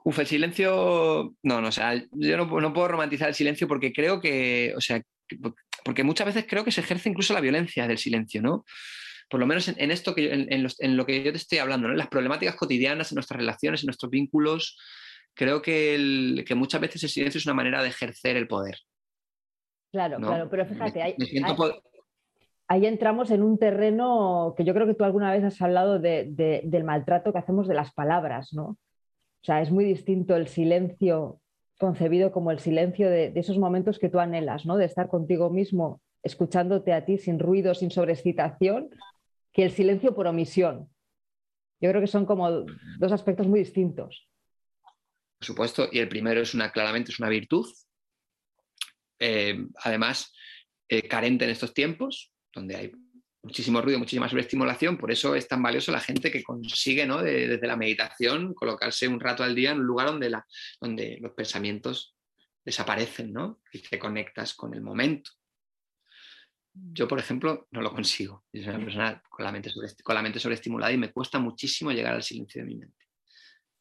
Uf, 0.07 0.19
el 0.19 0.27
silencio, 0.27 1.33
no, 1.41 1.61
no, 1.61 1.69
o 1.69 1.71
sea, 1.71 1.95
yo 2.11 2.37
no, 2.37 2.73
puedo 2.73 2.87
romantizar 2.87 3.27
el 3.27 3.33
silencio 3.33 3.67
porque 3.67 3.91
creo 3.91 4.21
que, 4.21 4.71
o 4.77 4.79
sea, 4.79 5.01
porque 5.83 6.03
muchas 6.03 6.27
veces 6.27 6.45
creo 6.47 6.63
que 6.63 6.71
se 6.71 6.81
ejerce 6.81 7.09
incluso 7.09 7.33
la 7.33 7.41
violencia 7.41 7.87
del 7.87 7.97
silencio, 7.97 8.39
¿no? 8.39 8.65
Por 9.31 9.39
lo 9.39 9.47
menos 9.47 9.67
en, 9.67 9.89
esto 9.89 10.13
que 10.13 10.31
en, 10.31 10.97
lo 10.97 11.05
que 11.07 11.23
yo 11.23 11.31
te 11.31 11.39
estoy 11.39 11.57
hablando, 11.57 11.87
¿no? 11.87 11.95
En 11.95 11.97
las 11.97 12.09
problemáticas 12.09 12.55
cotidianas, 12.55 13.11
en 13.11 13.15
nuestras 13.15 13.39
relaciones, 13.39 13.81
en 13.81 13.87
nuestros 13.87 14.11
vínculos, 14.11 14.77
creo 15.33 15.63
que, 15.63 16.43
que 16.45 16.53
muchas 16.53 16.81
veces 16.81 17.01
el 17.01 17.09
silencio 17.09 17.39
es 17.39 17.47
una 17.47 17.55
manera 17.55 17.81
de 17.81 17.89
ejercer 17.89 18.37
el 18.37 18.47
poder. 18.47 18.77
Claro, 19.91 20.17
claro, 20.17 20.47
pero 20.51 20.67
fíjate, 20.67 21.01
ahí, 21.01 22.85
entramos 22.85 23.31
en 23.31 23.41
un 23.41 23.57
terreno 23.57 24.53
que 24.55 24.65
yo 24.65 24.75
creo 24.75 24.85
que 24.85 24.93
tú 24.93 25.03
alguna 25.03 25.31
vez 25.31 25.43
has 25.43 25.59
hablado 25.63 25.97
del 25.97 26.83
maltrato 26.83 27.33
que 27.33 27.39
hacemos 27.39 27.67
de 27.67 27.73
las 27.73 27.91
palabras, 27.91 28.53
¿no? 28.53 28.77
O 29.45 29.47
sea, 29.47 29.61
es 29.61 29.69
muy 29.69 29.85
distinto 29.85 30.35
el 30.35 30.47
silencio 30.47 31.39
concebido 31.77 32.31
como 32.31 32.49
el 32.49 32.57
silencio 32.57 33.11
de, 33.11 33.31
esos 33.35 33.59
momentos 33.59 33.99
que 33.99 34.09
tú 34.09 34.17
anhelas, 34.17 34.65
¿no? 34.65 34.75
De 34.75 34.85
estar 34.85 35.07
contigo 35.07 35.51
mismo, 35.51 36.01
escuchándote 36.23 36.93
a 36.93 37.05
ti 37.05 37.19
sin 37.19 37.37
ruido, 37.37 37.75
sin 37.75 37.91
sobreexcitación, 37.91 38.89
que 39.53 39.65
el 39.65 39.71
silencio 39.71 40.15
por 40.15 40.25
omisión. 40.25 40.89
Yo 41.79 41.91
creo 41.91 42.01
que 42.01 42.07
son 42.07 42.25
como 42.25 42.49
dos 42.97 43.11
aspectos 43.11 43.45
muy 43.45 43.59
distintos. 43.59 44.27
Por 45.37 45.45
supuesto, 45.45 45.89
y 45.91 45.99
el 45.99 46.09
primero 46.09 46.41
es 46.41 46.55
una, 46.55 46.71
claramente 46.71 47.11
es 47.11 47.19
una 47.19 47.29
virtud. 47.29 47.71
Eh, 49.19 49.63
además, 49.83 50.33
eh, 50.89 51.07
carente 51.07 51.45
en 51.45 51.51
estos 51.51 51.71
tiempos, 51.71 52.33
donde 52.51 52.77
hay 52.77 52.91
muchísimo 53.45 53.79
ruido, 53.79 53.99
muchísima 53.99 54.27
sobreestimulación, 54.27 54.97
por 54.97 55.11
eso 55.11 55.35
es 55.35 55.47
tan 55.47 55.61
valioso 55.61 55.91
la 55.91 55.99
gente 55.99 56.31
que 56.31 56.43
consigue 56.43 57.05
¿no? 57.05 57.21
desde 57.21 57.67
la 57.67 57.77
meditación 57.77 58.55
colocarse 58.55 59.07
un 59.07 59.19
rato 59.19 59.43
al 59.43 59.53
día 59.53 59.71
en 59.71 59.81
un 59.81 59.85
lugar 59.85 60.07
donde, 60.07 60.31
la, 60.31 60.45
donde 60.81 61.19
los 61.21 61.31
pensamientos 61.33 62.15
desaparecen 62.65 63.31
¿no? 63.31 63.61
y 63.71 63.79
te 63.79 63.99
conectas 63.99 64.55
con 64.55 64.73
el 64.73 64.81
momento. 64.81 65.29
Yo, 66.73 67.07
por 67.07 67.19
ejemplo, 67.19 67.67
no 67.71 67.81
lo 67.81 67.93
consigo. 67.93 68.45
Yo 68.51 68.63
soy 68.63 68.73
una 68.73 68.83
persona 68.83 69.23
con 69.29 69.45
la, 69.45 69.51
mente 69.51 69.71
con 70.03 70.15
la 70.15 70.23
mente 70.23 70.39
sobreestimulada 70.39 70.91
y 70.91 70.97
me 70.97 71.11
cuesta 71.11 71.37
muchísimo 71.39 71.91
llegar 71.91 72.15
al 72.15 72.23
silencio 72.23 72.61
de 72.61 72.67
mi 72.67 72.75
mente. 72.75 73.05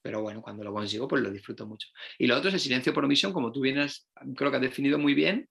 Pero 0.02 0.20
bueno, 0.20 0.42
cuando 0.42 0.62
lo 0.62 0.74
consigo, 0.74 1.08
pues 1.08 1.22
lo 1.22 1.30
disfruto 1.30 1.66
mucho. 1.66 1.88
Y 2.18 2.26
lo 2.26 2.36
otro 2.36 2.50
es 2.50 2.54
el 2.54 2.60
silencio 2.60 2.92
por 2.92 3.04
omisión, 3.04 3.32
como 3.32 3.50
tú 3.50 3.62
vienes, 3.62 4.10
creo 4.36 4.50
que 4.50 4.58
has 4.58 4.62
definido 4.62 4.98
muy 4.98 5.14
bien, 5.14 5.48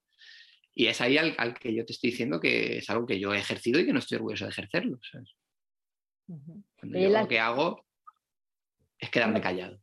y 0.75 0.87
es 0.87 1.01
ahí 1.01 1.17
al, 1.17 1.53
que 1.53 1.73
yo 1.73 1.85
te 1.85 1.93
estoy 1.93 2.11
diciendo 2.11 2.39
que 2.39 2.77
es 2.77 2.89
algo 2.89 3.05
que 3.05 3.19
yo 3.19 3.33
he 3.33 3.37
ejercido 3.37 3.79
y 3.79 3.85
que 3.85 3.93
no 3.93 3.99
estoy 3.99 4.17
orgulloso 4.17 4.45
de 4.45 4.51
ejercerlo. 4.51 4.99
lo 6.81 7.27
que 7.27 7.39
hago 7.39 7.85
es 8.97 9.09
quedarme 9.09 9.41
callado. 9.41 9.79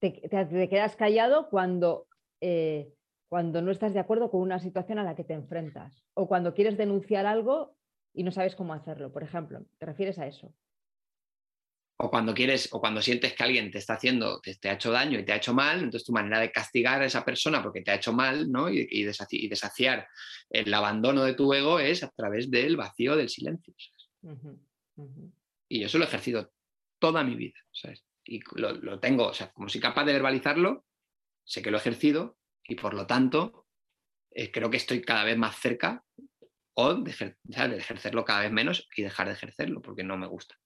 Te, 0.00 0.20
quedas 0.68 0.96
callado 0.96 1.50
cuando, 1.50 2.06
eh, 2.40 2.94
cuando 3.28 3.60
no 3.60 3.70
estás 3.70 3.92
de 3.92 4.00
acuerdo 4.00 4.30
con 4.30 4.40
una 4.40 4.58
situación 4.58 4.98
a 4.98 5.04
la 5.04 5.14
que 5.14 5.24
te 5.24 5.34
enfrentas 5.34 6.02
o 6.14 6.26
cuando 6.26 6.54
quieres 6.54 6.78
denunciar 6.78 7.26
algo 7.26 7.76
y 8.14 8.22
no 8.22 8.32
sabes 8.32 8.56
cómo 8.56 8.72
hacerlo, 8.72 9.12
por 9.12 9.22
ejemplo. 9.22 9.62
¿Te 9.78 9.86
refieres 9.86 10.18
a 10.18 10.26
eso? 10.26 10.54
O 12.02 12.10
cuando 12.10 12.32
quieres, 12.32 12.68
o 12.72 12.80
cuando 12.80 13.02
sientes 13.02 13.34
que 13.34 13.42
alguien 13.42 13.70
te 13.70 13.76
está 13.78 13.94
haciendo, 13.94 14.40
te, 14.40 14.54
te, 14.54 14.70
ha 14.70 14.72
hecho 14.72 14.90
daño 14.90 15.18
y 15.18 15.24
te 15.24 15.32
ha 15.32 15.36
hecho 15.36 15.52
mal, 15.52 15.80
entonces 15.80 16.04
tu 16.06 16.12
manera 16.12 16.40
de 16.40 16.50
castigar 16.50 17.02
a 17.02 17.04
esa 17.04 17.24
persona 17.24 17.62
porque 17.62 17.82
te 17.82 17.90
ha 17.90 17.96
hecho 17.96 18.14
mal, 18.14 18.50
¿no? 18.50 18.70
Y, 18.70 18.86
y, 18.90 19.04
desaci 19.04 19.44
y 19.44 19.48
desaciar 19.48 20.08
el 20.48 20.72
abandono 20.72 21.24
de 21.24 21.34
tu 21.34 21.52
ego 21.52 21.78
es 21.78 22.02
a 22.02 22.08
través 22.08 22.50
del 22.50 22.76
vacío 22.76 23.16
del 23.16 23.28
silencio. 23.28 23.74
Uh 24.22 24.30
-huh, 24.30 24.58
uh 24.96 25.08
-huh. 25.08 25.32
Y 25.68 25.80
yo 25.80 25.86
eso 25.86 25.98
lo 25.98 26.04
he 26.04 26.08
ejercido 26.08 26.52
toda 26.98 27.22
mi 27.22 27.34
vida, 27.34 27.58
¿sabes? 27.70 28.02
Y 28.24 28.40
lo, 28.54 28.72
lo, 28.72 28.98
tengo, 28.98 29.26
o 29.26 29.34
sea, 29.34 29.52
como 29.52 29.68
soy 29.68 29.80
capaz 29.80 30.04
de 30.06 30.14
verbalizarlo, 30.14 30.86
sé 31.44 31.60
que 31.60 31.70
lo 31.70 31.76
he 31.76 31.80
ejercido 31.80 32.38
y 32.64 32.76
por 32.76 32.94
lo 32.94 33.06
tanto 33.06 33.66
eh, 34.30 34.50
creo 34.50 34.70
que 34.70 34.78
estoy 34.78 35.02
cada 35.02 35.24
vez 35.24 35.36
más 35.36 35.56
cerca 35.56 36.02
o 36.74 36.94
de 36.94 37.10
ejercerlo 37.10 38.24
cada 38.24 38.40
vez 38.40 38.52
menos 38.52 38.88
y 38.96 39.02
dejar 39.02 39.26
de 39.26 39.34
ejercerlo 39.34 39.82
porque 39.82 40.04
no 40.04 40.16
me 40.16 40.26
gusta 40.26 40.59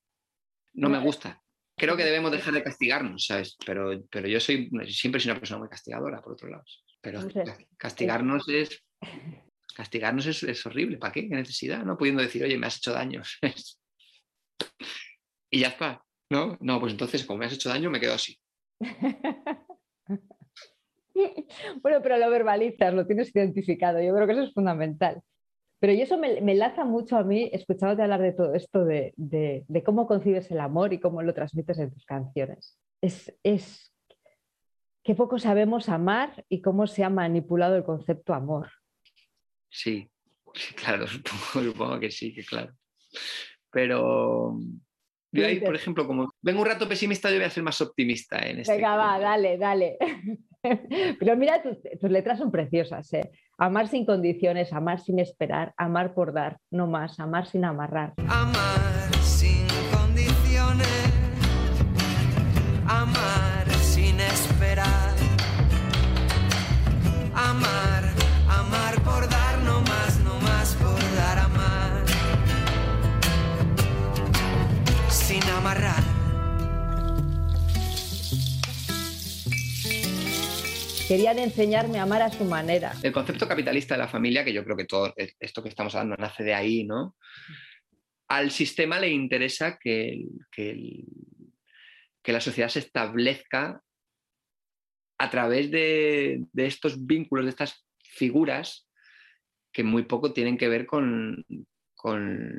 no 0.74 0.88
me 0.88 0.98
gusta. 0.98 1.40
Creo 1.76 1.96
que 1.96 2.04
debemos 2.04 2.30
dejar 2.30 2.54
de 2.54 2.62
castigarnos, 2.62 3.26
¿sabes? 3.26 3.56
Pero, 3.66 4.04
pero 4.10 4.28
yo 4.28 4.38
soy, 4.38 4.70
siempre 4.88 5.20
soy 5.20 5.32
una 5.32 5.40
persona 5.40 5.58
muy 5.58 5.68
castigadora, 5.68 6.20
por 6.20 6.34
otro 6.34 6.48
lado. 6.48 6.62
Pero 7.00 7.20
castigarnos 7.76 8.48
es, 8.48 8.84
castigarnos 9.74 10.26
es, 10.26 10.44
es 10.44 10.64
horrible. 10.66 10.98
¿Para 10.98 11.12
qué? 11.12 11.28
¿Qué 11.28 11.34
necesidad? 11.34 11.84
No 11.84 11.96
pudiendo 11.96 12.22
decir, 12.22 12.44
oye, 12.44 12.56
me 12.56 12.68
has 12.68 12.76
hecho 12.76 12.92
daño. 12.92 13.22
y 15.50 15.60
ya 15.60 15.68
está. 15.68 16.04
¿No? 16.30 16.56
No, 16.60 16.80
pues 16.80 16.92
entonces, 16.92 17.24
como 17.24 17.40
me 17.40 17.46
has 17.46 17.52
hecho 17.52 17.68
daño, 17.68 17.90
me 17.90 18.00
quedo 18.00 18.14
así. 18.14 18.38
bueno, 21.82 22.00
pero 22.02 22.18
lo 22.18 22.30
verbalizas, 22.30 22.94
lo 22.94 23.06
tienes 23.06 23.34
identificado. 23.34 24.00
Yo 24.00 24.14
creo 24.14 24.26
que 24.26 24.32
eso 24.32 24.42
es 24.42 24.54
fundamental. 24.54 25.22
Pero 25.84 25.92
y 25.92 26.00
eso 26.00 26.16
me, 26.16 26.40
me, 26.40 26.52
enlaza 26.52 26.86
mucho 26.86 27.18
a 27.18 27.24
mí, 27.24 27.50
escuchándote 27.52 28.00
hablar 28.00 28.22
de 28.22 28.32
todo 28.32 28.54
esto, 28.54 28.86
de, 28.86 29.12
de, 29.18 29.66
de, 29.68 29.82
cómo 29.82 30.06
concibes 30.06 30.50
el 30.50 30.60
amor 30.60 30.94
y 30.94 30.98
cómo 30.98 31.20
lo 31.20 31.34
transmites 31.34 31.78
en 31.78 31.92
tus 31.92 32.06
canciones. 32.06 32.80
Es, 33.02 33.36
es 33.42 33.94
que 35.02 35.14
poco 35.14 35.38
sabemos 35.38 35.90
amar 35.90 36.46
y 36.48 36.62
cómo 36.62 36.86
se 36.86 37.04
ha 37.04 37.10
manipulado 37.10 37.76
el 37.76 37.84
concepto 37.84 38.32
amor. 38.32 38.70
Sí, 39.68 40.08
claro, 40.74 41.06
supongo, 41.06 41.72
supongo 41.72 42.00
que 42.00 42.10
sí, 42.10 42.32
que 42.32 42.44
claro. 42.44 42.72
Pero 43.70 44.58
yo 45.32 45.46
ahí, 45.46 45.60
por 45.60 45.76
ejemplo, 45.76 46.06
como 46.06 46.32
vengo 46.40 46.62
un 46.62 46.66
rato 46.66 46.88
pesimista, 46.88 47.28
yo 47.28 47.36
voy 47.36 47.44
a 47.44 47.50
ser 47.50 47.62
más 47.62 47.82
optimista 47.82 48.38
en 48.38 48.60
este. 48.60 48.72
Venga, 48.72 48.96
va, 48.96 49.18
dale, 49.18 49.58
dale. 49.58 49.98
Pero 51.20 51.36
mira, 51.36 51.62
tus, 51.62 51.76
tus 52.00 52.10
letras 52.10 52.38
son 52.38 52.50
preciosas, 52.50 53.12
¿eh? 53.12 53.30
Amar 53.58 53.88
sin 53.88 54.04
condiciones, 54.04 54.72
amar 54.72 55.00
sin 55.00 55.18
esperar, 55.18 55.72
amar 55.76 56.14
por 56.14 56.32
dar, 56.32 56.58
no 56.70 56.86
más, 56.86 57.20
amar 57.20 57.46
sin 57.46 57.64
amarrar. 57.64 58.14
Amar 58.28 58.93
Querían 81.06 81.38
enseñarme 81.38 81.98
a 81.98 82.04
amar 82.04 82.22
a 82.22 82.30
su 82.30 82.44
manera. 82.44 82.94
El 83.02 83.12
concepto 83.12 83.46
capitalista 83.46 83.94
de 83.94 83.98
la 83.98 84.08
familia, 84.08 84.42
que 84.42 84.54
yo 84.54 84.64
creo 84.64 84.76
que 84.76 84.86
todo 84.86 85.12
esto 85.16 85.62
que 85.62 85.68
estamos 85.68 85.94
hablando 85.94 86.16
nace 86.16 86.42
de 86.42 86.54
ahí, 86.54 86.84
¿no? 86.84 87.16
Al 88.28 88.50
sistema 88.50 88.98
le 88.98 89.10
interesa 89.10 89.78
que, 89.78 90.24
la 92.24 92.40
sociedad 92.40 92.70
se 92.70 92.78
establezca 92.78 93.82
a 95.18 95.30
través 95.30 95.70
de, 95.70 96.42
de, 96.50 96.66
estos 96.66 97.04
vínculos, 97.06 97.44
de 97.44 97.50
estas 97.50 97.86
figuras 98.02 98.88
que 99.70 99.84
muy 99.84 100.04
poco 100.04 100.32
tienen 100.32 100.56
que 100.56 100.68
ver 100.68 100.86
con, 100.86 101.44
con 101.94 102.50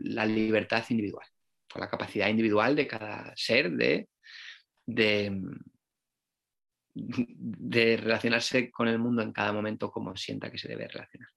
la 0.00 0.26
libertad 0.26 0.84
individual, 0.88 1.28
con 1.70 1.80
la 1.80 1.88
capacidad 1.88 2.28
individual 2.28 2.74
de 2.74 2.88
cada 2.88 3.32
ser 3.36 3.70
de, 3.70 4.08
de 4.84 5.40
de 6.94 7.96
relacionarse 7.96 8.70
con 8.70 8.88
el 8.88 8.98
mundo 8.98 9.22
en 9.22 9.32
cada 9.32 9.52
momento 9.52 9.90
como 9.90 10.16
sienta 10.16 10.50
que 10.50 10.58
se 10.58 10.68
debe 10.68 10.88
relacionar. 10.88 11.28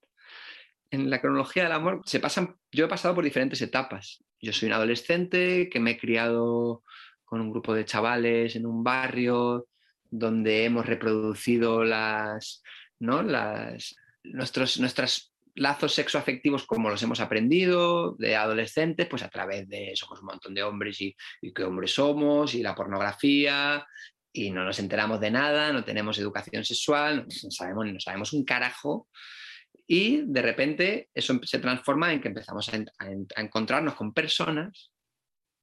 En 0.90 1.10
la 1.10 1.20
cronología 1.20 1.64
del 1.64 1.72
amor 1.72 2.02
se 2.06 2.20
pasan, 2.20 2.56
yo 2.72 2.86
he 2.86 2.88
pasado 2.88 3.14
por 3.14 3.24
diferentes 3.24 3.60
etapas. 3.60 4.24
Yo 4.40 4.52
soy 4.52 4.68
un 4.68 4.74
adolescente 4.74 5.68
que 5.68 5.80
me 5.80 5.92
he 5.92 5.98
criado 5.98 6.82
con 7.24 7.40
un 7.40 7.50
grupo 7.50 7.74
de 7.74 7.84
chavales 7.84 8.56
en 8.56 8.64
un 8.64 8.82
barrio 8.82 9.66
donde 10.10 10.64
hemos 10.64 10.86
reproducido 10.86 11.84
las, 11.84 12.62
¿no? 13.00 13.22
las, 13.22 13.96
nuestros, 14.22 14.80
nuestros 14.80 15.34
lazos 15.54 15.92
sexoafectivos 15.92 16.64
como 16.64 16.88
los 16.88 17.02
hemos 17.02 17.20
aprendido 17.20 18.14
de 18.14 18.36
adolescentes, 18.36 19.06
pues 19.08 19.22
a 19.22 19.28
través 19.28 19.68
de 19.68 19.92
somos 19.94 20.20
un 20.20 20.26
montón 20.26 20.54
de 20.54 20.62
hombres 20.62 21.00
y, 21.00 21.14
y 21.42 21.52
qué 21.52 21.64
hombres 21.64 21.92
somos, 21.92 22.54
y 22.54 22.62
la 22.62 22.74
pornografía, 22.74 23.86
y 24.38 24.50
no 24.50 24.64
nos 24.64 24.78
enteramos 24.78 25.18
de 25.20 25.32
nada, 25.32 25.72
no 25.72 25.84
tenemos 25.84 26.16
educación 26.18 26.64
sexual, 26.64 27.26
no 27.26 27.50
sabemos, 27.50 27.86
no 27.86 28.00
sabemos 28.00 28.32
un 28.32 28.44
carajo. 28.44 29.08
Y 29.86 30.22
de 30.26 30.42
repente 30.42 31.08
eso 31.12 31.40
se 31.42 31.58
transforma 31.58 32.12
en 32.12 32.20
que 32.20 32.28
empezamos 32.28 32.68
a, 32.68 33.40
encontrarnos 33.40 33.94
con 33.94 34.12
personas 34.12 34.92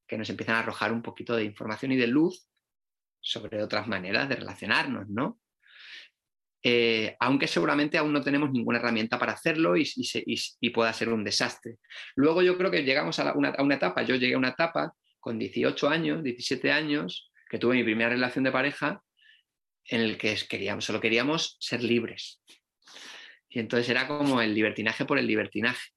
que 0.07 0.17
nos 0.17 0.29
empiezan 0.29 0.55
a 0.55 0.59
arrojar 0.59 0.91
un 0.91 1.01
poquito 1.01 1.35
de 1.35 1.45
información 1.45 1.93
y 1.93 1.95
de 1.95 2.07
luz 2.07 2.49
sobre 3.21 3.63
otras 3.63 3.88
maneras 3.88 4.27
de 4.27 4.35
relacionarnos, 4.35 5.07
¿no? 5.09 5.39
Eh, 6.61 7.15
aunque 7.19 7.47
seguramente 7.47 7.97
aún 7.97 8.11
no 8.11 8.23
tenemos 8.23 8.51
ninguna 8.51 8.79
herramienta 8.79 9.19
para 9.19 9.33
hacerlo 9.33 9.75
y, 9.77 10.71
pueda 10.71 10.91
ser 10.91 11.09
un 11.09 11.23
desastre. 11.23 11.77
Luego 12.15 12.41
yo 12.41 12.57
creo 12.57 12.71
que 12.71 12.83
llegamos 12.83 13.19
a, 13.19 13.33
una, 13.33 13.49
a 13.49 13.63
una 13.63 13.75
etapa, 13.75 14.01
yo 14.01 14.15
llegué 14.15 14.33
a 14.33 14.39
una 14.39 14.49
etapa 14.49 14.93
con 15.19 15.39
18 15.39 15.88
años, 15.88 16.23
17 16.23 16.71
años, 16.71 17.31
que 17.55 17.59
tuve 17.59 17.75
mi 17.75 17.85
primera 17.85 18.09
relación 18.09 18.43
de 18.43 18.51
pareja 18.51 19.01
en 19.85 20.01
el 20.01 20.17
que 20.17 20.35
queríamos, 20.49 20.83
solo 20.83 20.99
queríamos 20.99 21.55
ser 21.61 21.81
libres. 21.81 22.43
Y 23.47 23.59
entonces 23.59 23.87
era 23.87 24.09
como 24.09 24.41
el 24.41 24.53
libertinaje 24.53 25.05
por 25.05 25.17
el 25.17 25.25
libertinaje. 25.25 25.91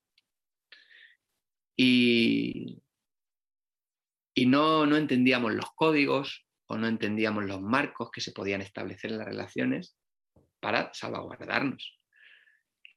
Y, 1.77 2.81
y 4.37 4.47
no, 4.47 4.87
no 4.87 4.97
entendíamos 4.97 5.53
los 5.53 5.73
códigos 5.75 6.47
o 6.69 6.77
no 6.77 6.87
entendíamos 6.87 7.45
los 7.45 7.61
marcos 7.61 8.13
que 8.13 8.21
se 8.21 8.31
podían 8.31 8.61
establecer 8.61 9.11
en 9.11 9.19
las 9.19 9.27
relaciones 9.27 9.97
para 10.61 10.95
salvaguardarnos. 10.95 11.98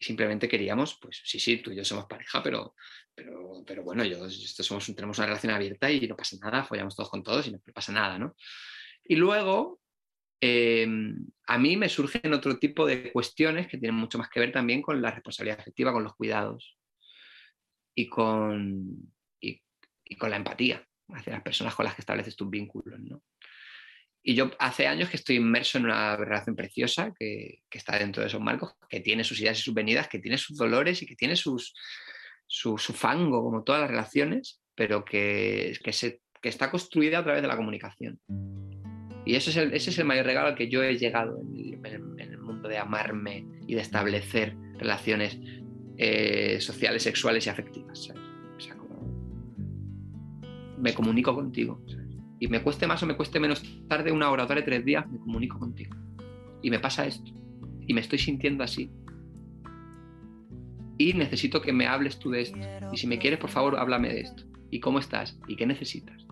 Simplemente 0.02 0.50
queríamos, 0.50 0.98
pues 1.00 1.22
sí, 1.24 1.40
sí, 1.40 1.58
tú 1.58 1.72
y 1.72 1.76
yo 1.76 1.86
somos 1.86 2.08
pareja, 2.08 2.42
pero, 2.42 2.76
pero, 3.14 3.64
pero 3.66 3.84
bueno, 3.84 4.04
yo, 4.04 4.26
esto 4.26 4.64
somos, 4.64 4.86
tenemos 4.96 5.20
una 5.20 5.28
relación 5.28 5.54
abierta 5.54 5.92
y 5.92 6.08
no 6.08 6.16
pasa 6.16 6.38
nada, 6.42 6.64
follamos 6.64 6.96
todos 6.96 7.12
con 7.12 7.22
todos 7.22 7.48
y 7.48 7.52
no 7.52 7.60
pasa 7.72 7.92
nada, 7.92 8.18
¿no? 8.18 8.36
Y 9.04 9.16
luego, 9.16 9.80
eh, 10.42 10.88
a 11.46 11.58
mí 11.60 11.78
me 11.78 11.88
surgen 11.88 12.34
otro 12.34 12.58
tipo 12.58 12.88
de 12.88 13.12
cuestiones 13.12 13.68
que 13.68 13.78
tienen 13.78 13.96
mucho 13.96 14.18
más 14.18 14.28
que 14.30 14.40
ver 14.40 14.52
también 14.52 14.82
con 14.82 15.00
la 15.02 15.12
responsabilidad 15.12 15.60
afectiva, 15.60 15.94
con 15.94 16.04
los 16.04 16.16
cuidados 16.16 16.80
y 17.94 18.08
con, 18.08 19.14
y, 19.40 19.62
y 20.04 20.16
con 20.18 20.32
la 20.32 20.38
empatía 20.38 20.84
hacia 21.10 21.34
las 21.34 21.44
personas 21.44 21.76
con 21.76 21.86
las 21.86 21.94
que 21.94 22.02
estableces 22.02 22.36
tus 22.36 22.50
vínculos, 22.50 23.00
¿no? 23.00 23.22
Y 24.24 24.36
yo 24.36 24.52
hace 24.60 24.86
años 24.86 25.10
que 25.10 25.18
estoy 25.18 25.38
inmerso 25.38 25.78
en 25.78 25.86
una 25.86 26.16
relación 26.16 26.56
preciosa 26.56 27.12
que, 27.18 27.60
que, 27.70 27.78
está 27.78 27.98
dentro 27.98 28.22
de 28.22 28.28
esos 28.28 28.42
marcos, 28.42 28.74
que 28.88 29.00
tiene 29.00 29.24
sus 29.24 29.40
ideas 29.42 29.60
y 29.60 29.64
sus 29.64 29.74
venidas, 29.74 30.08
que 30.08 30.20
tiene 30.20 30.38
sus 30.38 30.58
dolores 30.58 31.02
y 31.02 31.08
que 31.08 31.16
tiene 31.16 31.36
sus, 31.36 31.74
su, 32.46 32.78
su 32.78 32.94
fango, 32.94 33.42
como 33.44 33.64
todas 33.64 33.82
las 33.82 33.90
relaciones, 33.90 34.62
pero 34.76 35.04
que, 35.04 35.74
que, 35.84 35.94
se, 35.94 36.22
que, 36.42 36.50
está 36.50 36.70
construida 36.70 37.20
a 37.20 37.24
través 37.24 37.42
de 37.42 37.48
la 37.48 37.58
comunicación. 37.58 38.20
Y 39.26 39.36
ese 39.36 39.50
es 39.52 39.58
el, 39.58 39.74
ese 39.74 39.90
es 39.90 39.98
el 39.98 40.06
mayor 40.06 40.26
regalo 40.26 40.50
al 40.50 40.56
que 40.56 40.70
yo 40.70 40.84
he 40.84 40.98
llegado 40.98 41.40
en 41.42 41.86
el, 41.86 42.20
en 42.20 42.32
el 42.32 42.38
mundo 42.38 42.68
de 42.68 42.78
amarme 42.78 43.46
y 43.68 43.76
de 43.76 43.82
establecer 43.82 44.56
relaciones 44.78 45.40
eh, 45.98 46.60
sociales, 46.60 47.04
sexuales 47.04 47.46
y 47.46 47.50
afectivas. 47.50 48.06
¿sabes? 48.06 48.22
O 48.58 48.60
sea, 48.60 48.76
como 48.76 49.00
me 50.78 50.94
comunico 50.94 51.34
contigo. 51.34 51.82
¿sabes? 51.88 52.01
Y 52.42 52.48
me 52.48 52.64
cueste 52.64 52.88
más 52.88 53.04
o 53.04 53.06
me 53.06 53.16
cueste 53.16 53.40
menos 53.40 53.64
tarde, 53.88 54.12
una 54.12 54.32
hora, 54.32 54.48
tarde, 54.48 54.64
tres 54.64 54.84
días, 54.84 55.08
me 55.08 55.20
comunico 55.20 55.60
contigo. 55.60 55.96
Y 56.64 56.72
me 56.72 56.80
pasa 56.80 57.06
esto. 57.06 57.32
Y 57.82 57.94
me 57.94 58.02
estoy 58.02 58.18
sintiendo 58.18 58.64
así. 58.64 58.92
Y 60.98 61.14
necesito 61.14 61.62
que 61.62 61.72
me 61.72 61.86
hables 61.86 62.18
tú 62.18 62.32
de 62.32 62.42
esto. 62.42 62.58
Y 62.92 62.98
si 62.98 63.06
me 63.06 63.20
quieres, 63.20 63.38
por 63.38 63.52
favor, 63.52 63.78
háblame 63.78 64.10
de 64.10 64.22
esto. 64.22 64.44
¿Y 64.72 64.80
cómo 64.80 64.98
estás? 64.98 65.40
¿Y 65.48 65.56
qué 65.56 65.68
necesitas? 65.68 66.26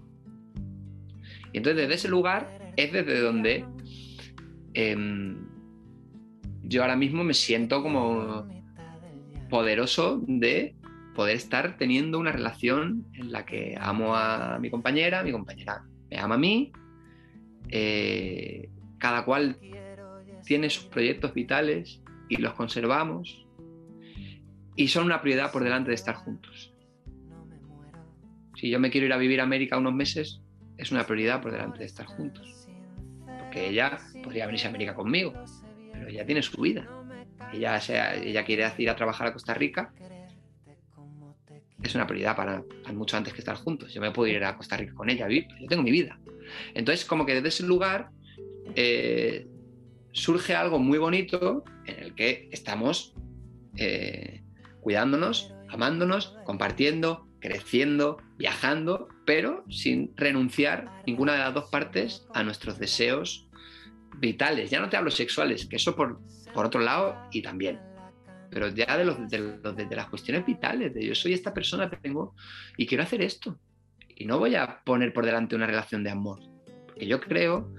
Y 1.54 1.58
entonces 1.58 1.84
desde 1.84 1.93
ese 1.93 2.08
lugar 2.08 2.74
es 2.76 2.91
desde 2.91 3.22
donde 3.22 3.65
eh, 4.74 5.36
yo 6.63 6.82
ahora 6.82 6.95
mismo 6.95 7.24
me 7.24 7.36
siento 7.36 7.84
como 7.84 8.48
poderoso 9.52 10.24
de 10.26 10.76
poder 11.13 11.36
estar 11.36 11.78
teniendo 11.78 12.17
una 12.17 12.32
relación 12.32 13.06
en 13.13 13.32
la 13.32 13.45
que 13.45 13.78
amo 13.80 14.15
a 14.15 14.58
mi 14.58 14.72
compañera, 14.72 15.22
mi 15.22 15.32
compañera 15.32 15.84
me 16.10 16.17
ama 16.17 16.36
a 16.36 16.38
mí, 16.38 16.72
eh, 17.69 18.69
cada 18.98 19.26
cual 19.26 19.58
tiene 20.45 20.69
sus 20.69 20.86
proyectos 20.86 21.34
vitales 21.34 22.02
y 22.28 22.38
los 22.38 22.54
conservamos 22.54 23.45
y 24.76 24.88
son 24.88 25.06
una 25.06 25.22
prioridad 25.22 25.52
por 25.52 25.63
delante 25.63 25.89
de 25.89 25.95
estar 25.95 26.15
juntos. 26.15 26.74
Si 28.56 28.69
yo 28.69 28.80
me 28.80 28.89
quiero 28.89 29.08
ir 29.08 29.13
a 29.13 29.17
vivir 29.17 29.41
a 29.41 29.43
América 29.43 29.78
unos 29.78 29.93
meses, 29.93 30.41
es 30.78 30.91
una 30.91 31.06
prioridad 31.06 31.41
por 31.41 31.52
delante 31.52 31.80
de 31.80 31.86
estar 31.86 32.06
juntos. 32.06 32.67
Porque 33.26 33.69
ella 33.69 33.98
podría 34.24 34.45
venirse 34.45 34.67
a 34.67 34.69
América 34.69 34.95
conmigo, 34.95 35.34
pero 35.91 36.08
ella 36.08 36.26
tiene 36.26 36.41
su 36.41 36.62
vida. 36.62 36.88
Ella, 37.54 37.80
sea, 37.82 38.15
ella 38.15 38.45
quiere 38.45 38.72
ir 38.78 38.89
a 38.89 38.95
trabajar 38.95 39.28
a 39.28 39.34
Costa 39.34 39.54
Rica. 39.54 39.93
Es 41.83 41.95
una 41.95 42.05
prioridad 42.05 42.35
para, 42.35 42.63
mucho 42.93 43.17
antes 43.17 43.33
que 43.33 43.39
estar 43.39 43.55
juntos. 43.55 43.93
Yo 43.93 44.01
me 44.01 44.11
puedo 44.11 44.31
ir 44.31 44.43
a 44.43 44.57
Costa 44.57 44.77
Rica 44.77 44.93
con 44.93 45.09
ella, 45.09 45.27
vivir, 45.27 45.47
yo 45.59 45.67
tengo 45.67 45.83
mi 45.83 45.91
vida. 45.91 46.19
Entonces, 46.73 47.05
como 47.05 47.25
que 47.25 47.35
desde 47.35 47.47
ese 47.49 47.63
lugar 47.63 48.09
eh, 48.75 49.47
surge 50.11 50.55
algo 50.55 50.79
muy 50.79 50.97
bonito 50.97 51.63
en 51.85 52.03
el 52.03 52.15
que 52.15 52.49
estamos 52.51 53.13
eh, 53.77 54.43
cuidándonos, 54.81 55.53
amándonos, 55.69 56.35
compartiendo, 56.45 57.27
creciendo, 57.39 58.17
viajando, 58.37 59.07
pero 59.25 59.63
sin 59.69 60.11
renunciar 60.15 60.89
ninguna 61.05 61.33
de 61.33 61.39
las 61.39 61.53
dos 61.53 61.69
partes 61.69 62.27
a 62.33 62.43
nuestros 62.43 62.79
deseos 62.79 63.47
vitales. 64.17 64.69
Ya 64.69 64.79
no 64.79 64.89
te 64.89 64.97
hablo 64.97 65.11
sexuales, 65.11 65.65
que 65.65 65.77
eso 65.77 65.95
por, 65.95 66.19
por 66.53 66.65
otro 66.65 66.81
lado 66.81 67.15
y 67.31 67.41
también. 67.41 67.79
Pero 68.49 68.69
ya 68.69 68.97
de, 68.97 69.05
los, 69.05 69.29
de, 69.29 69.95
las 69.95 70.09
cuestiones 70.09 70.45
vitales, 70.45 70.93
de 70.93 71.05
yo 71.05 71.15
soy 71.15 71.33
esta 71.33 71.53
persona, 71.53 71.89
tengo 71.89 72.33
y 72.77 72.88
quiero 72.88 73.03
hacer 73.03 73.21
esto. 73.21 73.59
Y 74.15 74.25
no 74.25 74.39
voy 74.39 74.55
a 74.55 74.81
poner 74.83 75.13
por 75.13 75.25
delante 75.25 75.55
una 75.55 75.67
relación 75.67 76.03
de 76.03 76.09
amor. 76.09 76.39
Porque 76.88 77.05
yo 77.05 77.19
creo 77.19 77.73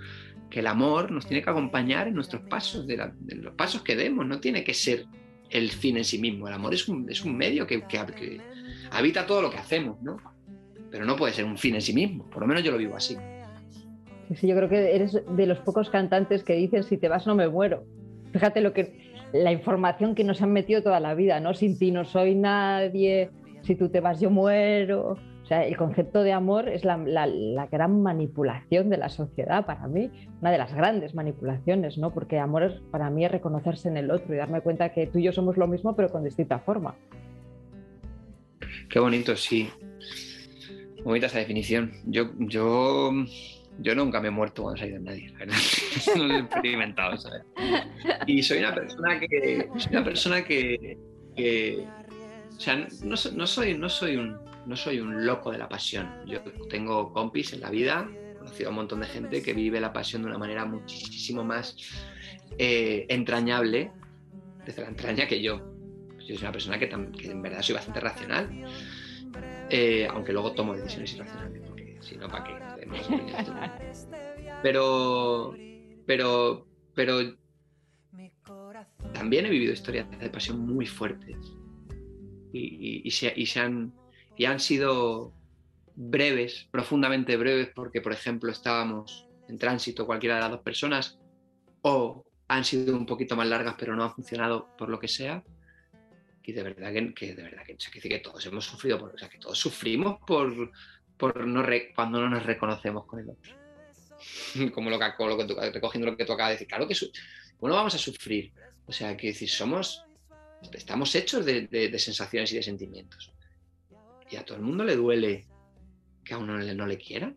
que 0.49 0.61
el 0.61 0.67
amor 0.67 1.11
nos 1.11 1.27
tiene 1.27 1.43
que 1.43 1.51
acompañar 1.51 2.09
en 2.09 2.15
nuestros 2.15 2.43
pasos, 2.43 2.87
de, 2.87 2.97
los 2.97 3.55
pasos 3.55 3.83
que 3.83 3.97
demos, 3.97 4.27
no 4.27 4.41
tiene 4.41 4.65
que 4.65 4.75
ser 4.75 5.07
el 5.49 5.71
fin 5.71 5.97
en 5.97 6.05
sí 6.05 6.19
mismo. 6.19 6.49
El 6.49 6.55
amor 6.55 6.75
es 6.75 6.89
un, 6.89 7.09
es 7.11 7.25
un 7.25 7.37
medio 7.37 7.67
que, 7.67 7.83
que, 7.83 8.41
habita 8.91 9.27
todo 9.27 9.43
lo 9.43 9.51
que 9.51 9.59
hacemos, 9.59 10.01
¿no? 10.03 10.19
Pero 10.91 11.05
no 11.05 11.17
puede 11.17 11.33
ser 11.33 11.45
un 11.45 11.57
fin 11.57 11.77
en 11.77 11.83
sí 11.83 11.93
mismo, 11.93 12.29
por 12.29 12.43
lo 12.43 12.49
menos 12.49 12.65
yo 12.65 12.73
lo 12.73 12.79
vivo 12.79 12.97
así. 12.97 13.17
Sí, 14.35 14.47
yo 14.47 14.57
creo 14.57 14.69
que 14.69 14.95
eres 14.95 15.19
de 15.29 15.47
los 15.47 15.59
pocos 15.59 15.91
cantantes 15.91 16.45
que 16.45 16.55
dicen 16.55 16.85
si 16.85 16.97
te 16.97 17.09
vas 17.09 17.27
no 17.27 17.35
me 17.35 17.49
muero. 17.49 17.85
Fíjate 18.33 18.61
lo 18.61 18.73
que 18.73 19.10
la 19.33 19.53
información 19.53 20.15
que 20.15 20.25
nos 20.25 20.43
han 20.43 20.53
metido 20.53 20.83
toda 20.83 21.01
la 21.01 21.15
vida, 21.15 21.41
¿no? 21.41 21.55
Sin 21.55 21.79
ti 21.79 21.91
no 21.91 22.05
soy 22.05 22.35
nadie, 22.35 23.31
si 23.63 23.75
tú 23.75 23.89
te 23.89 24.01
vas 24.01 24.21
yo 24.21 24.31
muero 24.31 25.17
sea, 25.51 25.67
el 25.67 25.77
concepto 25.77 26.23
de 26.23 26.33
amor 26.33 26.69
es 26.69 26.85
la, 26.85 26.97
gran 27.71 28.03
manipulación 28.03 28.89
de 28.89 28.97
la 28.97 29.09
sociedad 29.09 29.67
para 29.67 29.89
mí, 29.89 30.09
una 30.41 30.53
de 30.53 30.59
las 30.59 30.73
grandes 30.73 31.13
manipulaciones, 31.13 31.99
¿no? 31.99 32.15
Porque 32.15 32.39
amor 32.39 32.81
para 32.93 33.11
mí 33.11 33.25
es 33.25 33.33
reconocerse 33.33 33.89
en 33.89 33.97
el 33.97 34.13
otro 34.13 34.33
y 34.33 34.39
darme 34.39 34.61
cuenta 34.61 34.93
que 34.93 35.09
tú 35.09 35.19
y 35.19 35.25
yo 35.25 35.33
somos 35.33 35.57
lo 35.57 35.67
mismo, 35.67 35.97
pero 35.97 36.09
con 36.09 36.23
distinta 36.23 36.61
forma. 36.61 36.95
Qué 38.89 39.01
bonito, 39.01 39.35
sí. 39.37 39.69
Bonita 41.03 41.27
esa 41.27 41.39
definición. 41.39 41.95
Yo, 42.07 42.31
yo, 42.39 43.11
yo 43.81 43.95
nunca 43.95 44.21
me 44.21 44.29
he 44.29 44.31
muerto 44.31 44.63
cuando 44.63 44.77
he 44.77 44.81
salido 44.81 45.01
nadie, 45.01 45.33
verdad. 45.33 45.57
no 46.17 46.25
lo 46.25 46.35
he 46.35 46.41
experimentado, 46.41 47.17
¿sabes? 47.17 47.43
Y 48.27 48.43
soy 48.43 48.59
una 48.59 48.75
persona 48.75 49.21
que. 49.21 49.69
Soy 49.77 49.93
una 49.93 50.05
persona 50.05 50.45
que. 50.45 50.99
o 52.57 52.61
sea, 52.61 52.87
no, 53.03 53.17
soy, 53.17 53.75
no 53.75 53.89
soy 53.89 54.17
un 54.17 54.51
no 54.67 54.77
soy 54.77 55.01
un 55.01 55.27
loco 55.27 55.51
de 55.51 55.59
la 55.59 55.69
pasión. 55.69 56.09
Yo 56.27 56.41
tengo 56.69 57.13
compis 57.13 57.53
en 57.53 57.61
la 57.61 57.71
vida, 57.71 58.09
he 58.15 58.35
conocido 58.37 58.69
a 58.69 58.71
un 58.71 58.77
montón 58.77 59.01
de 59.01 59.07
gente 59.07 59.43
que 59.43 59.53
vive 59.53 59.81
la 59.81 59.93
pasión 59.93 60.23
de 60.23 60.29
una 60.29 60.39
manera 60.39 60.65
muchísimo 60.65 61.45
más 61.45 61.77
eh, 62.59 63.07
entrañable 63.09 63.91
desde 64.65 64.83
la 64.83 64.89
entraña 64.89 65.27
que 65.27 65.41
yo. 65.41 65.59
Yo 66.19 66.37
soy 66.37 66.39
una 66.39 66.53
persona 66.53 66.79
que, 66.79 66.85
en 66.87 67.43
verdad 67.43 67.63
soy 67.63 67.75
bastante 67.75 68.01
racional, 68.01 68.49
eh, 69.71 70.07
aunque 70.11 70.33
luego 70.33 70.53
tomo 70.53 70.75
decisiones 70.75 71.15
irracionales, 71.15 71.63
porque 71.67 71.99
si 72.01 72.17
no, 72.17 72.29
¿para 72.29 72.45
qué? 72.45 72.70
Pero, 74.63 75.55
pero, 76.07 76.67
pero 76.95 77.37
también 79.15 79.47
he 79.47 79.51
vivido 79.51 79.73
historias 79.73 80.07
de 80.19 80.29
pasión 80.29 80.59
muy 80.61 80.87
fuertes 80.87 81.37
y 82.53 83.11
se, 83.11 83.61
han, 83.61 83.93
y 84.37 84.45
han 84.45 84.61
sido 84.61 85.33
breves, 85.95 86.69
profundamente 86.71 87.37
breves, 87.37 87.71
porque 87.75 88.01
por 88.01 88.13
ejemplo 88.13 88.51
estábamos 88.51 89.29
en 89.49 89.59
tránsito 89.59 90.07
cualquiera 90.07 90.37
de 90.37 90.41
las 90.43 90.51
dos 90.51 90.61
personas, 90.61 91.19
o 91.83 92.25
han 92.49 92.65
sido 92.65 92.97
un 92.97 93.07
poquito 93.07 93.37
más 93.37 93.47
largas 93.47 93.77
pero 93.79 93.95
no 93.95 94.05
han 94.05 94.15
funcionado 94.15 94.75
por 94.77 94.89
lo 94.89 94.99
que 94.99 95.09
sea. 95.09 95.45
Y 96.43 96.53
de 96.53 96.63
verdad 96.65 96.93
que, 97.15 97.35
de 97.35 97.43
verdad 97.43 97.63
que, 97.65 97.77
que 97.77 98.19
todos 98.19 98.45
hemos 98.47 98.65
sufrido, 98.65 98.99
por, 98.99 99.15
o 99.15 99.19
sea, 99.19 99.29
que 99.29 99.39
todos 99.39 99.57
sufrimos 99.57 100.19
por, 100.27 100.73
por 101.21 101.47
no 101.47 101.65
cuando 101.95 102.21
no 102.21 102.29
nos 102.29 102.45
reconocemos 102.45 103.05
con 103.07 103.21
el 103.21 103.31
otro. 103.31 103.55
Como 104.75 104.91
lo 104.91 104.99
que, 104.99 105.07
que 105.47 105.71
recogiendo 105.71 106.11
lo 106.11 106.17
que 106.17 106.25
tú 106.25 106.33
acabas 106.33 106.51
de 106.51 106.55
decir. 106.55 106.67
Claro 106.67 106.89
que 106.89 106.97
bueno, 107.61 107.77
vamos 107.77 107.95
a 107.95 107.99
sufrir. 107.99 108.53
O 108.87 108.93
sea, 108.93 109.17
que 109.17 109.29
decir, 109.29 109.49
somos, 109.49 110.05
estamos 110.73 111.15
hechos 111.15 111.45
de, 111.45 111.69
de 111.69 111.99
sensaciones 111.99 112.53
y 112.53 112.57
de 112.57 112.63
sentimientos 112.63 113.33
y 114.31 114.37
a 114.37 114.45
todo 114.45 114.57
el 114.57 114.63
mundo 114.63 114.85
le 114.85 114.97
duele 114.97 115.47
que 116.25 116.35
a 116.35 116.39
uno 116.39 116.59
no 116.59 116.87
le 116.87 116.99
quiera 116.99 117.35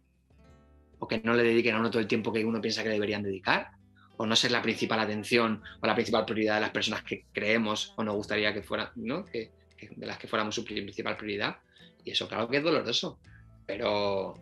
o 1.00 1.08
que 1.08 1.20
no 1.20 1.34
le 1.34 1.44
dediquen 1.44 1.76
a 1.76 1.80
uno 1.80 1.90
todo 1.90 2.02
el 2.02 2.08
tiempo 2.08 2.32
que 2.32 2.46
uno 2.46 2.62
piensa 2.62 2.84
que 2.84 2.90
deberían 2.90 3.24
dedicar 3.24 3.72
o 4.18 4.26
no 4.26 4.36
ser 4.36 4.52
la 4.52 4.62
principal 4.62 5.00
atención 5.00 5.62
o 5.82 5.88
la 5.88 5.96
principal 5.96 6.26
prioridad 6.26 6.56
de 6.56 6.62
las 6.62 6.70
personas 6.70 7.04
que 7.04 7.26
creemos 7.34 7.94
o 7.98 8.04
nos 8.04 8.16
gustaría 8.16 8.54
que 8.54 8.62
fueran, 8.62 8.90
¿no? 8.96 9.24
De 9.24 9.52
las 9.98 10.18
que 10.18 10.28
fuéramos 10.28 10.54
su 10.54 10.64
principal 10.64 11.18
prioridad. 11.18 11.58
Y 12.06 12.12
eso 12.12 12.28
claro 12.28 12.48
que 12.48 12.58
es 12.58 12.64
doloroso, 12.64 13.20
pero 13.66 14.36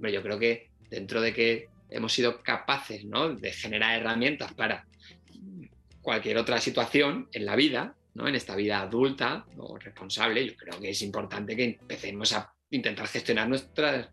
yo 0.00 0.22
creo 0.22 0.38
que 0.38 0.70
dentro 0.90 1.20
de 1.20 1.32
que 1.32 1.68
hemos 1.90 2.12
sido 2.12 2.42
capaces 2.42 3.04
¿no? 3.04 3.34
de 3.34 3.52
generar 3.52 4.00
herramientas 4.00 4.52
para 4.54 4.86
cualquier 6.02 6.38
otra 6.38 6.60
situación 6.60 7.28
en 7.32 7.46
la 7.46 7.56
vida, 7.56 7.96
en 8.16 8.34
esta 8.34 8.54
vida 8.54 8.80
adulta 8.80 9.44
o 9.56 9.76
responsable, 9.76 10.46
yo 10.46 10.54
creo 10.56 10.80
que 10.80 10.90
es 10.90 11.02
importante 11.02 11.56
que 11.56 11.78
empecemos 11.80 12.32
a 12.32 12.52
intentar 12.70 13.08
gestionar 13.08 13.48
nuestras, 13.48 14.08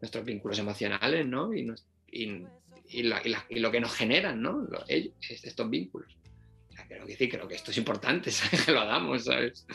nuestros 0.00 0.24
vínculos 0.24 0.58
emocionales 0.58 1.26
¿no? 1.26 1.54
y, 1.54 1.66
y, 2.10 3.02
lo 3.02 3.70
que 3.70 3.80
nos 3.80 3.94
generan 3.94 4.42
¿no? 4.42 4.66
estos 4.88 5.70
vínculos. 5.70 6.16
creo, 6.88 7.06
que 7.06 7.16
sí, 7.16 7.28
creo 7.28 7.46
que 7.46 7.54
esto 7.54 7.70
es 7.70 7.78
importante, 7.78 8.30
que 8.66 8.72
lo 8.72 8.80
hagamos, 8.80 9.24
¿sabes? 9.24 9.66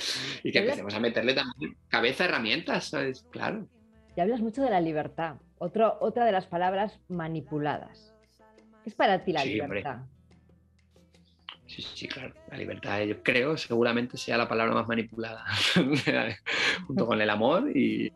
Y 0.44 0.52
que 0.52 0.60
empecemos 0.60 0.94
a 0.94 1.00
meterle 1.00 1.34
también 1.34 1.78
cabeza 1.88 2.26
herramientas, 2.26 2.90
¿sabes? 2.90 3.26
Claro. 3.32 3.68
Y 4.20 4.22
hablas 4.22 4.42
mucho 4.42 4.62
de 4.62 4.70
la 4.70 4.82
libertad, 4.82 5.38
Otro, 5.60 5.98
otra 6.02 6.26
de 6.26 6.34
las 6.34 6.46
palabras 6.46 7.00
manipuladas. 7.08 8.14
¿Qué 8.84 8.90
es 8.90 8.94
para 8.94 9.24
ti 9.24 9.32
la 9.32 9.46
libertad? 9.46 10.00
Sí, 11.68 11.82
sí, 11.82 12.06
claro. 12.06 12.34
La 12.52 12.58
libertad, 12.58 13.00
yo 13.04 13.24
creo, 13.24 13.56
seguramente 13.56 14.18
sea 14.18 14.38
la 14.38 14.50
palabra 14.50 14.74
más 14.74 14.90
manipulada, 14.90 15.46
junto 16.86 17.08
con 17.08 17.22
el 17.22 17.30
amor 17.30 17.72
y, 17.74 18.12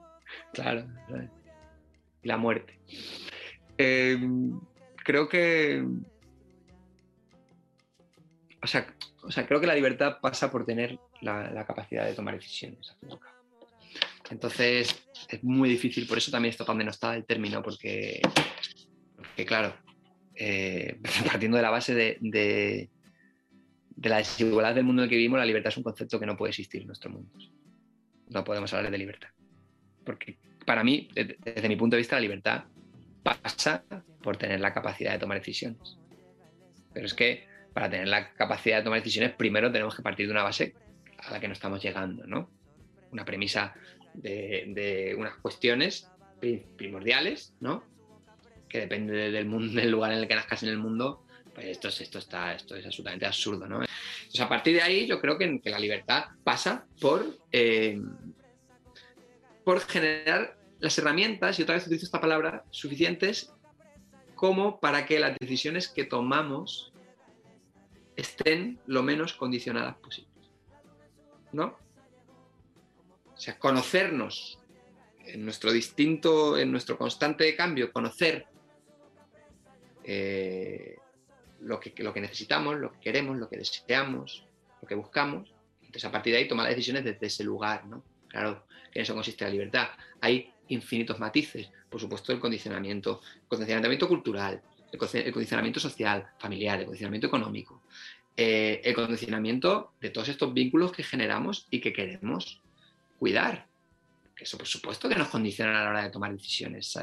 claro, 0.52 0.86
la 2.24 2.36
muerte. 2.36 2.78
Em, 3.78 4.60
creo 5.06 5.30
que, 5.30 5.88
o 8.62 8.68
sea, 8.68 8.94
o 9.22 9.32
sea, 9.32 9.48
creo 9.48 9.62
que 9.62 9.68
la 9.68 9.76
libertad 9.76 10.18
pasa 10.20 10.52
por 10.52 10.66
tener 10.66 11.00
la, 11.22 11.66
capacidad 11.66 12.06
de 12.06 12.14
tomar 12.14 12.36
decisiones. 12.36 12.94
Entonces, 14.30 14.96
es 15.30 15.44
muy 15.44 15.70
difícil, 15.70 16.08
por 16.08 16.18
eso 16.18 16.32
también 16.32 16.52
está 16.52 16.66
tan 16.66 16.78
denostada 16.78 17.16
el 17.16 17.26
término, 17.26 17.62
porque, 17.62 18.22
claro, 19.46 19.76
eh, 20.36 21.00
partiendo 21.28 21.58
de 21.58 21.64
la 21.64 21.70
base 21.70 21.94
de 21.94 22.90
de 24.04 24.10
la 24.10 24.18
desigualdad 24.18 24.76
del 24.76 24.84
mundo 24.84 25.02
en 25.02 25.06
el 25.06 25.10
que 25.10 25.16
vivimos, 25.16 25.40
la 25.40 25.46
libertad 25.46 25.70
es 25.70 25.78
un 25.78 25.84
concepto 25.84 26.20
que 26.20 26.26
no 26.26 26.36
puede 26.36 26.50
existir 26.50 26.82
en 26.82 26.88
nuestro 26.88 27.10
mundo. 27.10 27.32
No 28.30 28.44
podemos 28.44 28.74
hablar 28.74 28.92
de 28.92 28.98
libertad. 28.98 29.30
Porque 30.06 30.38
para 30.66 30.84
mí, 30.84 31.08
desde 31.14 31.70
mi 31.70 31.78
punto 31.78 31.96
de 31.96 32.02
vista, 32.02 32.18
la 32.18 32.22
libertad 32.22 32.66
pasa 33.24 33.84
por 34.22 34.36
tener 34.36 34.60
la 34.60 34.74
capacidad 34.74 35.14
de 35.14 35.20
tomar 35.20 35.38
decisiones. 35.38 35.98
Pero 36.94 37.06
es 37.06 37.14
que 37.14 37.48
para 37.74 37.90
tener 37.90 38.10
la 38.10 38.34
capacidad 38.34 38.78
de 38.78 38.84
tomar 38.84 39.00
decisiones, 39.00 39.32
primero 39.32 39.72
tenemos 39.72 39.96
que 39.96 40.02
partir 40.02 40.26
de 40.26 40.34
una 40.34 40.44
base 40.44 40.74
a 41.20 41.32
la 41.32 41.40
que 41.40 41.48
no 41.48 41.54
estamos 41.54 41.82
llegando, 41.82 42.28
¿no? 42.28 42.50
Una 43.12 43.24
premisa 43.24 43.74
de, 44.14 45.16
unas 45.18 45.36
cuestiones 45.38 46.10
primordiales, 46.76 47.54
¿no? 47.60 47.84
Que 48.68 48.82
depende 48.82 49.32
del, 49.32 49.46
mundo, 49.46 49.74
del 49.82 49.92
lugar 49.92 50.12
en 50.12 50.20
el 50.20 50.28
que 50.28 50.36
nazcas 50.36 50.64
en 50.64 50.70
el 50.70 50.78
mundo, 50.78 51.26
pues 51.54 51.68
esto 51.68 51.88
es, 51.88 52.02
esto 52.02 52.20
está, 52.20 52.56
esto 52.56 52.76
es 52.76 52.86
absolutamente 52.86 53.26
absurdo, 53.26 53.68
¿no? 53.68 53.82
Entonces, 53.82 54.42
a 54.42 54.50
partir 54.50 54.76
de 54.76 54.82
ahí, 54.82 55.08
yo 55.08 55.20
creo 55.22 55.38
que, 55.38 55.62
la 55.66 55.80
libertad 55.80 56.26
pasa 56.44 56.86
por, 57.00 57.38
eh, 57.52 58.02
por 59.64 59.80
generar 59.82 60.58
las 60.80 60.98
herramientas, 60.98 61.60
y 61.60 61.64
otra 61.64 61.76
vez 61.76 61.86
utilizo 61.86 62.06
esta 62.06 62.20
palabra, 62.20 62.66
suficientes 62.72 63.54
como 64.36 64.80
para 64.80 65.06
que 65.06 65.20
las 65.20 65.38
decisiones 65.40 65.88
que 65.88 66.04
tomamos 66.04 66.92
estén 68.16 68.80
lo 68.86 69.04
menos 69.04 69.34
condicionadas 69.34 69.96
posibles. 69.98 70.34
¿No? 71.52 71.78
O 73.36 73.40
sea, 73.40 73.58
conocernos 73.58 74.60
en 75.26 75.44
nuestro 75.44 75.72
distinto, 75.72 76.58
en 76.58 76.72
nuestro 76.72 76.98
constante 76.98 77.56
cambio, 77.56 77.92
conocer 77.92 78.46
eh, 80.04 80.98
lo, 81.62 81.80
que, 81.80 81.94
lo 82.04 82.14
que 82.14 82.22
necesitamos, 82.22 82.78
lo 82.78 82.92
que 82.94 83.00
queremos, 83.00 83.38
lo 83.38 83.50
que 83.50 83.58
deseamos, 83.58 84.46
lo 84.82 84.88
que 84.88 84.96
buscamos. 84.96 85.54
Entonces, 85.82 86.06
a 86.06 86.12
partir 86.12 86.34
de 86.34 86.40
ahí, 86.40 86.48
tomar 86.48 86.68
decisiones 86.68 87.04
desde 87.04 87.28
ese 87.28 87.44
lugar, 87.44 87.86
¿no? 87.86 88.04
Claro, 88.28 88.66
en 88.94 89.02
eso 89.02 89.14
consiste 89.14 89.46
la 89.46 89.52
libertad. 89.52 89.90
Hay 90.22 90.52
infinitos 90.70 91.20
matices. 91.20 91.70
Por 91.90 92.02
supuesto, 92.02 92.32
el 92.32 92.40
condicionamiento, 92.40 93.22
el 93.36 93.48
condicionamiento 93.48 94.08
cultural, 94.08 94.62
el 94.92 95.32
condicionamiento 95.34 95.80
social, 95.80 96.28
familiar, 96.40 96.80
el 96.80 96.86
condicionamiento 96.86 97.28
económico, 97.28 97.84
eh, 98.36 98.82
el 98.84 98.94
condicionamiento 98.96 99.94
de 100.02 100.10
todos 100.10 100.30
estos 100.30 100.54
vínculos 100.54 100.92
que 100.92 101.04
generamos 101.04 101.68
y 101.70 101.80
que 101.80 101.94
queremos 101.94 102.62
cuidar. 103.24 103.68
Eso, 104.38 104.58
por 104.58 104.68
supuesto, 104.68 105.08
que 105.08 105.16
nos 105.16 105.30
condiciona 105.30 105.80
a 105.80 105.84
la 105.86 105.90
hora 105.92 106.04
de 106.04 106.10
tomar 106.10 106.34
decisiones. 106.34 106.94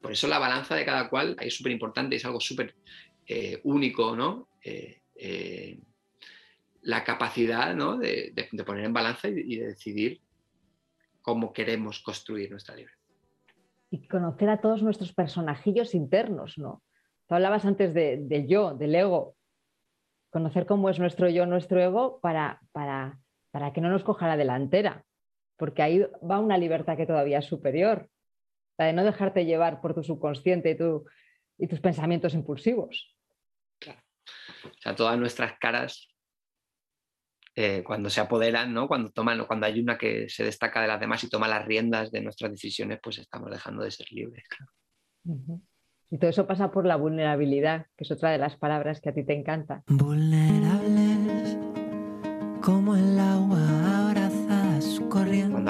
Por 0.00 0.10
eso 0.10 0.26
la 0.26 0.40
balanza 0.40 0.74
de 0.74 0.84
cada 0.84 1.08
cual 1.08 1.36
es 1.40 1.54
súper 1.54 1.70
importante, 1.70 2.16
es 2.16 2.24
algo 2.24 2.40
súper 2.40 2.74
eh, 3.28 3.60
único, 3.62 4.16
¿no? 4.16 4.48
Eh, 4.64 5.78
la 6.82 7.04
capacidad 7.04 7.76
¿no? 7.76 7.96
de, 7.96 8.34
poner 8.66 8.86
en 8.86 8.92
balanza 8.92 9.28
y 9.28 9.56
de 9.56 9.68
decidir 9.68 10.20
cómo 11.22 11.52
queremos 11.52 12.00
construir 12.00 12.50
nuestra 12.50 12.74
libertad 12.74 12.98
y 13.90 14.06
conocer 14.08 14.50
a 14.50 14.60
todos 14.60 14.82
nuestros 14.82 15.12
personajillos 15.12 15.94
internos, 15.94 16.58
¿no? 16.58 16.82
Tú 17.28 17.36
hablabas 17.36 17.64
antes 17.64 17.94
del 17.94 18.48
yo, 18.48 18.74
del 18.74 18.94
ego. 18.94 19.36
Conocer 20.30 20.66
cómo 20.66 20.90
es 20.90 20.98
nuestro 20.98 21.28
yo, 21.28 21.46
nuestro 21.46 21.80
ego, 21.80 22.18
para, 22.20 22.60
para, 22.72 23.20
para 23.50 23.72
que 23.72 23.80
no 23.80 23.88
nos 23.88 24.04
coja 24.04 24.26
la 24.26 24.36
delantera, 24.36 25.04
porque 25.58 25.82
ahí 25.82 26.06
va 26.28 26.38
una 26.40 26.56
libertad 26.56 26.96
que 26.96 27.06
todavía 27.06 27.40
es 27.40 27.44
superior, 27.44 28.08
la 28.78 28.86
de 28.86 28.92
no 28.92 29.04
dejarte 29.04 29.44
llevar 29.44 29.80
por 29.80 29.94
tu 29.94 30.02
subconsciente 30.02 30.70
y, 30.70 30.76
tu, 30.76 31.04
y 31.58 31.66
tus 31.66 31.80
pensamientos 31.80 32.32
impulsivos. 32.34 33.14
Claro. 33.78 34.00
O 34.64 34.80
sea, 34.80 34.94
todas 34.94 35.18
nuestras 35.18 35.58
caras 35.58 36.08
eh, 37.60 37.82
cuando 37.84 38.08
se 38.08 38.20
apoderan, 38.20 38.72
¿no? 38.72 38.86
cuando, 38.86 39.10
toman, 39.10 39.44
cuando 39.44 39.66
hay 39.66 39.80
una 39.80 39.98
que 39.98 40.28
se 40.28 40.44
destaca 40.44 40.80
de 40.80 40.86
las 40.86 41.00
demás 41.00 41.24
y 41.24 41.28
toma 41.28 41.48
las 41.48 41.66
riendas 41.66 42.12
de 42.12 42.20
nuestras 42.20 42.52
decisiones, 42.52 43.00
pues 43.02 43.18
estamos 43.18 43.50
dejando 43.50 43.82
de 43.82 43.90
ser 43.90 44.06
libres. 44.12 44.44
Y 46.08 46.18
todo 46.18 46.30
eso 46.30 46.46
pasa 46.46 46.70
por 46.70 46.86
la 46.86 46.94
vulnerabilidad, 46.94 47.86
que 47.96 48.04
es 48.04 48.12
otra 48.12 48.30
de 48.30 48.38
las 48.38 48.56
palabras 48.56 49.00
que 49.00 49.08
a 49.08 49.12
ti 49.12 49.24
te 49.24 49.34
encanta. 49.34 49.82
Vulnerables 49.88 51.58
como 52.62 52.94
el 52.94 53.18
agua. 53.18 53.67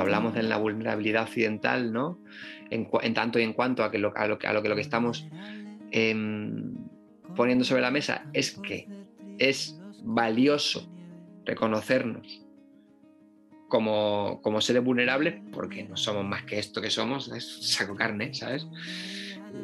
Hablamos 0.01 0.35
de 0.35 0.43
la 0.43 0.57
vulnerabilidad 0.57 1.25
occidental, 1.25 1.93
¿no? 1.93 2.19
En, 2.71 3.15
tanto 3.15 3.39
y 3.39 3.43
en 3.43 3.53
cuanto 3.53 3.83
a, 3.83 3.91
que 3.91 3.99
lo, 3.99 4.13
a, 4.17 4.27
lo, 4.27 4.39
a 4.43 4.53
lo 4.53 4.63
que 4.63 4.69
lo 4.69 4.75
que 4.75 4.81
estamos 4.83 5.27
em, 5.91 6.75
poniendo 7.35 7.65
sobre 7.65 7.83
la 7.83 7.91
mesa 7.91 8.27
es 8.33 8.53
que 8.53 8.87
es 9.39 9.81
valioso 10.03 10.89
reconocernos 11.45 12.45
como, 13.69 14.41
como 14.43 14.61
seres 14.61 14.83
vulnerables, 14.83 15.41
porque 15.53 15.85
no 15.85 15.97
somos 15.97 16.25
más 16.25 16.45
que 16.45 16.59
esto 16.59 16.81
que 16.81 16.91
somos, 16.91 17.31
es 17.33 17.73
saco 17.75 17.95
carne, 17.95 18.35
¿sabes? 18.35 18.67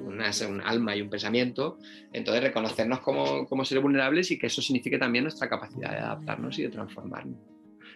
Una, 0.04 0.30
un 0.48 0.60
alma 0.60 0.94
y 0.96 1.02
un 1.02 1.10
pensamiento. 1.10 1.78
Entonces, 2.12 2.42
reconocernos 2.42 3.00
como, 3.00 3.46
como 3.46 3.64
seres 3.64 3.82
vulnerables 3.82 4.30
y 4.30 4.38
que 4.38 4.46
eso 4.46 4.62
signifique 4.62 4.98
también 4.98 5.24
nuestra 5.24 5.48
capacidad 5.48 5.90
de 5.90 5.98
adaptarnos 5.98 6.58
y 6.58 6.62
de 6.62 6.68
transformarnos. 6.68 7.53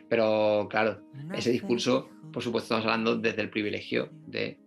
Pero 0.08 0.66
claro, 0.70 1.02
ese 1.34 1.50
discurso, 1.50 2.08
por 2.32 2.42
supuesto, 2.42 2.74
estamos 2.74 2.84
hablando 2.84 3.16
desde 3.16 3.42
el 3.42 3.50
privilegio 3.50 4.10
de, 4.26 4.58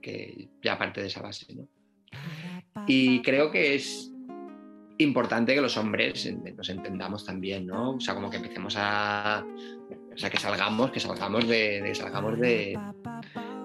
que 0.00 0.48
ya 0.62 0.78
parte 0.78 1.00
de 1.00 1.06
esa 1.06 1.22
base. 1.22 1.46
¿no? 1.54 1.68
Y 2.86 3.22
creo 3.22 3.50
que 3.50 3.74
es 3.74 4.12
importante 4.98 5.54
que 5.54 5.60
los 5.60 5.76
hombres 5.76 6.32
nos 6.56 6.68
entendamos 6.68 7.24
también, 7.24 7.66
¿no? 7.66 7.92
O 7.92 8.00
sea, 8.00 8.14
como 8.14 8.30
que 8.30 8.36
empecemos 8.38 8.74
a. 8.78 9.44
O 10.14 10.18
sea, 10.18 10.30
que 10.30 10.38
salgamos, 10.38 10.90
que 10.90 11.00
salgamos 11.00 11.46
de. 11.48 11.92
salgamos 11.94 12.38
de, 12.38 12.78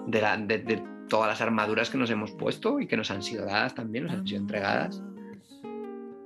de, 0.06 0.82
todas 1.08 1.28
las 1.28 1.40
armaduras 1.40 1.90
que 1.90 1.98
nos 1.98 2.10
hemos 2.10 2.32
puesto 2.32 2.80
y 2.80 2.86
que 2.86 2.96
nos 2.96 3.10
han 3.10 3.22
sido 3.22 3.46
dadas 3.46 3.74
también, 3.74 4.04
nos 4.04 4.14
han 4.14 4.26
sido 4.26 4.40
entregadas. 4.40 5.02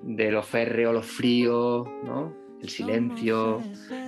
De 0.03 0.33
lo 0.33 0.43
férreo, 0.43 0.93
lo 0.93 1.03
frío, 1.03 1.85
¿no? 2.05 2.42
El 2.63 2.69
silencio, 2.69 3.61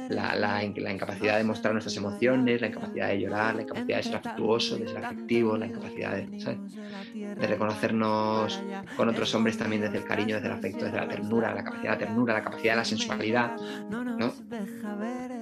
la, 0.08 0.62
incapacidad 0.64 1.38
de 1.38 1.44
mostrar 1.44 1.74
nuestras 1.74 1.96
emociones, 1.96 2.60
la 2.60 2.68
incapacidad 2.68 3.08
de 3.08 3.20
llorar, 3.20 3.56
la 3.56 3.62
incapacidad 3.62 3.96
de 3.96 4.02
ser 4.04 4.16
afectuoso, 4.16 4.76
de 4.78 4.88
ser 4.88 5.04
afectivo, 5.04 5.56
la 5.56 5.66
incapacidad 5.66 6.16
de, 6.16 7.46
reconocernos 7.46 8.60
con 8.96 9.08
otros 9.08 9.34
hombres 9.34 9.58
también 9.58 9.82
desde 9.82 9.98
el 9.98 10.04
cariño, 10.04 10.36
desde 10.36 10.48
el 10.48 10.54
afecto, 10.54 10.84
desde 10.84 10.98
la 10.98 11.08
ternura, 11.08 11.52
la 11.52 11.64
capacidad 11.64 11.82
de 11.82 11.88
la 11.88 11.98
ternura, 11.98 12.34
la 12.34 12.44
capacidad 12.44 12.72
de 12.74 12.76
la 12.76 12.84
sensualidad. 12.84 13.56
¿no? 13.90 14.32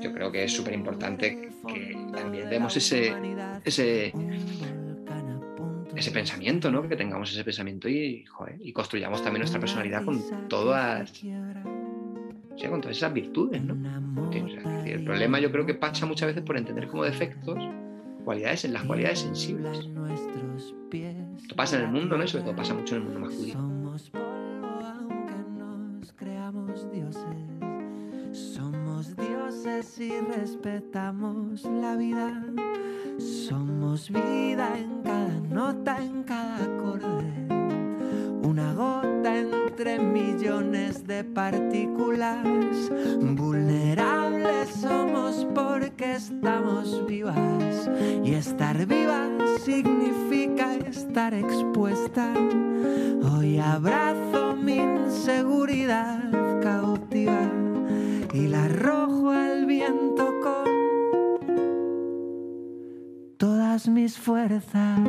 Yo 0.00 0.12
creo 0.12 0.32
que 0.32 0.44
es 0.44 0.52
súper 0.52 0.72
importante 0.72 1.50
que 1.66 1.96
también 2.14 2.48
demos 2.48 2.74
ese, 2.78 3.14
ese, 3.62 4.12
ese 5.94 6.10
pensamiento, 6.10 6.70
¿no? 6.70 6.88
que 6.88 6.96
tengamos 6.96 7.30
ese 7.30 7.44
pensamiento 7.44 7.90
y, 7.90 8.24
y 8.60 8.72
construyamos 8.72 9.22
también 9.22 9.40
nuestra 9.40 9.60
personalidad 9.60 10.02
con 10.02 10.48
todas 10.48 11.12
con 12.70 12.80
todas 12.80 12.96
esas 12.96 13.12
virtudes, 13.12 13.62
¿no? 13.62 13.74
el 14.32 15.04
problema 15.04 15.40
yo 15.40 15.50
creo 15.50 15.66
que 15.66 15.74
pasa 15.74 16.06
muchas 16.06 16.28
veces 16.28 16.42
por 16.42 16.56
entender 16.56 16.88
como 16.88 17.04
defectos 17.04 17.58
cualidades 18.24 18.64
en 18.64 18.72
las 18.72 18.84
cualidades 18.84 19.20
sensibles. 19.20 19.78
Esto 21.38 21.56
pasa 21.56 21.78
en 21.78 21.82
el 21.84 21.90
mundo, 21.90 22.16
¿no? 22.16 22.24
Y 22.24 22.28
sobre 22.28 22.44
todo 22.44 22.56
pasa 22.56 22.74
mucho 22.74 22.96
en 22.96 23.02
el 23.02 23.08
mundo 23.08 23.20
masculino. 23.20 23.82
Somos 28.32 29.16
dioses 29.16 30.00
y 30.00 30.20
respetamos 30.20 31.64
la 31.64 31.96
vida. 31.96 32.42
Somos 33.18 34.10
vida 34.10 34.78
en 34.78 35.02
cada 35.02 35.40
nota, 35.50 36.02
en 36.02 36.22
cada 36.22 36.64
acorde. 36.64 37.32
Una 38.42 38.72
gota 38.72 39.38
en 39.38 39.61
entre 39.72 39.98
millones 39.98 41.06
de 41.06 41.24
partículas. 41.24 42.44
Vulnerables 43.20 44.68
somos 44.68 45.46
porque 45.54 46.12
estamos 46.12 47.06
vivas. 47.06 47.88
Y 48.22 48.34
estar 48.34 48.84
viva 48.84 49.30
significa 49.64 50.74
estar 50.74 51.32
expuesta. 51.32 52.34
Hoy 53.34 53.58
abrazo 53.58 54.56
mi 54.56 54.76
inseguridad 54.76 56.20
cautiva 56.60 57.50
y 58.34 58.48
la 58.48 58.64
arrojo 58.64 59.30
al 59.30 59.64
viento 59.64 60.34
con 60.42 60.66
todas 63.38 63.88
mis 63.88 64.18
fuerzas 64.18 65.00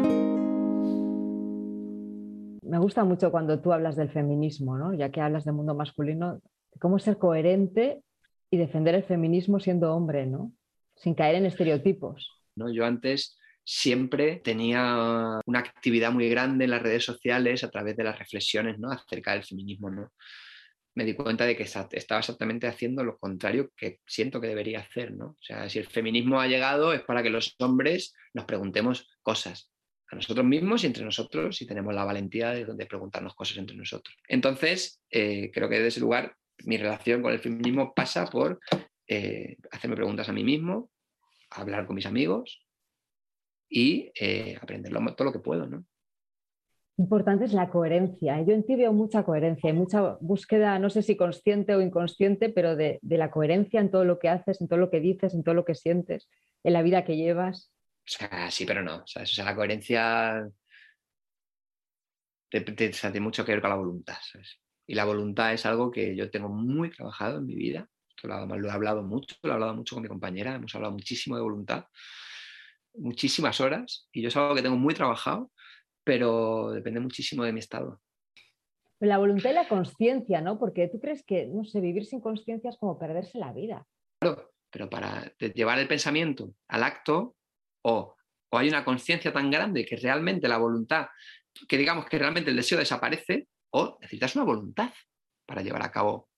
me 2.73 2.79
gusta 2.79 3.03
mucho 3.03 3.29
cuando 3.29 3.61
tú 3.61 3.71
hablas 3.71 3.95
del 3.95 4.09
feminismo, 4.09 4.79
¿no? 4.79 4.95
ya 4.95 5.11
que 5.11 5.21
hablas 5.21 5.45
del 5.45 5.53
mundo 5.53 5.75
masculino, 5.75 6.41
cómo 6.79 6.97
ser 6.97 7.19
coherente 7.19 8.01
y 8.49 8.57
defender 8.57 8.95
el 8.95 9.03
feminismo 9.03 9.59
siendo 9.59 9.93
hombre, 9.93 10.25
¿no? 10.25 10.51
sin 10.95 11.13
caer 11.13 11.35
en 11.35 11.45
estereotipos. 11.45 12.31
¿No? 12.55 12.73
Yo 12.73 12.83
antes 12.83 13.37
siempre 13.63 14.37
tenía 14.43 15.39
una 15.45 15.59
actividad 15.59 16.11
muy 16.11 16.27
grande 16.29 16.65
en 16.65 16.71
las 16.71 16.81
redes 16.81 17.05
sociales 17.05 17.63
a 17.63 17.69
través 17.69 17.95
de 17.95 18.05
las 18.05 18.17
reflexiones 18.17 18.79
¿no? 18.79 18.89
acerca 18.89 19.33
del 19.33 19.43
feminismo. 19.43 19.91
¿no? 19.91 20.11
Me 20.95 21.05
di 21.05 21.13
cuenta 21.13 21.45
de 21.45 21.55
que 21.55 21.61
estaba 21.61 21.87
exactamente 21.91 22.65
haciendo 22.65 23.03
lo 23.03 23.19
contrario 23.19 23.69
que 23.77 23.99
siento 24.07 24.41
que 24.41 24.47
debería 24.47 24.79
hacer. 24.79 25.13
¿no? 25.13 25.25
O 25.25 25.37
sea, 25.41 25.69
si 25.69 25.77
el 25.77 25.85
feminismo 25.85 26.41
ha 26.41 26.47
llegado 26.47 26.91
es 26.91 27.01
para 27.01 27.21
que 27.21 27.29
los 27.29 27.55
hombres 27.59 28.15
nos 28.33 28.45
preguntemos 28.45 29.15
cosas, 29.21 29.72
nosotros 30.15 30.45
mismos 30.45 30.83
y 30.83 30.87
entre 30.87 31.03
nosotros 31.03 31.61
y 31.61 31.67
tenemos 31.67 31.93
la 31.93 32.05
valentía 32.05 32.51
de, 32.51 32.85
preguntarnos 32.85 33.35
cosas 33.35 33.57
entre 33.57 33.75
nosotros. 33.75 34.15
Entonces, 34.27 35.01
eh, 35.09 35.51
creo 35.53 35.69
que 35.69 35.75
desde 35.75 35.87
ese 35.87 35.99
lugar 35.99 36.35
mi 36.65 36.77
relación 36.77 37.21
con 37.21 37.33
el 37.33 37.39
feminismo 37.39 37.93
pasa 37.93 38.25
por 38.27 38.59
eh, 39.07 39.57
hacerme 39.71 39.95
preguntas 39.95 40.29
a 40.29 40.33
mí 40.33 40.43
mismo, 40.43 40.89
hablar 41.49 41.85
con 41.85 41.95
mis 41.95 42.05
amigos 42.05 42.65
y 43.69 44.11
eh, 44.19 44.57
aprender 44.61 44.93
todo 45.15 45.25
lo 45.25 45.33
que 45.33 45.39
puedo. 45.39 45.65
¿no? 45.67 45.85
Importante 46.97 47.45
es 47.45 47.53
la 47.53 47.69
coherencia. 47.69 48.41
Yo 48.43 48.53
en 48.53 48.63
ti 48.63 48.75
veo 48.75 48.93
mucha 48.93 49.23
coherencia 49.23 49.69
y 49.69 49.73
mucha 49.73 50.17
búsqueda, 50.21 50.77
no 50.79 50.89
sé 50.89 51.01
si 51.01 51.17
consciente 51.17 51.75
o 51.75 51.81
inconsciente, 51.81 52.49
pero 52.49 52.75
de 52.75 52.99
la 53.01 53.31
coherencia 53.31 53.81
en 53.81 53.89
todo 53.89 54.05
lo 54.05 54.19
que 54.19 54.29
haces, 54.29 54.61
en 54.61 54.67
todo 54.67 54.79
lo 54.79 54.91
que 54.91 54.99
dices, 54.99 55.33
en 55.33 55.43
todo 55.43 55.55
lo 55.55 55.65
que 55.65 55.75
sientes, 55.75 56.29
en 56.63 56.73
la 56.73 56.83
vida 56.83 57.03
que 57.03 57.17
llevas. 57.17 57.72
Sea, 58.05 58.51
sí, 58.51 58.65
pero 58.65 58.81
no. 58.81 58.97
O 58.97 59.07
sea, 59.07 59.45
la 59.45 59.55
coherencia 59.55 60.47
tiene 62.49 63.19
mucho 63.19 63.43
que 63.43 63.51
ver 63.51 63.61
con 63.61 63.69
la 63.69 63.75
voluntad. 63.75 64.17
Y 64.85 64.95
la 64.95 65.05
voluntad 65.05 65.53
es 65.53 65.65
algo 65.65 65.89
que 65.89 66.15
yo 66.15 66.29
tengo 66.29 66.49
muy 66.49 66.89
trabajado 66.89 67.39
en 67.39 67.45
mi 67.45 67.55
vida. 67.55 67.87
Esto 68.09 68.27
lo, 68.27 68.45
lo 68.45 68.67
he 68.67 68.71
hablado 68.71 69.01
mucho, 69.03 69.35
lo 69.41 69.51
he 69.51 69.53
hablado 69.53 69.73
mucho 69.73 69.95
con 69.95 70.03
mi 70.03 70.09
compañera, 70.09 70.55
hemos 70.55 70.73
hablado 70.75 70.93
muchísimo 70.93 71.35
de 71.35 71.41
voluntad, 71.41 71.85
muchísimas 72.95 73.59
horas, 73.59 74.07
y 74.11 74.21
yo 74.21 74.27
es 74.27 74.37
algo 74.37 74.55
que 74.55 74.61
tengo 74.61 74.77
muy 74.77 74.93
trabajado, 74.93 75.51
pero 76.03 76.71
depende 76.71 76.99
muchísimo 76.99 77.43
de 77.43 77.53
mi 77.53 77.59
estado. 77.59 78.01
La 78.99 79.17
voluntad 79.17 79.49
y 79.49 79.53
la 79.53 79.67
conciencia, 79.67 80.41
¿no? 80.41 80.59
Porque 80.59 80.87
tú 80.87 80.99
crees 80.99 81.23
que, 81.25 81.47
no 81.47 81.65
sé, 81.65 81.81
vivir 81.81 82.05
sin 82.05 82.21
conciencia 82.21 82.69
es 82.69 82.77
como 82.77 82.97
perderse 82.97 83.37
la 83.37 83.51
vida. 83.51 83.85
Claro, 84.19 84.53
pero 84.69 84.89
para 84.89 85.33
llevar 85.37 85.79
el 85.79 85.87
pensamiento 85.87 86.53
al 86.69 86.83
acto, 86.83 87.35
o, 87.83 88.15
o 88.49 88.57
hay 88.57 88.67
una 88.67 88.83
conciencia 88.83 89.31
tan 89.31 89.49
grande 89.49 89.85
que 89.85 89.95
realmente 89.95 90.47
la 90.47 90.57
voluntad, 90.57 91.07
que 91.67 91.77
digamos 91.77 92.05
que 92.05 92.19
realmente 92.19 92.49
el 92.49 92.55
deseo 92.55 92.79
desaparece, 92.79 93.47
o 93.71 93.97
necesitas 94.01 94.35
una 94.35 94.45
voluntad 94.45 94.91
para 95.45 95.61
llevar 95.61 95.83
a 95.83 95.91
cabo 95.91 96.29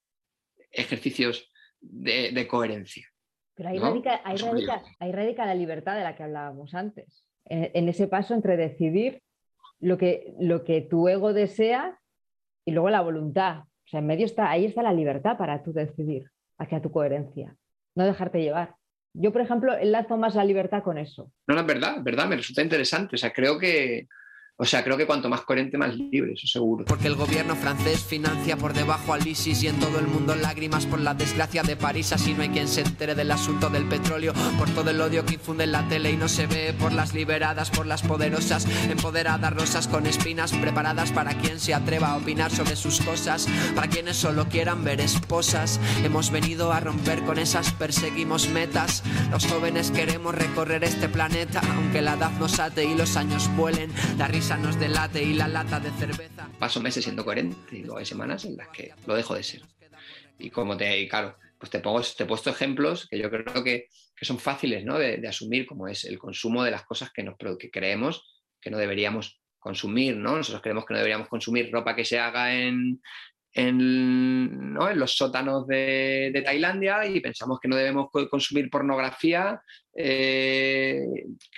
ejercicios 0.72 1.52
de, 1.82 2.48
coherencia. 2.48 3.08
Pero 3.54 3.70
ahí, 3.70 3.80
radica, 3.80 5.46
la 5.46 5.56
libertad 5.56 5.96
de 5.96 6.04
la 6.04 6.16
que 6.16 6.24
hablábamos 6.24 6.74
antes. 6.74 7.26
En, 7.46 7.88
ese 7.88 8.08
paso 8.08 8.34
entre 8.34 8.58
decidir 8.58 9.22
lo 9.80 9.98
que, 9.98 10.34
lo 10.40 10.64
que 10.64 10.82
tu 10.82 11.08
ego 11.08 11.34
desea 11.34 12.00
y 12.66 12.72
luego 12.72 12.90
la 12.90 13.02
voluntad. 13.02 13.60
O 13.60 13.88
sea, 13.88 14.00
en 14.00 14.08
medio 14.08 14.26
está, 14.26 14.50
ahí 14.50 14.66
está 14.66 14.82
la 14.82 14.94
libertad 14.94 15.38
para 15.38 15.62
tú 15.62 15.72
decidir 15.72 16.32
hacia 16.58 16.82
tu 16.82 16.92
coherencia, 16.92 17.56
no 17.96 18.06
dejarte 18.06 18.42
llevar. 18.42 18.76
Yo, 19.18 19.32
por 19.32 19.42
ejemplo, 19.42 19.78
enlazo 19.78 20.18
más 20.18 20.36
la 20.36 20.44
libertad 20.44 20.84
con 20.84 20.98
eso. 20.98 21.32
No, 21.48 21.56
no, 21.56 21.62
es 21.62 21.68
verdad, 21.68 21.98
verdad, 22.02 22.28
me 22.28 22.36
resulta 22.36 22.62
interesante. 22.62 23.16
O 23.16 23.18
sea, 23.18 23.32
creo 23.32 23.58
que, 23.58 24.08
o 24.58 24.64
sea, 24.64 24.86
creo 24.86 24.96
que 24.96 25.06
cuanto 25.06 25.28
más 25.28 25.42
coherente, 25.42 25.78
más 25.78 25.94
libre, 25.98 26.32
eso 26.32 26.48
seguro. 26.48 26.86
Porque 26.86 27.08
el 27.08 27.16
gobierno 27.16 27.58
francés 27.58 28.02
financia 28.02 28.56
por 28.56 28.72
debajo 28.72 29.14
al 29.14 29.28
ISIS 29.28 29.62
y 29.64 29.68
en 29.68 29.78
todo 29.82 30.00
el 30.00 30.08
mundo 30.08 30.34
lágrimas 30.34 30.86
por 30.86 31.02
la 31.02 31.14
desgracia 31.14 31.62
de 31.62 31.76
París. 31.76 32.14
Así 32.14 32.34
no 32.34 32.42
hay 32.42 32.48
quien 32.50 32.70
se 32.70 32.80
entere 32.80 33.16
del 33.16 33.32
asunto 33.32 33.70
del 33.70 33.84
petróleo. 33.84 34.32
Por 34.58 34.70
todo 34.70 34.92
el 34.92 35.02
odio 35.02 35.26
que 35.26 35.34
infunde 35.34 35.66
en 35.66 35.74
la 35.74 35.86
tele 35.90 36.12
y 36.12 36.16
no 36.16 36.30
se 36.30 36.48
ve. 36.48 36.74
Por 36.80 36.94
las 36.94 37.14
liberadas, 37.14 37.70
por 37.70 37.86
las 37.86 38.02
poderosas. 38.02 38.66
Empoderadas 38.90 39.54
rosas 39.54 39.90
con 39.90 40.08
espinas 40.08 40.54
preparadas 40.54 41.12
para 41.12 41.34
quien 41.34 41.60
se 41.60 41.74
atreva 41.74 42.12
a 42.12 42.16
opinar 42.16 42.50
sobre 42.50 42.78
sus 42.78 43.02
cosas. 43.02 43.50
Para 43.76 43.90
quienes 43.90 44.16
solo 44.16 44.48
quieran 44.48 44.86
ver 44.86 45.02
esposas. 45.02 45.82
Hemos 46.02 46.32
venido 46.32 46.72
a 46.72 46.80
romper 46.80 47.26
con 47.26 47.40
esas, 47.40 47.74
perseguimos 47.74 48.48
metas. 48.48 49.04
Los 49.32 49.48
jóvenes 49.48 49.92
queremos 49.92 50.34
recorrer 50.34 50.86
este 50.86 51.10
planeta. 51.10 51.60
Aunque 51.76 52.02
la 52.02 52.14
edad 52.14 52.32
nos 52.40 52.58
ate 52.62 52.86
y 52.86 52.96
los 52.96 53.18
años 53.18 53.54
vuelen. 53.58 53.92
La 54.18 54.30
risa 54.30 54.45
nos 54.54 54.80
delate 54.80 55.24
y 55.24 55.34
la 55.34 55.48
lata 55.48 55.80
de 55.80 55.90
cerveza. 55.90 56.48
Paso 56.60 56.80
meses 56.80 57.04
siendo 57.04 57.26
coherente 57.26 57.78
y 57.78 57.82
luego 57.82 57.98
hay 57.98 58.06
semanas 58.06 58.46
en 58.46 58.56
las 58.56 58.68
que 58.68 58.94
lo 59.08 59.16
dejo 59.16 59.34
de 59.34 59.42
ser. 59.42 59.62
Y 60.38 60.52
como 60.52 60.78
te, 60.78 61.00
y 61.00 61.10
claro, 61.10 61.36
pues 61.58 61.72
te, 61.72 61.80
pongo, 61.80 62.02
te 62.02 62.24
he 62.24 62.28
puesto 62.28 62.52
ejemplos 62.52 63.08
que 63.10 63.18
yo 63.18 63.32
creo 63.32 63.64
que, 63.64 63.88
que 64.16 64.26
son 64.26 64.38
fáciles 64.38 64.86
¿no? 64.86 65.00
de, 65.00 65.28
asumir, 65.28 65.66
como 65.66 65.88
es 65.88 66.06
el 66.06 66.20
consumo 66.20 66.64
de 66.64 66.70
las 66.70 66.86
cosas 66.86 67.12
que, 67.12 67.24
nos, 67.24 67.36
que 67.58 67.72
creemos 67.72 68.40
que 68.62 68.70
no 68.70 68.78
deberíamos 68.78 69.42
consumir, 69.58 70.16
¿no? 70.16 70.38
Nosotros 70.38 70.62
creemos 70.62 70.86
que 70.86 70.94
no 70.94 71.00
deberíamos 71.00 71.28
consumir 71.28 71.72
ropa 71.72 71.96
que 71.96 72.06
se 72.06 72.20
haga 72.20 72.54
en, 72.54 73.02
en, 73.52 74.74
¿no? 74.74 74.92
en 74.92 75.00
los 75.00 75.18
sótanos 75.18 75.66
de, 75.66 76.30
de, 76.32 76.42
Tailandia 76.44 77.04
y 77.08 77.20
pensamos 77.20 77.60
que 77.60 77.68
no 77.68 77.76
debemos 77.76 78.10
consumir 78.30 78.70
pornografía 78.70 79.60
eh, 79.96 81.04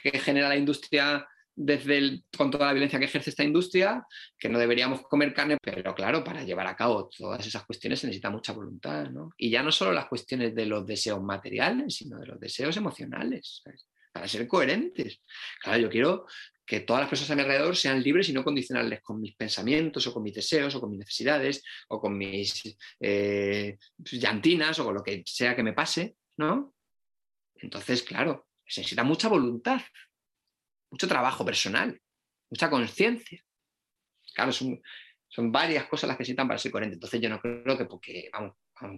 que 0.01 0.19
genera 0.19 0.47
la 0.47 0.55
industria 0.55 1.27
desde 1.59 1.97
el, 1.97 2.23
con 2.37 2.51
toda 2.51 2.67
la 2.67 2.73
violencia 2.73 2.99
que 2.99 3.05
ejerce 3.05 3.31
esta 3.31 3.43
industria, 3.43 4.05
que 4.37 4.47
no 4.47 4.59
deberíamos 4.59 5.01
comer 5.01 5.33
carne, 5.33 5.57
pero 5.59 5.95
claro, 5.95 6.23
para 6.23 6.43
llevar 6.43 6.67
a 6.67 6.75
cabo 6.75 7.09
todas 7.09 7.45
esas 7.45 7.65
cuestiones 7.65 7.99
se 7.99 8.07
necesita 8.07 8.29
mucha 8.29 8.53
voluntad, 8.53 9.09
¿no? 9.09 9.31
Y 9.37 9.49
ya 9.49 9.63
no 9.63 9.71
solo 9.71 9.91
las 9.91 10.05
cuestiones 10.05 10.53
de 10.53 10.67
los 10.67 10.85
deseos 10.85 11.21
materiales, 11.21 11.95
sino 11.95 12.19
de 12.19 12.27
los 12.27 12.39
deseos 12.39 12.77
emocionales, 12.77 13.63
para 14.13 14.27
ser 14.27 14.47
coherentes. 14.47 15.19
Claro, 15.59 15.79
yo 15.79 15.89
quiero 15.89 16.27
que 16.63 16.81
todas 16.81 17.01
las 17.01 17.09
personas 17.09 17.31
a 17.31 17.35
mi 17.35 17.41
alrededor 17.41 17.75
sean 17.75 18.03
libres 18.03 18.29
y 18.29 18.33
no 18.33 18.43
condicionarles 18.43 19.01
con 19.01 19.19
mis 19.19 19.35
pensamientos 19.35 20.05
o 20.05 20.13
con 20.13 20.21
mis 20.21 20.35
deseos 20.35 20.75
o 20.75 20.79
con 20.79 20.91
mis 20.91 20.99
necesidades 20.99 21.63
o 21.87 21.99
con 21.99 22.15
mis 22.15 22.77
eh, 22.99 23.77
llantinas 23.97 24.77
o 24.77 24.85
con 24.85 24.93
lo 24.93 25.01
que 25.01 25.23
sea 25.25 25.55
que 25.55 25.63
me 25.63 25.73
pase, 25.73 26.17
¿no? 26.37 26.75
Entonces, 27.55 28.03
claro, 28.03 28.47
se 28.63 28.81
necesita 28.81 29.03
mucha 29.03 29.27
voluntad 29.27 29.81
mucho 30.89 31.07
trabajo 31.07 31.45
personal, 31.45 31.99
mucha 32.49 32.69
conciencia. 32.69 33.41
Claro, 34.33 34.51
son, 34.51 34.81
son 35.27 35.51
varias 35.51 35.85
cosas 35.85 36.07
las 36.07 36.17
que 36.17 36.21
necesitan 36.21 36.47
para 36.47 36.59
ser 36.59 36.71
coherente. 36.71 36.95
Entonces 36.95 37.21
yo 37.21 37.29
no 37.29 37.39
creo 37.39 37.77
que 37.77 37.85
porque, 37.85 38.29
vamos, 38.31 38.55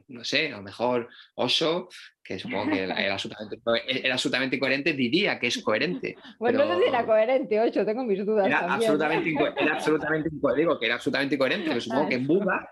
no 0.07 0.23
sé, 0.23 0.51
a 0.51 0.57
lo 0.57 0.63
mejor 0.63 1.09
Oso, 1.35 1.89
que 2.23 2.37
supongo 2.37 2.71
que 2.71 2.83
era 2.83 3.13
absolutamente, 3.13 3.59
era 4.05 4.13
absolutamente 4.13 4.59
coherente, 4.59 4.93
diría 4.93 5.39
que 5.39 5.47
es 5.47 5.61
coherente. 5.63 6.15
Bueno, 6.39 6.65
no 6.65 6.75
sé 6.75 6.83
si 6.83 6.89
era 6.89 7.05
coherente, 7.05 7.59
Ocho, 7.59 7.85
tengo 7.85 8.03
mis 8.03 8.25
dudas. 8.25 8.47
Era 8.47 8.73
absolutamente, 8.73 9.33
era 9.57 9.73
absolutamente, 9.75 10.29
digo 10.57 10.79
que 10.79 10.85
era 10.85 10.95
absolutamente 10.95 11.37
coherente, 11.37 11.69
pero 11.69 11.81
supongo 11.81 12.09
que 12.09 12.17
Buda, 12.17 12.69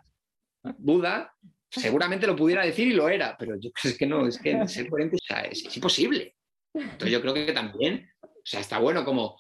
Buda 0.78 1.34
seguramente 1.70 2.28
lo 2.28 2.36
pudiera 2.36 2.65
decir 2.65 2.88
y 2.88 2.93
lo 2.93 3.09
era, 3.09 3.36
pero 3.38 3.55
yo 3.59 3.72
creo 3.72 3.93
que 3.97 4.05
no, 4.05 4.28
es 4.28 4.39
que 4.39 4.68
ser 4.68 4.89
coherente 4.89 5.18
es, 5.49 5.65
es 5.65 5.76
imposible. 5.76 6.36
Entonces 6.82 7.11
yo 7.11 7.21
creo 7.21 7.34
que 7.34 7.53
también 7.53 8.09
o 8.47 8.49
sea, 8.49 8.61
está 8.61 8.80
bueno 8.80 9.03
como 9.03 9.38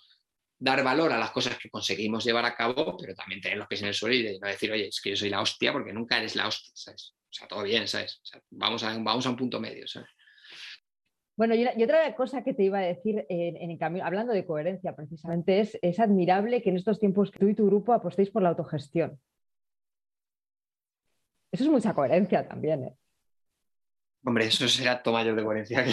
dar 0.59 0.83
valor 0.83 1.11
a 1.13 1.17
las 1.17 1.31
cosas 1.31 1.57
que 1.57 1.69
conseguimos 1.69 2.25
llevar 2.25 2.45
a 2.45 2.55
cabo, 2.55 2.97
pero 2.97 3.15
también 3.15 3.39
tener 3.39 3.57
los 3.57 3.67
pies 3.67 3.81
en 3.81 3.87
el 3.87 3.93
suelo 3.93 4.15
y 4.15 4.39
no 4.39 4.47
decir, 4.47 4.71
oye, 4.71 4.87
es 4.87 4.99
que 4.99 5.11
yo 5.11 5.15
soy 5.15 5.29
la 5.29 5.41
hostia 5.41 5.71
porque 5.71 5.93
nunca 5.93 6.17
eres 6.17 6.35
la 6.35 6.47
hostia, 6.47 6.71
¿sabes? 6.73 7.15
O 7.23 7.33
sea, 7.33 7.47
todo 7.47 7.63
bien, 7.63 7.87
¿sabes? 7.87 8.21
vamos, 8.49 8.83
a, 8.83 8.97
vamos 8.97 9.25
a 9.25 9.29
un 9.29 9.37
punto 9.37 9.59
medio, 9.59 9.87
¿sabes? 9.87 10.09
Bueno, 11.37 11.53
y, 11.53 11.65
otra 11.83 12.15
cosa 12.15 12.43
que 12.43 12.55
te 12.55 12.63
iba 12.63 12.79
a 12.79 12.81
decir, 12.81 13.25
en, 13.29 13.69
el 13.69 13.77
cambio, 13.77 14.03
hablando 14.03 14.33
de 14.33 14.45
coherencia 14.45 14.95
precisamente, 14.95 15.59
es, 15.59 15.77
es 15.83 15.99
admirable 15.99 16.63
que 16.63 16.71
en 16.71 16.77
estos 16.77 16.99
tiempos 16.99 17.31
tú 17.31 17.47
y 17.47 17.53
tu 17.53 17.67
grupo 17.67 17.93
apostéis 17.93 18.31
por 18.31 18.41
la 18.41 18.49
autogestión. 18.49 19.19
Eso 21.51 21.63
es 21.63 21.69
mucha 21.69 21.93
coherencia 21.93 22.47
también, 22.47 22.83
¿eh? 22.83 22.97
Hombre, 24.25 24.47
eso 24.47 24.67
será 24.67 25.01
todo 25.01 25.13
mayor 25.13 25.35
de 25.35 25.43
coherencia 25.43 25.85
que 25.85 25.91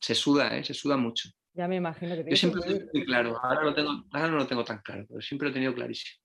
Se 0.00 0.14
suda, 0.14 0.56
¿eh? 0.56 0.64
se 0.64 0.74
suda 0.74 0.96
mucho. 0.96 1.28
Ya 1.54 1.66
me 1.66 1.76
imagino 1.76 2.14
que 2.14 2.30
Yo 2.30 2.36
siempre 2.36 2.60
lo 2.60 2.66
tengo 2.66 2.90
muy 2.92 3.04
claro, 3.04 3.38
ahora, 3.42 3.64
lo 3.64 3.74
tengo, 3.74 4.04
ahora 4.12 4.28
no 4.28 4.36
lo 4.36 4.46
tengo 4.46 4.64
tan 4.64 4.78
claro, 4.78 5.04
pero 5.08 5.20
siempre 5.20 5.46
lo 5.46 5.50
he 5.50 5.54
tenido 5.54 5.74
clarísimo. 5.74 6.22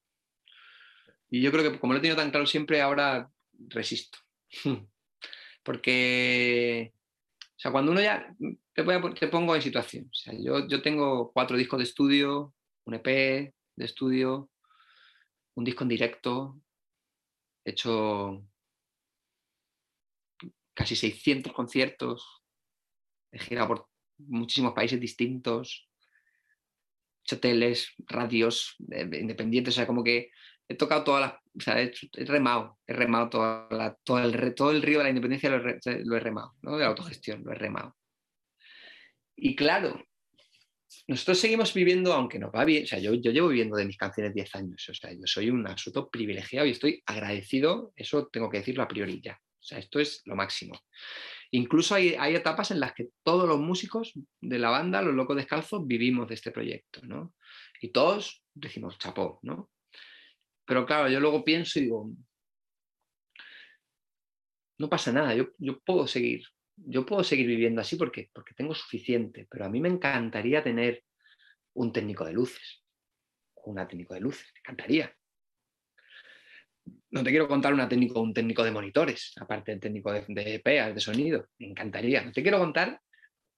Y 1.30 1.42
yo 1.42 1.52
creo 1.52 1.72
que 1.72 1.80
como 1.80 1.94
lo 1.94 2.00
he 2.00 2.02
tenido 2.02 2.18
tan 2.18 2.30
claro 2.30 2.46
siempre, 2.46 2.82
ahora 2.82 3.28
resisto. 3.70 4.20
Porque, 5.64 6.94
o 7.40 7.60
sea, 7.60 7.72
cuando 7.72 7.92
uno 7.92 8.02
ya, 8.02 8.36
te, 8.74 8.84
te 8.84 9.28
pongo 9.28 9.56
en 9.56 9.62
situación, 9.62 10.08
o 10.12 10.14
sea, 10.14 10.34
yo, 10.38 10.68
yo 10.68 10.82
tengo 10.82 11.32
cuatro 11.32 11.58
discos 11.58 11.80
de 11.80 11.86
estudio, 11.86 12.54
un 12.86 12.94
EP 12.94 13.06
de 13.06 13.86
estudio, 13.86 14.52
un 15.56 15.64
disco 15.64 15.84
en 15.84 15.90
directo, 15.90 16.62
he 17.66 17.72
hecho 17.72 18.46
casi 20.74 20.96
600 20.96 21.54
conciertos, 21.54 22.44
he 23.32 23.40
girado 23.40 23.68
por 23.68 23.88
muchísimos 24.18 24.74
países 24.74 25.00
distintos, 25.00 25.90
hoteles, 27.32 27.94
radios 28.08 28.76
independientes, 28.80 29.74
o 29.74 29.78
sea, 29.78 29.88
como 29.88 30.04
que 30.04 30.30
he 30.68 30.76
tocado 30.76 31.04
todas 31.04 31.22
las, 31.22 31.34
o 31.34 31.60
sea, 31.60 31.82
he, 31.82 31.92
remado, 32.26 32.78
he 32.88 32.94
remado 32.94 33.30
toda 33.30 33.98
todo, 34.04 34.20
el, 34.20 34.56
todo 34.56 34.72
el 34.72 34.82
río 34.82 35.00
de 35.00 35.06
la 35.06 35.10
independencia 35.10 35.50
lo 35.50 36.16
he, 36.16 36.20
remado, 36.20 36.54
¿no? 36.62 36.78
de 36.78 36.84
la 36.84 36.90
autogestión, 36.90 37.44
lo 37.44 37.52
he 37.52 37.56
remado. 37.56 37.96
Y 39.36 39.56
claro, 39.56 40.04
nosotros 41.08 41.40
seguimos 41.40 41.74
viviendo, 41.74 42.14
aunque 42.14 42.40
nos 42.40 42.52
va 42.52 42.66
bien, 42.66 42.84
o 42.84 42.88
sea, 42.88 43.00
yo, 43.00 43.14
yo 43.14 43.32
llevo 43.32 43.50
viviendo 43.50 43.78
de 43.78 43.86
mis 43.86 43.98
canciones 43.98 44.34
10 44.34 44.56
años, 44.56 44.90
o 44.90 44.94
sea, 44.94 45.12
yo 45.12 45.26
soy 45.26 45.50
un 45.50 45.68
absoluto 45.68 46.10
privilegiado 46.10 46.68
y 46.68 46.72
estoy 46.72 47.02
agradecido, 47.06 47.94
eso 47.96 48.28
tengo 48.28 48.50
que 48.50 48.60
decirlo 48.60 48.84
a 48.84 48.88
priori 48.88 49.22
ya. 49.22 49.40
O 49.64 49.66
sea, 49.66 49.80
esto 49.80 50.02
es 50.02 50.22
lo 50.26 50.36
máximo. 50.36 50.78
Incluso 51.52 51.96
hay, 51.96 52.16
etapas 52.36 52.72
en 52.72 52.82
las 52.82 52.94
que 52.94 53.08
todos 53.24 53.48
los 53.48 53.60
músicos 53.60 54.12
de 54.42 54.60
la 54.60 54.70
banda, 54.70 55.02
los 55.02 55.16
locos 55.16 55.38
descalzos, 55.38 55.88
vivimos 55.88 56.28
de 56.28 56.36
este 56.36 56.52
proyecto, 56.52 57.00
¿no? 57.04 57.34
Y 57.80 57.94
todos 57.94 58.44
decimos 58.54 58.98
chapó, 58.98 59.40
¿no? 59.44 59.72
Pero 60.66 60.86
claro, 60.86 61.10
yo 61.10 61.22
luego 61.22 61.46
pienso 61.46 61.80
y 61.80 61.84
digo, 61.84 62.12
no 64.80 64.90
pasa 64.90 65.14
nada, 65.14 65.34
yo, 65.34 65.48
yo 65.58 65.80
puedo 65.80 66.08
seguir, 66.08 66.44
yo 66.76 67.06
puedo 67.06 67.24
seguir 67.24 67.48
viviendo 67.48 67.80
así 67.80 67.96
porque, 67.96 68.30
porque 68.34 68.54
tengo 68.56 68.76
suficiente, 68.76 69.48
pero 69.50 69.64
a 69.64 69.70
mí 69.70 69.80
me 69.80 69.90
encantaría 69.90 70.62
tener 70.62 71.06
un 71.74 71.94
técnico 71.94 72.26
de 72.26 72.34
luces, 72.34 72.84
una 73.64 73.88
técnico 73.88 74.14
de 74.14 74.22
luces, 74.22 74.52
me 74.54 74.60
encantaría 74.60 75.16
no 77.14 77.24
te 77.24 77.30
quiero 77.30 77.48
contar 77.48 77.72
una 77.74 77.88
técnico, 77.88 78.20
un 78.22 78.34
técnico 78.34 78.64
de 78.64 78.72
monitores, 78.72 79.34
aparte 79.40 79.70
del 79.72 79.80
técnico 79.80 80.12
de, 80.12 80.26
de 80.28 80.62
de 80.64 81.00
sonido, 81.00 81.46
me 81.60 81.68
encantaría. 81.68 82.24
No 82.24 82.32
te 82.32 82.42
quiero 82.42 82.58
contar 82.58 83.00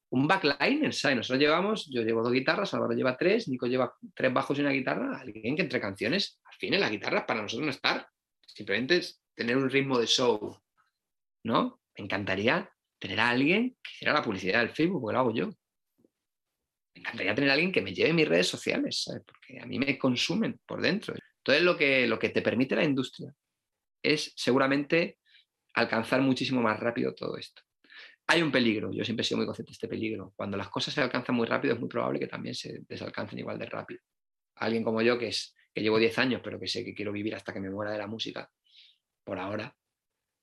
un 0.09 0.27
backliner, 0.27 0.93
¿sabes? 0.93 1.15
Nosotros 1.15 1.39
llevamos, 1.39 1.89
yo 1.89 2.01
llevo 2.01 2.21
dos 2.21 2.33
guitarras, 2.33 2.73
Álvaro 2.73 2.91
lleva 2.93 3.15
tres, 3.15 3.47
Nico 3.47 3.65
lleva 3.65 3.95
tres 4.13 4.33
bajos 4.33 4.57
y 4.57 4.61
una 4.61 4.71
guitarra, 4.71 5.19
alguien 5.21 5.55
que 5.55 5.61
entre 5.61 5.79
canciones, 5.79 6.41
al 6.43 6.53
fin 6.55 6.77
la 6.77 6.89
guitarra 6.89 7.25
para 7.25 7.41
nosotros 7.41 7.65
no 7.65 7.71
estar, 7.71 8.05
simplemente 8.45 8.97
es 8.97 9.21
tener 9.33 9.55
un 9.55 9.69
ritmo 9.69 9.99
de 9.99 10.07
show, 10.07 10.61
¿no? 11.45 11.79
Me 11.97 12.03
encantaría 12.03 12.69
tener 12.99 13.21
a 13.21 13.29
alguien 13.29 13.77
que 13.81 13.91
hiciera 13.93 14.13
la 14.13 14.21
publicidad 14.21 14.59
del 14.59 14.71
Facebook, 14.71 14.99
porque 14.99 15.13
lo 15.13 15.19
hago 15.19 15.33
yo. 15.33 15.47
Me 16.93 17.01
encantaría 17.01 17.35
tener 17.35 17.49
a 17.51 17.53
alguien 17.53 17.71
que 17.71 17.81
me 17.81 17.93
lleve 17.93 18.11
mis 18.11 18.27
redes 18.27 18.47
sociales, 18.47 19.03
¿sabes? 19.03 19.23
Porque 19.25 19.61
a 19.61 19.65
mí 19.65 19.79
me 19.79 19.97
consumen 19.97 20.59
por 20.65 20.81
dentro. 20.81 21.15
Entonces 21.37 21.63
lo 21.63 21.77
que, 21.77 22.05
lo 22.05 22.19
que 22.19 22.29
te 22.29 22.41
permite 22.41 22.75
la 22.75 22.83
industria 22.83 23.33
es 24.13 24.33
seguramente 24.35 25.19
alcanzar 25.73 26.21
muchísimo 26.21 26.61
más 26.61 26.79
rápido 26.79 27.13
todo 27.13 27.37
esto. 27.37 27.61
Hay 28.27 28.41
un 28.41 28.51
peligro, 28.51 28.91
yo 28.91 29.03
siempre 29.03 29.21
he 29.21 29.25
sido 29.25 29.37
muy 29.37 29.45
consciente 29.45 29.71
de 29.71 29.73
este 29.73 29.87
peligro. 29.87 30.33
Cuando 30.35 30.57
las 30.57 30.69
cosas 30.69 30.93
se 30.93 31.01
alcanzan 31.01 31.35
muy 31.35 31.45
rápido 31.45 31.75
es 31.75 31.79
muy 31.79 31.89
probable 31.89 32.19
que 32.19 32.27
también 32.27 32.55
se 32.55 32.81
desalcancen 32.87 33.37
igual 33.39 33.59
de 33.59 33.67
rápido. 33.67 34.01
Alguien 34.55 34.83
como 34.83 35.01
yo, 35.01 35.19
que, 35.19 35.27
es, 35.27 35.55
que 35.73 35.81
llevo 35.81 35.99
10 35.99 36.17
años, 36.17 36.41
pero 36.43 36.59
que 36.59 36.67
sé 36.67 36.83
que 36.83 36.95
quiero 36.95 37.11
vivir 37.11 37.35
hasta 37.35 37.53
que 37.53 37.59
me 37.59 37.69
muera 37.69 37.91
de 37.91 37.99
la 37.99 38.07
música, 38.07 38.49
por 39.23 39.37
ahora, 39.37 39.75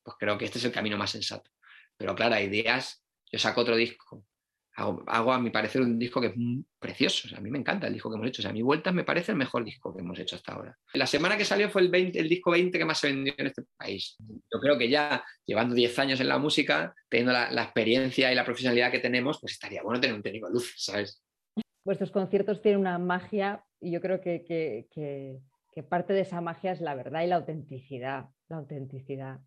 pues 0.03 0.17
creo 0.19 0.39
que 0.39 0.45
este 0.45 0.59
es 0.59 0.65
el 0.65 0.73
camino 0.73 0.97
más 0.97 1.11
sensato. 1.11 1.51
Pero 1.97 2.15
claro, 2.15 2.35
hay 2.35 2.49
días, 2.49 3.05
yo 3.31 3.39
saco 3.39 3.63
otro 3.63 3.77
disco, 3.77 4.27
hago, 4.75 5.33
a 5.33 5.39
mi 5.39 5.51
parecer 5.51 5.83
un 5.83 5.99
disco 5.99 6.21
que 6.21 6.29
es 6.29 6.35
precioso, 6.79 7.29
a 7.37 7.41
mí 7.41 7.51
me 7.51 7.59
encanta 7.59 7.87
el 7.87 7.93
disco 7.93 8.11
que 8.11 8.17
hemos 8.17 8.29
hecho, 8.29 8.41
o 8.41 8.43
sea, 8.43 8.51
a 8.51 8.55
mi 8.55 8.63
vueltas 8.63 8.95
me 8.95 9.05
parece 9.05 9.33
el 9.33 9.39
mejor 9.39 9.65
disco 9.65 9.95
que 9.95 10.01
hemos 10.01 10.19
hecho 10.19 10.37
hasta 10.37 10.55
ahora. 10.55 10.79
La 10.95 11.07
semana 11.07 11.37
que 11.37 11.45
salió 11.45 11.69
fue 11.69 11.83
el, 11.83 11.95
el 11.95 12.29
disco 12.29 12.51
20 12.51 12.79
que 12.79 12.85
más 12.85 12.99
se 12.99 13.09
vendió 13.09 13.35
en 13.37 13.47
este 13.47 13.63
país. 13.77 14.17
Yo 14.19 14.61
creo 14.61 14.79
que 14.79 14.89
ya 14.89 15.25
llevando 15.45 15.75
10 15.75 15.99
años 15.99 16.21
en 16.21 16.29
la 16.29 16.39
música, 16.39 16.95
teniendo 17.09 17.33
la, 17.33 17.63
experiencia 17.63 18.33
y 18.33 18.35
la 18.35 18.45
profesionalidad 18.45 18.91
que 18.91 18.99
tenemos, 18.99 19.41
pues 19.41 19.53
estaría 19.53 19.83
bueno 19.83 20.01
tener 20.01 20.17
un 20.17 20.23
técnico 20.23 20.49
de 20.49 20.55
luz, 20.55 20.75
¿sabes? 20.77 21.23
Vuestros 21.85 22.11
conciertos 22.11 22.63
tienen 22.63 22.81
una 22.81 22.99
magia 22.99 23.65
y 23.81 23.91
yo 23.91 24.01
creo 24.01 24.21
que, 24.21 24.45
que, 24.45 24.87
que 25.73 25.83
parte 25.83 26.13
de 26.13 26.21
esa 26.21 26.41
magia 26.41 26.73
es 26.73 26.81
la 26.81 26.95
verdad 26.95 27.23
y 27.23 27.27
la 27.27 27.37
autenticidad, 27.37 28.27
la 28.49 28.57
autenticidad 28.57 29.41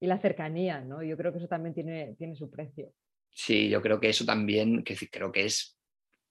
y 0.00 0.06
la 0.06 0.18
cercanía, 0.18 0.80
¿no? 0.80 1.02
Yo 1.02 1.16
creo 1.16 1.30
que 1.30 1.38
eso 1.38 1.48
también 1.48 1.74
tiene, 1.74 2.16
tiene 2.18 2.34
su 2.34 2.50
precio. 2.50 2.92
Sí, 3.34 3.68
yo 3.68 3.80
creo 3.80 3.98
que 3.98 4.10
eso 4.10 4.24
también, 4.24 4.84
que 4.84 4.94
creo 5.10 5.32
que 5.32 5.46
es 5.46 5.78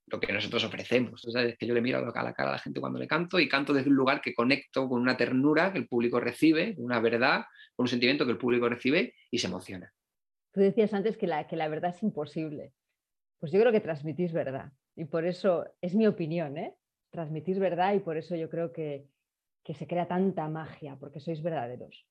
lo 0.06 0.20
que 0.20 0.32
nosotros 0.32 0.64
ofrecemos. 0.64 1.24
Es 1.24 1.58
que 1.58 1.66
yo 1.66 1.74
le 1.74 1.80
miro 1.80 1.98
a 1.98 2.02
la 2.02 2.12
cara 2.12 2.34
a 2.36 2.52
la 2.52 2.58
gente 2.58 2.80
cuando 2.80 2.98
le 2.98 3.08
canto 3.08 3.40
y 3.40 3.48
canto 3.48 3.72
desde 3.72 3.90
un 3.90 3.96
lugar 3.96 4.20
que 4.20 4.34
conecto 4.34 4.88
con 4.88 5.00
una 5.00 5.16
ternura 5.16 5.72
que 5.72 5.78
el 5.78 5.88
público 5.88 6.20
recibe, 6.20 6.74
una 6.78 7.00
verdad, 7.00 7.44
con 7.74 7.84
un 7.84 7.88
sentimiento 7.88 8.24
que 8.24 8.32
el 8.32 8.38
público 8.38 8.68
recibe 8.68 9.14
y 9.30 9.38
se 9.38 9.48
emociona. 9.48 9.92
Tú 10.52 10.60
decías 10.60 10.92
antes 10.92 11.16
que 11.16 11.26
la, 11.26 11.68
verdad 11.68 11.94
es 11.94 12.02
imposible. 12.02 12.72
Pues 13.38 13.52
yo 13.52 13.60
creo 13.60 13.72
que 13.72 13.80
transmitís 13.80 14.32
verdad. 14.32 14.70
Y 14.94 15.06
por 15.06 15.24
eso, 15.24 15.66
es 15.80 15.94
mi 15.94 16.06
opinión, 16.06 16.58
¿eh? 16.58 16.74
Transmitís 17.10 17.58
verdad 17.58 17.94
y 17.94 18.00
por 18.00 18.16
eso 18.16 18.36
yo 18.36 18.48
creo 18.48 18.72
que 18.72 19.08
se 19.64 19.86
crea 19.86 20.06
tanta 20.06 20.48
magia, 20.48 20.96
porque 21.00 21.20
sois 21.20 21.42
verdaderos 21.42 22.06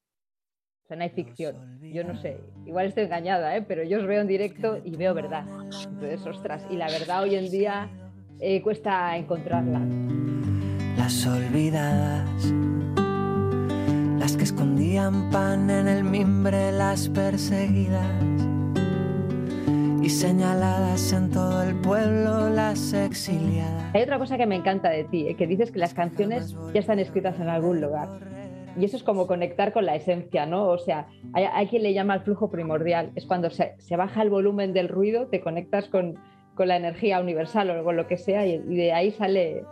no 0.96 1.04
hay 1.04 1.10
ficción. 1.10 1.80
Yo 1.82 2.04
no 2.04 2.16
sé, 2.16 2.38
igual 2.66 2.88
estoy 2.88 3.06
engañada, 3.06 3.56
¿eh? 3.56 3.64
pero 3.66 3.84
yo 3.84 4.00
os 4.00 4.06
veo 4.06 4.22
en 4.22 4.28
directo 4.28 4.80
y 4.84 4.96
veo 4.96 5.14
verdad. 5.14 5.46
Entonces, 5.88 6.26
ostras, 6.26 6.66
y 6.70 6.76
la 6.76 6.88
verdad 6.88 7.24
hoy 7.24 7.36
en 7.36 7.50
día 7.50 7.90
eh, 8.40 8.62
cuesta 8.62 9.16
encontrarla. 9.16 9.82
Las 10.98 11.26
olvidadas, 11.26 12.54
las 14.20 14.36
que 14.36 14.44
escondían 14.44 15.30
pan 15.32 15.70
en 15.70 15.88
el 15.88 16.04
mimbre, 16.04 16.72
las 16.72 17.10
perseguidas 17.10 18.06
y 20.02 20.10
señaladas 20.10 21.14
en 21.14 21.30
todo 21.30 21.64
el 21.64 21.76
pueblo 21.76 22.50
las 22.50 22.94
exiliadas. 22.94 23.96
Hay 23.96 24.02
otra 24.02 24.18
cosa 24.18 24.38
que 24.38 24.46
me 24.46 24.56
encanta 24.56 24.90
de 24.90 25.04
ti, 25.06 25.28
¿eh? 25.28 25.36
que 25.36 25.48
dices 25.48 25.72
que 25.72 25.80
las 25.80 25.94
canciones 25.94 26.56
ya 26.74 26.80
están 26.80 27.00
escritas 27.00 27.40
en 27.40 27.50
algún 27.50 27.80
lugar. 27.80 28.10
Y 28.78 28.86
eso 28.86 28.98
es 28.98 29.04
como 29.04 29.28
conectar 29.28 29.74
con 29.74 29.86
la 29.86 29.96
esencia, 29.96 30.46
¿no? 30.46 30.68
O 30.68 30.78
sea, 30.78 31.08
hay, 31.34 31.68
quien 31.68 31.84
le 31.84 31.94
llama 31.94 32.16
el 32.16 32.22
flujo 32.22 32.50
primordial. 32.50 33.12
Es 33.16 33.26
cuando 33.26 33.50
se, 33.50 33.76
baja 33.96 34.22
el 34.22 34.30
volumen 34.30 34.74
del 34.74 34.88
ruido, 34.88 35.28
te 35.28 35.42
conectas 35.42 35.88
con, 35.90 36.18
la 36.58 36.76
energía 36.76 37.20
universal 37.20 37.72
o 37.72 37.84
con 37.84 37.98
lo 37.98 38.06
que 38.06 38.18
sea 38.18 38.46
y, 38.46 38.60
de 38.60 38.94
ahí 38.94 39.10
sale, 39.10 39.66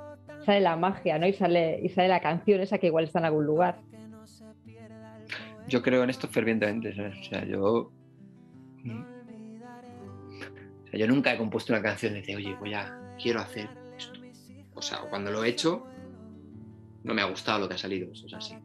sale 0.44 0.60
la 0.60 0.76
magia, 0.76 1.20
¿no? 1.20 1.28
Y 1.28 1.34
sale, 1.34 1.80
y 1.84 1.90
sale 1.90 2.08
la 2.08 2.20
canción 2.20 2.62
esa 2.62 2.80
que 2.80 2.88
igual 2.88 3.04
está 3.04 3.20
en 3.20 3.26
algún 3.26 3.46
lugar. 3.46 3.80
Yo 5.68 5.84
creo 5.84 6.04
en 6.04 6.10
esto 6.10 6.28
fervientemente, 6.28 6.90
O 6.90 7.24
sea, 7.24 7.46
yo... 7.46 7.92
yo 10.92 11.08
nunca 11.08 11.32
he 11.32 11.38
compuesto 11.38 11.74
una 11.74 11.84
canción 11.84 12.16
de, 12.16 12.36
oye, 12.36 12.56
voy 12.60 12.74
a, 12.74 13.16
quiero 13.22 13.40
hacer 13.40 13.70
esto. 13.96 14.20
O 14.74 14.82
sea, 14.82 15.02
cuando 15.12 15.32
lo 15.32 15.44
he 15.44 15.50
hecho, 15.50 15.86
no 17.04 17.14
me 17.14 17.22
ha 17.22 17.26
gustado 17.26 17.60
lo 17.60 17.70
que 17.70 17.76
ha 17.76 17.78
salido, 17.78 18.12
eso 18.12 18.26
es 18.26 18.34
así 18.34 18.56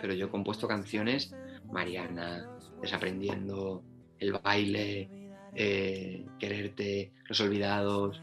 pero 0.00 0.14
yo 0.14 0.26
he 0.26 0.30
compuesto 0.30 0.68
canciones, 0.68 1.34
Mariana, 1.72 2.48
Desaprendiendo, 2.80 3.82
El 4.18 4.32
baile, 4.32 5.08
eh, 5.54 6.24
Quererte, 6.38 7.12
Los 7.28 7.40
olvidados, 7.40 8.22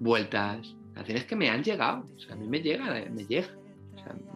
Vueltas, 0.00 0.76
canciones 0.92 1.24
que 1.24 1.36
me 1.36 1.48
han 1.48 1.62
llegado, 1.62 2.06
o 2.14 2.18
sea, 2.18 2.34
a 2.34 2.36
mí 2.36 2.46
me 2.46 2.60
llega, 2.60 3.04
me 3.10 3.24
llega, 3.24 3.48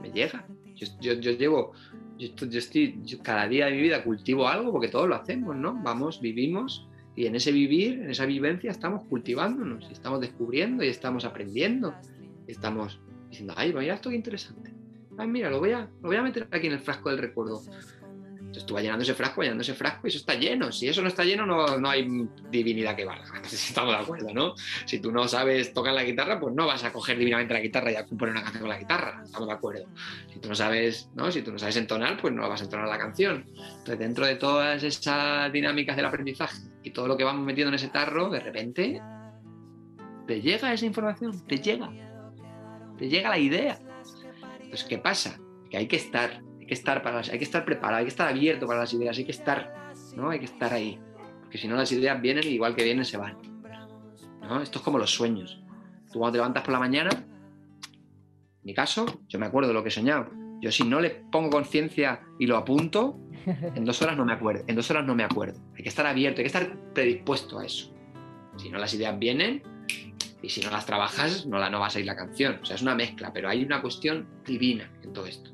me 0.01 0.11
llega. 0.11 0.47
Yo, 0.75 0.87
yo, 1.21 1.33
llevo, 1.33 1.73
yo, 2.17 2.29
estoy, 2.59 3.03
cada 3.23 3.49
día 3.49 3.67
de 3.67 3.73
mi 3.73 3.83
vida 3.83 4.05
cultivo 4.05 4.47
algo 4.47 4.73
porque 4.73 4.89
todos 4.89 5.09
lo 5.09 5.17
hacemos, 5.17 5.57
¿no? 5.57 5.75
Vamos, 5.83 6.21
vivimos 6.21 6.87
y 7.17 7.27
en 7.27 7.35
ese 7.35 7.51
vivir, 7.51 7.95
en 7.95 8.11
esa 8.11 8.27
vivencia 8.27 8.71
estamos 8.71 9.05
cultivándonos 9.05 9.87
y 9.91 9.93
estamos 9.93 10.21
descubriendo 10.21 10.85
y 10.85 10.89
estamos 10.89 11.25
aprendiendo. 11.25 11.95
Estamos 12.47 13.01
diciendo, 13.29 13.55
ay, 13.57 13.73
vaya, 13.73 13.95
esto 13.95 14.11
qué 14.11 14.17
interesante 14.17 14.78
ay, 15.19 15.29
mira, 15.29 15.51
lo 15.51 15.59
voy, 15.59 15.73
a, 15.73 15.81
lo 15.81 16.09
voy 16.09 16.17
a 16.17 16.23
meter 16.23 16.49
aquí 16.51 16.69
en 16.69 16.75
el 16.75 16.81
frasco 16.81 17.11
del 17.11 17.19
recuerdo. 17.19 17.63
Entonces 18.49 18.65
tú 18.65 18.73
vas 18.73 18.83
llenando 18.83 19.03
ese 19.03 19.13
frasco, 19.13 19.43
llenando 19.43 19.61
ese 19.61 19.75
frasco 19.75 20.07
y 20.07 20.09
eso 20.09 20.19
está 20.19 20.33
lleno. 20.33 20.73
Si 20.73 20.89
eso 20.89 21.03
no 21.03 21.09
está 21.09 21.23
lleno, 21.23 21.45
no, 21.45 21.77
no 21.77 21.91
hay 21.91 22.09
divinidad 22.51 22.97
que 22.97 23.05
valga. 23.05 23.27
Estamos 23.45 23.95
de 23.95 24.01
acuerdo, 24.01 24.33
¿no? 24.33 24.55
Si 24.87 25.01
tú 25.01 25.13
no 25.13 25.29
sabes 25.29 25.75
tocar 25.75 25.93
la 25.93 26.03
guitarra, 26.03 26.41
pues 26.41 26.55
no 26.55 26.67
vas 26.67 26.83
a 26.83 26.91
coger 26.91 27.19
divinamente 27.19 27.53
la 27.53 27.61
guitarra 27.61 27.93
y 27.93 27.97
a 27.97 28.07
componer 28.07 28.33
una 28.33 28.43
canción 28.43 28.63
con 28.63 28.71
la 28.71 28.79
guitarra. 28.79 29.21
Estamos 29.23 29.49
de 29.49 29.55
acuerdo. 29.55 29.87
Si 30.33 30.39
tú 30.39 30.49
no 30.49 30.55
sabes, 30.55 31.11
¿no? 31.15 31.31
Si 31.31 31.43
tú 31.43 31.53
no 31.53 31.59
sabes 31.59 31.77
entonar, 31.77 32.19
pues 32.19 32.33
no 32.33 32.49
vas 32.49 32.63
a 32.63 32.65
entonar 32.65 32.89
la 32.89 32.99
canción. 32.99 33.45
Entonces, 33.55 33.99
dentro 33.99 34.25
de 34.25 34.37
todas 34.37 34.83
esas 34.83 35.53
dinámicas 35.53 35.95
del 35.95 36.07
aprendizaje 36.07 36.63
y 36.83 36.91
todo 36.93 37.07
lo 37.07 37.19
que 37.19 37.25
vamos 37.25 37.45
metiendo 37.45 37.69
en 37.69 37.75
ese 37.75 37.89
tarro, 37.89 38.31
de 38.31 38.41
repente 38.41 39.03
te 40.27 40.41
llega 40.41 40.73
esa 40.73 40.87
información, 40.87 41.47
te 41.47 41.59
llega. 41.59 41.91
Te 42.97 43.11
llega 43.11 43.29
la 43.29 43.39
idea 43.39 43.79
pues, 44.69 44.85
¿qué 44.85 44.99
pasa? 44.99 45.39
Que 45.71 45.77
hay 45.77 45.87
que 45.87 45.97
estar, 45.97 46.43
hay 46.59 46.67
que 46.67 46.75
estar, 46.75 47.03
para 47.03 47.19
hay 47.21 47.39
que 47.39 47.45
estar 47.45 47.65
preparado, 47.65 47.99
hay 47.99 48.05
que 48.05 48.11
estar 48.11 48.29
abierto 48.29 48.67
para 48.67 48.81
las 48.81 48.93
ideas, 48.93 49.17
hay 49.19 49.25
que 49.25 49.33
estar, 49.33 49.93
¿no? 50.17 50.31
Hay 50.31 50.39
que 50.39 50.47
estar 50.47 50.73
ahí. 50.73 50.99
Porque 51.43 51.59
si 51.59 51.69
no, 51.69 51.77
las 51.77 51.91
ideas 51.93 52.21
vienen 52.21 52.45
y 52.45 52.51
igual 52.51 52.75
que 52.77 52.85
vienen, 52.85 53.05
se 53.05 53.17
van. 53.17 53.39
¿no? 54.43 54.61
Esto 54.63 54.79
es 54.79 54.85
como 54.85 54.99
los 54.99 55.11
sueños. 55.11 55.63
Tú 56.13 56.19
cuando 56.19 56.33
te 56.33 56.39
levantas 56.39 56.63
por 56.63 56.73
la 56.73 56.79
mañana, 56.79 57.11
en 57.11 58.63
mi 58.63 58.75
caso, 58.75 59.23
yo 59.29 59.39
me 59.39 59.47
acuerdo 59.47 59.69
de 59.69 59.75
lo 59.75 59.83
que 59.83 59.89
he 59.89 59.93
soñado. 59.93 60.31
Yo 60.61 60.73
si 60.73 60.85
no 60.85 61.01
le 61.01 61.11
pongo 61.11 61.51
conciencia 61.51 62.21
y 62.39 62.47
lo 62.47 62.57
apunto, 62.57 63.19
en 63.47 63.85
dos 63.85 64.03
horas 64.03 64.17
no 64.17 64.25
me 64.25 64.33
acuerdo. 64.33 64.65
En 64.67 64.77
dos 64.77 64.91
horas 64.91 65.07
no 65.07 65.15
me 65.15 65.25
acuerdo. 65.25 65.61
Hay 65.77 65.83
que 65.83 65.89
estar 65.89 66.07
abierto, 66.07 66.41
hay 66.41 66.45
que 66.45 66.59
estar 66.59 66.93
predispuesto 66.93 67.59
a 67.59 67.67
eso. 67.67 67.95
Si 68.57 68.69
no, 68.71 68.79
las 68.79 68.93
ideas 68.93 69.19
vienen 69.19 69.63
y 70.43 70.49
si 70.49 70.61
no 70.61 70.71
las 70.71 70.87
trabajas 70.87 71.47
no, 71.47 71.59
la, 71.59 71.69
no 71.69 71.81
va 71.81 71.89
a 71.89 71.91
salir 71.91 72.07
la 72.07 72.17
canción. 72.17 72.59
O 72.63 72.65
sea, 72.65 72.77
es 72.77 72.83
una 72.83 72.95
mezcla, 72.95 73.33
pero 73.33 73.49
hay 73.49 73.65
una 73.65 73.81
cuestión 73.81 74.27
divina 74.45 74.91
en 75.03 75.13
todo 75.13 75.27
esto. 75.27 75.51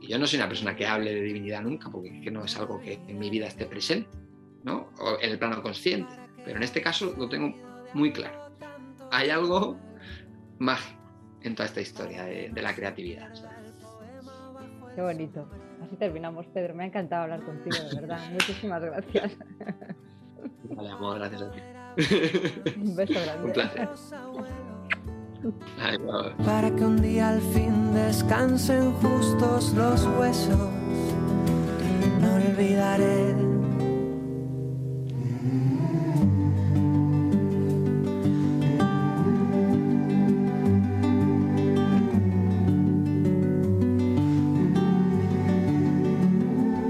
Y 0.00 0.08
yo 0.08 0.18
no 0.18 0.26
soy 0.26 0.38
una 0.38 0.48
persona 0.48 0.74
que 0.74 0.86
hable 0.86 1.14
de 1.14 1.22
divinidad 1.22 1.62
nunca, 1.62 1.90
porque 1.90 2.30
no 2.30 2.44
es 2.44 2.56
algo 2.56 2.80
que 2.80 2.94
en 2.94 3.18
mi 3.18 3.30
vida 3.30 3.46
esté 3.46 3.66
presente, 3.66 4.10
¿no? 4.64 4.90
O 4.98 5.18
en 5.20 5.30
el 5.30 5.38
plano 5.38 5.62
consciente. 5.62 6.12
Pero 6.44 6.56
en 6.56 6.62
este 6.62 6.80
caso 6.82 7.14
lo 7.16 7.28
tengo 7.28 7.54
muy 7.94 8.12
claro. 8.12 8.50
Hay 9.10 9.30
algo 9.30 9.78
mágico 10.58 10.98
en 11.42 11.54
toda 11.54 11.66
esta 11.66 11.80
historia 11.80 12.24
de, 12.24 12.62
la 12.62 12.74
creatividad. 12.74 13.32
Qué 14.94 15.00
bonito. 15.00 15.48
Así 15.84 15.96
terminamos, 15.96 16.46
Pedro. 16.46 16.74
Me 16.74 16.82
ha 16.82 16.86
encantado 16.86 17.22
hablar 17.22 17.44
contigo, 17.44 17.76
de 17.88 18.00
verdad. 18.00 18.18
Muchísimas 18.32 18.82
gracias. 18.82 19.36
Vale, 20.64 20.90
amor, 20.90 21.18
gracias 21.18 21.42
a 21.42 21.52
ti. 21.52 21.60
Un 21.98 23.52
placer. 23.52 23.88
Para 26.44 26.74
que 26.74 26.84
un 26.84 27.00
día 27.02 27.30
al 27.30 27.40
fin 27.40 27.92
descansen 27.92 28.92
justos 28.94 29.72
los 29.74 30.06
huesos, 30.18 30.70
no 32.20 32.34
olvidaré. 32.34 33.34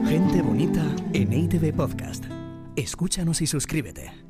Gente 0.07 0.43
bonita 0.43 0.85
en 1.15 1.33
ITV 1.33 1.75
Podcast. 1.75 2.25
Escúchanos 2.77 3.41
y 3.41 3.47
suscríbete. 3.47 4.29